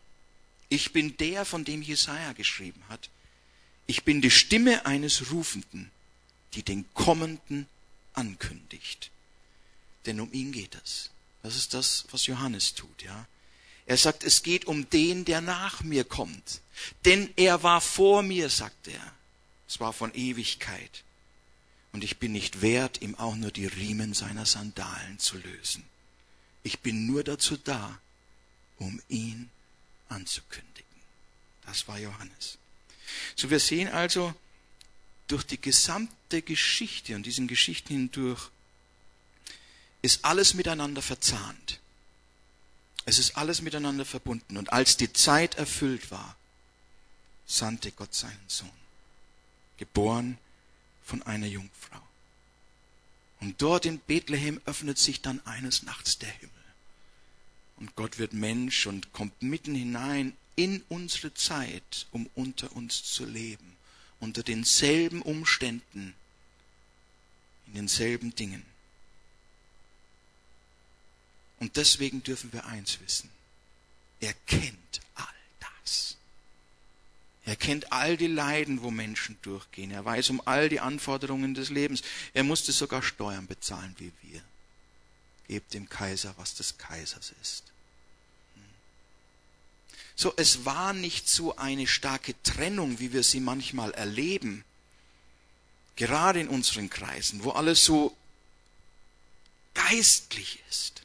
Ich 0.70 0.92
bin 0.92 1.16
der, 1.18 1.44
von 1.44 1.64
dem 1.64 1.82
Jesaja 1.82 2.32
geschrieben 2.32 2.82
hat. 2.88 3.10
Ich 3.86 4.04
bin 4.04 4.20
die 4.20 4.30
Stimme 4.30 4.86
eines 4.86 5.30
Rufenden, 5.30 5.90
die 6.54 6.62
den 6.62 6.84
Kommenden 6.94 7.66
ankündigt. 8.14 9.10
Denn 10.06 10.20
um 10.20 10.32
ihn 10.32 10.52
geht 10.52 10.76
es. 10.82 11.10
Das 11.42 11.56
ist 11.56 11.74
das, 11.74 12.06
was 12.10 12.26
Johannes 12.26 12.74
tut, 12.74 13.02
ja. 13.02 13.26
Er 13.86 13.96
sagt, 13.96 14.22
es 14.22 14.42
geht 14.42 14.66
um 14.66 14.90
den, 14.90 15.24
der 15.24 15.40
nach 15.40 15.82
mir 15.82 16.04
kommt. 16.04 16.60
Denn 17.06 17.32
er 17.36 17.62
war 17.62 17.80
vor 17.80 18.22
mir, 18.22 18.50
sagt 18.50 18.88
er. 18.88 19.12
Es 19.66 19.80
war 19.80 19.92
von 19.92 20.14
Ewigkeit. 20.14 21.04
Und 21.92 22.04
ich 22.04 22.18
bin 22.18 22.32
nicht 22.32 22.60
wert, 22.60 23.00
ihm 23.00 23.14
auch 23.14 23.34
nur 23.34 23.50
die 23.50 23.66
Riemen 23.66 24.12
seiner 24.12 24.44
Sandalen 24.44 25.18
zu 25.18 25.38
lösen. 25.38 25.84
Ich 26.62 26.80
bin 26.80 27.06
nur 27.06 27.24
dazu 27.24 27.56
da, 27.56 27.98
um 28.78 29.00
ihn 29.08 29.48
anzukündigen. 30.08 30.84
Das 31.64 31.88
war 31.88 31.98
Johannes. 31.98 32.58
So 33.36 33.48
wir 33.48 33.60
sehen 33.60 33.88
also 33.88 34.34
durch 35.28 35.44
die 35.44 35.60
gesamte 35.60 36.42
Geschichte 36.42 37.14
und 37.14 37.24
diesen 37.24 37.46
Geschichten 37.46 37.94
hindurch 37.94 38.50
ist 40.02 40.24
alles 40.24 40.54
miteinander 40.54 41.02
verzahnt. 41.02 41.80
Es 43.04 43.18
ist 43.18 43.36
alles 43.36 43.62
miteinander 43.62 44.04
verbunden. 44.04 44.56
Und 44.56 44.72
als 44.72 44.96
die 44.96 45.12
Zeit 45.12 45.54
erfüllt 45.54 46.10
war, 46.10 46.36
sandte 47.46 47.90
Gott 47.92 48.14
seinen 48.14 48.48
Sohn, 48.48 48.70
geboren 49.78 50.36
von 51.04 51.22
einer 51.22 51.46
Jungfrau. 51.46 52.02
Und 53.40 53.62
dort 53.62 53.86
in 53.86 53.98
Bethlehem 53.98 54.60
öffnet 54.66 54.98
sich 54.98 55.22
dann 55.22 55.44
eines 55.46 55.84
Nachts 55.84 56.18
der 56.18 56.28
Himmel. 56.28 56.52
Und 57.76 57.94
Gott 57.96 58.18
wird 58.18 58.34
Mensch 58.34 58.86
und 58.86 59.12
kommt 59.12 59.40
mitten 59.40 59.74
hinein 59.74 60.36
in 60.56 60.82
unsere 60.88 61.32
Zeit, 61.32 62.06
um 62.10 62.28
unter 62.34 62.72
uns 62.72 63.04
zu 63.04 63.24
leben, 63.24 63.77
unter 64.20 64.42
denselben 64.42 65.22
Umständen, 65.22 66.14
in 67.66 67.74
denselben 67.74 68.34
Dingen. 68.34 68.64
Und 71.60 71.76
deswegen 71.76 72.22
dürfen 72.22 72.52
wir 72.52 72.66
eins 72.66 73.00
wissen. 73.00 73.30
Er 74.20 74.32
kennt 74.46 75.00
all 75.14 75.26
das. 75.60 76.16
Er 77.44 77.56
kennt 77.56 77.92
all 77.92 78.16
die 78.16 78.26
Leiden, 78.26 78.82
wo 78.82 78.90
Menschen 78.90 79.38
durchgehen. 79.42 79.90
Er 79.90 80.04
weiß 80.04 80.30
um 80.30 80.40
all 80.44 80.68
die 80.68 80.80
Anforderungen 80.80 81.54
des 81.54 81.70
Lebens. 81.70 82.02
Er 82.34 82.44
musste 82.44 82.72
sogar 82.72 83.02
Steuern 83.02 83.46
bezahlen 83.46 83.94
wie 83.98 84.12
wir. 84.22 84.42
Gebt 85.48 85.74
dem 85.74 85.88
Kaiser, 85.88 86.34
was 86.36 86.54
des 86.54 86.78
Kaisers 86.78 87.32
ist. 87.40 87.64
So, 90.18 90.34
es 90.34 90.64
war 90.64 90.94
nicht 90.94 91.28
so 91.28 91.54
eine 91.54 91.86
starke 91.86 92.34
Trennung, 92.42 92.98
wie 92.98 93.12
wir 93.12 93.22
sie 93.22 93.38
manchmal 93.38 93.92
erleben, 93.92 94.64
gerade 95.94 96.40
in 96.40 96.48
unseren 96.48 96.90
Kreisen, 96.90 97.44
wo 97.44 97.50
alles 97.50 97.84
so 97.84 98.16
geistlich 99.74 100.58
ist 100.68 101.02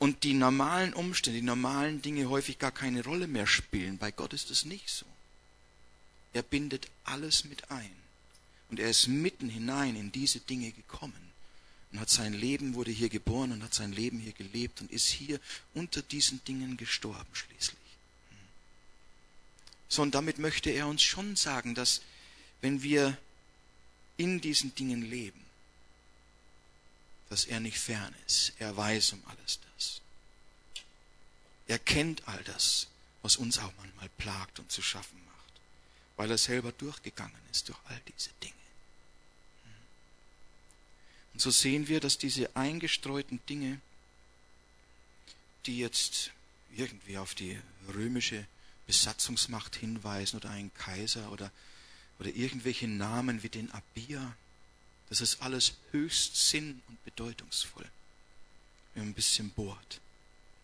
und 0.00 0.24
die 0.24 0.34
normalen 0.34 0.94
Umstände, 0.94 1.38
die 1.38 1.46
normalen 1.46 2.02
Dinge 2.02 2.28
häufig 2.28 2.58
gar 2.58 2.72
keine 2.72 3.04
Rolle 3.04 3.28
mehr 3.28 3.46
spielen. 3.46 3.98
Bei 3.98 4.10
Gott 4.10 4.32
ist 4.32 4.50
es 4.50 4.64
nicht 4.64 4.88
so. 4.88 5.06
Er 6.32 6.42
bindet 6.42 6.88
alles 7.04 7.44
mit 7.44 7.70
ein 7.70 7.96
und 8.68 8.80
er 8.80 8.90
ist 8.90 9.06
mitten 9.06 9.48
hinein 9.48 9.94
in 9.94 10.10
diese 10.10 10.40
Dinge 10.40 10.72
gekommen 10.72 11.25
und 11.92 12.00
hat 12.00 12.10
sein 12.10 12.34
Leben, 12.34 12.74
wurde 12.74 12.90
hier 12.90 13.08
geboren 13.08 13.52
und 13.52 13.62
hat 13.62 13.74
sein 13.74 13.92
Leben 13.92 14.18
hier 14.18 14.32
gelebt 14.32 14.80
und 14.80 14.90
ist 14.90 15.08
hier 15.08 15.40
unter 15.74 16.02
diesen 16.02 16.44
Dingen 16.44 16.76
gestorben 16.76 17.32
schließlich. 17.32 17.78
So, 19.88 20.02
und 20.02 20.14
damit 20.14 20.38
möchte 20.38 20.70
er 20.70 20.88
uns 20.88 21.02
schon 21.02 21.36
sagen, 21.36 21.74
dass 21.74 22.02
wenn 22.60 22.82
wir 22.82 23.16
in 24.16 24.40
diesen 24.40 24.74
Dingen 24.74 25.02
leben, 25.02 25.46
dass 27.28 27.44
er 27.44 27.60
nicht 27.60 27.78
fern 27.78 28.14
ist. 28.26 28.52
Er 28.58 28.76
weiß 28.76 29.12
um 29.12 29.22
alles 29.26 29.60
das. 29.74 30.00
Er 31.66 31.78
kennt 31.78 32.26
all 32.28 32.42
das, 32.44 32.86
was 33.22 33.36
uns 33.36 33.58
auch 33.58 33.72
manchmal 33.78 34.08
plagt 34.10 34.60
und 34.60 34.70
zu 34.70 34.82
schaffen 34.82 35.20
macht, 35.26 35.60
weil 36.16 36.30
er 36.30 36.38
selber 36.38 36.72
durchgegangen 36.72 37.36
ist 37.50 37.68
durch 37.68 37.78
all 37.86 38.00
diese 38.06 38.30
Dinge. 38.42 38.54
Und 41.36 41.42
so 41.42 41.50
sehen 41.50 41.86
wir, 41.86 42.00
dass 42.00 42.16
diese 42.16 42.56
eingestreuten 42.56 43.40
Dinge, 43.46 43.78
die 45.66 45.76
jetzt 45.76 46.30
irgendwie 46.74 47.18
auf 47.18 47.34
die 47.34 47.60
römische 47.88 48.46
Besatzungsmacht 48.86 49.76
hinweisen 49.76 50.38
oder 50.38 50.48
einen 50.48 50.72
Kaiser 50.72 51.30
oder, 51.30 51.52
oder 52.18 52.30
irgendwelche 52.30 52.88
Namen 52.88 53.42
wie 53.42 53.50
den 53.50 53.70
Abia, 53.72 54.34
das 55.10 55.20
ist 55.20 55.42
alles 55.42 55.74
höchst 55.90 56.48
sinn- 56.48 56.80
und 56.88 57.04
bedeutungsvoll, 57.04 57.84
wenn 58.94 59.02
man 59.02 59.10
ein 59.10 59.14
bisschen 59.14 59.50
bohrt 59.50 60.00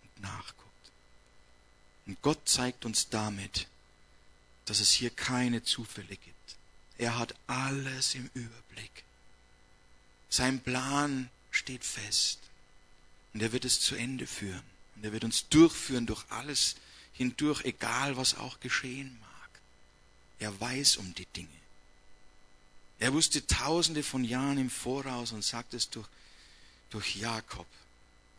und 0.04 0.22
nachguckt. 0.22 0.90
Und 2.06 2.22
Gott 2.22 2.48
zeigt 2.48 2.86
uns 2.86 3.10
damit, 3.10 3.68
dass 4.64 4.80
es 4.80 4.90
hier 4.90 5.10
keine 5.10 5.62
Zufälle 5.64 6.16
gibt. 6.16 6.56
Er 6.96 7.18
hat 7.18 7.34
alles 7.46 8.14
im 8.14 8.30
Überblick. 8.32 9.04
Sein 10.32 10.60
Plan 10.60 11.28
steht 11.50 11.84
fest. 11.84 12.38
Und 13.34 13.42
er 13.42 13.52
wird 13.52 13.66
es 13.66 13.80
zu 13.80 13.96
Ende 13.96 14.26
führen. 14.26 14.62
Und 14.96 15.04
er 15.04 15.12
wird 15.12 15.24
uns 15.24 15.46
durchführen 15.50 16.06
durch 16.06 16.24
alles 16.30 16.76
hindurch, 17.12 17.66
egal 17.66 18.16
was 18.16 18.38
auch 18.38 18.58
geschehen 18.58 19.18
mag. 19.20 19.50
Er 20.38 20.58
weiß 20.58 20.96
um 20.96 21.14
die 21.14 21.26
Dinge. 21.26 21.60
Er 22.98 23.12
wusste 23.12 23.46
tausende 23.46 24.02
von 24.02 24.24
Jahren 24.24 24.56
im 24.56 24.70
Voraus 24.70 25.32
und 25.32 25.44
sagt 25.44 25.74
es 25.74 25.90
durch, 25.90 26.08
durch 26.88 27.16
Jakob, 27.16 27.66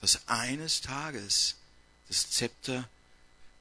dass 0.02 0.28
eines 0.28 0.82
Tages 0.82 1.58
das 2.08 2.28
Zepter 2.32 2.90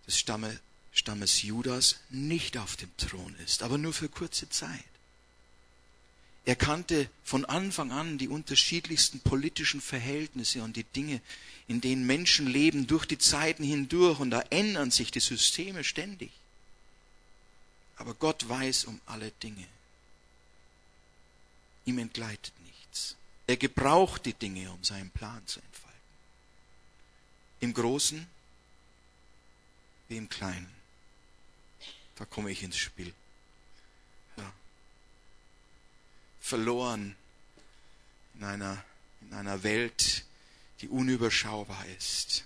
des 0.06 0.18
Stamme, 0.18 0.58
Stammes 0.92 1.42
Judas 1.42 1.96
nicht 2.08 2.56
auf 2.56 2.76
dem 2.76 2.96
Thron 2.96 3.36
ist, 3.40 3.62
aber 3.62 3.76
nur 3.76 3.92
für 3.92 4.08
kurze 4.08 4.48
Zeit. 4.48 4.91
Er 6.44 6.56
kannte 6.56 7.08
von 7.22 7.44
Anfang 7.44 7.92
an 7.92 8.18
die 8.18 8.28
unterschiedlichsten 8.28 9.20
politischen 9.20 9.80
Verhältnisse 9.80 10.62
und 10.62 10.76
die 10.76 10.84
Dinge, 10.84 11.20
in 11.68 11.80
denen 11.80 12.04
Menschen 12.04 12.46
leben 12.46 12.86
durch 12.86 13.06
die 13.06 13.18
Zeiten 13.18 13.62
hindurch 13.62 14.18
und 14.18 14.30
da 14.30 14.40
ändern 14.50 14.90
sich 14.90 15.12
die 15.12 15.20
Systeme 15.20 15.84
ständig. 15.84 16.32
Aber 17.96 18.14
Gott 18.14 18.48
weiß 18.48 18.86
um 18.86 19.00
alle 19.06 19.30
Dinge. 19.42 19.66
Ihm 21.84 21.98
entgleitet 21.98 22.52
nichts. 22.66 23.16
Er 23.46 23.56
gebraucht 23.56 24.26
die 24.26 24.34
Dinge, 24.34 24.70
um 24.72 24.82
seinen 24.82 25.10
Plan 25.10 25.46
zu 25.46 25.60
entfalten. 25.60 26.00
Im 27.60 27.74
Großen 27.74 28.26
wie 30.08 30.16
im 30.16 30.28
Kleinen. 30.28 30.70
Da 32.16 32.24
komme 32.24 32.50
ich 32.50 32.62
ins 32.62 32.76
Spiel. 32.76 33.12
Ja. 34.36 34.52
Verloren 36.42 37.16
in 38.34 38.44
einer, 38.44 38.84
in 39.20 39.32
einer 39.32 39.62
Welt, 39.62 40.24
die 40.80 40.88
unüberschaubar 40.88 41.86
ist, 41.96 42.44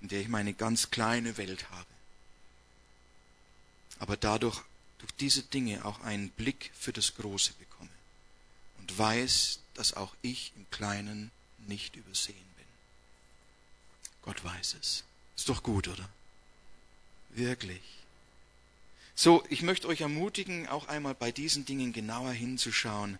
in 0.00 0.08
der 0.08 0.20
ich 0.20 0.28
meine 0.28 0.54
ganz 0.54 0.90
kleine 0.90 1.36
Welt 1.36 1.68
habe. 1.70 1.86
Aber 3.98 4.16
dadurch, 4.16 4.62
durch 4.98 5.12
diese 5.16 5.42
Dinge 5.42 5.84
auch 5.84 6.00
einen 6.02 6.30
Blick 6.30 6.70
für 6.78 6.92
das 6.92 7.16
Große 7.16 7.52
bekomme 7.54 7.90
und 8.78 8.96
weiß, 8.96 9.60
dass 9.74 9.94
auch 9.94 10.14
ich 10.22 10.52
im 10.56 10.70
Kleinen 10.70 11.32
nicht 11.66 11.96
übersehen 11.96 12.36
bin. 12.56 12.66
Gott 14.22 14.44
weiß 14.44 14.76
es. 14.80 15.04
Ist 15.36 15.48
doch 15.48 15.62
gut, 15.62 15.88
oder? 15.88 16.08
Wirklich. 17.30 17.82
So, 19.16 19.44
ich 19.48 19.62
möchte 19.62 19.86
euch 19.86 20.00
ermutigen, 20.00 20.68
auch 20.68 20.88
einmal 20.88 21.14
bei 21.14 21.30
diesen 21.30 21.64
Dingen 21.64 21.92
genauer 21.92 22.32
hinzuschauen, 22.32 23.18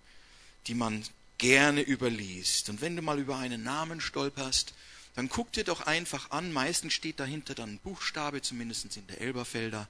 die 0.67 0.75
man 0.75 1.05
gerne 1.39 1.83
überliest. 1.83 2.69
Und 2.69 2.81
wenn 2.81 2.97
du 2.97 3.03
mal 3.03 3.19
über 3.19 3.37
einen 3.37 3.63
Namen 3.63 4.01
stolperst, 4.01 4.75
dann 5.15 5.29
guck 5.29 5.53
dir 5.53 5.63
doch 5.63 5.83
einfach 5.83 6.31
an, 6.31 6.53
meistens 6.53 6.95
steht 6.95 7.21
dahinter 7.21 7.55
dann 7.55 7.75
ein 7.75 7.79
Buchstabe, 7.79 8.43
zumindest 8.43 8.97
in 8.97 9.07
der 9.07 9.21
Elberfelder. 9.21 9.89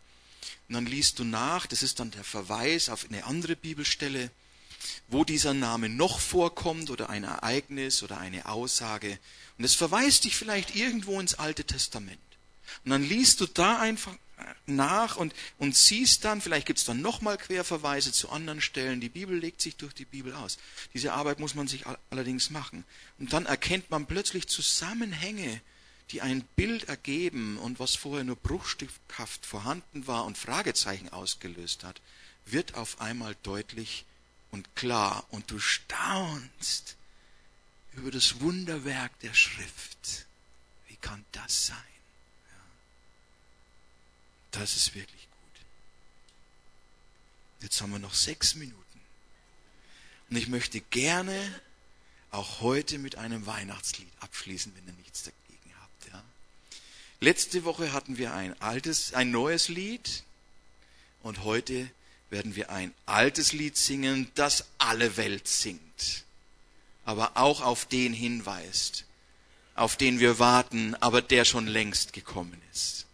Und 0.68 0.74
dann 0.74 0.86
liest 0.86 1.18
du 1.18 1.24
nach, 1.24 1.66
das 1.66 1.82
ist 1.82 2.00
dann 2.00 2.10
der 2.10 2.24
Verweis 2.24 2.90
auf 2.90 3.06
eine 3.08 3.24
andere 3.24 3.56
Bibelstelle, 3.56 4.30
wo 5.08 5.24
dieser 5.24 5.54
Name 5.54 5.88
noch 5.88 6.20
vorkommt 6.20 6.90
oder 6.90 7.08
ein 7.08 7.24
Ereignis 7.24 8.02
oder 8.02 8.18
eine 8.18 8.44
Aussage. 8.44 9.18
Und 9.56 9.64
es 9.64 9.74
verweist 9.74 10.24
dich 10.24 10.36
vielleicht 10.36 10.76
irgendwo 10.76 11.18
ins 11.18 11.34
Alte 11.34 11.64
Testament. 11.64 12.18
Und 12.84 12.90
dann 12.90 13.02
liest 13.02 13.40
du 13.40 13.46
da 13.46 13.78
einfach 13.78 14.14
nach 14.66 15.16
und, 15.16 15.34
und 15.58 15.76
siehst 15.76 16.24
dann, 16.24 16.40
vielleicht 16.40 16.66
gibt 16.66 16.78
es 16.78 16.84
dann 16.84 17.00
nochmal 17.00 17.36
Querverweise 17.38 18.12
zu 18.12 18.30
anderen 18.30 18.60
Stellen. 18.60 19.00
Die 19.00 19.08
Bibel 19.08 19.38
legt 19.38 19.60
sich 19.60 19.76
durch 19.76 19.94
die 19.94 20.04
Bibel 20.04 20.34
aus. 20.34 20.58
Diese 20.94 21.12
Arbeit 21.12 21.38
muss 21.38 21.54
man 21.54 21.68
sich 21.68 21.84
allerdings 22.10 22.50
machen. 22.50 22.84
Und 23.18 23.32
dann 23.32 23.46
erkennt 23.46 23.90
man 23.90 24.06
plötzlich 24.06 24.48
Zusammenhänge, 24.48 25.60
die 26.10 26.20
ein 26.20 26.42
Bild 26.56 26.84
ergeben 26.84 27.58
und 27.58 27.78
was 27.78 27.94
vorher 27.94 28.24
nur 28.24 28.36
bruchstückhaft 28.36 29.46
vorhanden 29.46 30.06
war 30.06 30.24
und 30.24 30.38
Fragezeichen 30.38 31.08
ausgelöst 31.08 31.84
hat, 31.84 32.00
wird 32.46 32.74
auf 32.74 33.00
einmal 33.00 33.36
deutlich 33.42 34.04
und 34.50 34.76
klar 34.76 35.24
und 35.30 35.50
du 35.50 35.58
staunst 35.58 36.96
über 37.94 38.10
das 38.10 38.40
Wunderwerk 38.40 39.18
der 39.20 39.34
Schrift. 39.34 40.26
Wie 40.88 40.96
kann 40.96 41.24
das 41.32 41.66
sein? 41.66 41.93
Das 44.54 44.76
ist 44.76 44.94
wirklich 44.94 45.22
gut. 45.22 45.60
Jetzt 47.60 47.80
haben 47.80 47.90
wir 47.90 47.98
noch 47.98 48.14
sechs 48.14 48.54
Minuten. 48.54 49.00
Und 50.30 50.36
ich 50.36 50.48
möchte 50.48 50.80
gerne 50.80 51.60
auch 52.30 52.60
heute 52.60 52.98
mit 52.98 53.16
einem 53.16 53.46
Weihnachtslied 53.46 54.10
abschließen, 54.20 54.72
wenn 54.76 54.86
ihr 54.86 54.92
nichts 54.94 55.24
dagegen 55.24 55.74
habt. 55.80 56.12
Ja. 56.12 56.22
Letzte 57.20 57.64
Woche 57.64 57.92
hatten 57.92 58.16
wir 58.16 58.32
ein 58.32 58.60
altes, 58.60 59.12
ein 59.12 59.30
neues 59.30 59.68
Lied 59.68 60.22
und 61.22 61.42
heute 61.42 61.90
werden 62.30 62.54
wir 62.54 62.70
ein 62.70 62.94
altes 63.06 63.52
Lied 63.52 63.76
singen, 63.76 64.30
das 64.34 64.66
alle 64.78 65.16
Welt 65.16 65.46
singt, 65.48 66.24
aber 67.04 67.36
auch 67.36 67.60
auf 67.60 67.86
den 67.86 68.12
hinweist, 68.12 69.04
auf 69.74 69.96
den 69.96 70.20
wir 70.20 70.38
warten, 70.38 70.94
aber 70.96 71.22
der 71.22 71.44
schon 71.44 71.66
längst 71.66 72.12
gekommen 72.12 72.60
ist. 72.72 73.06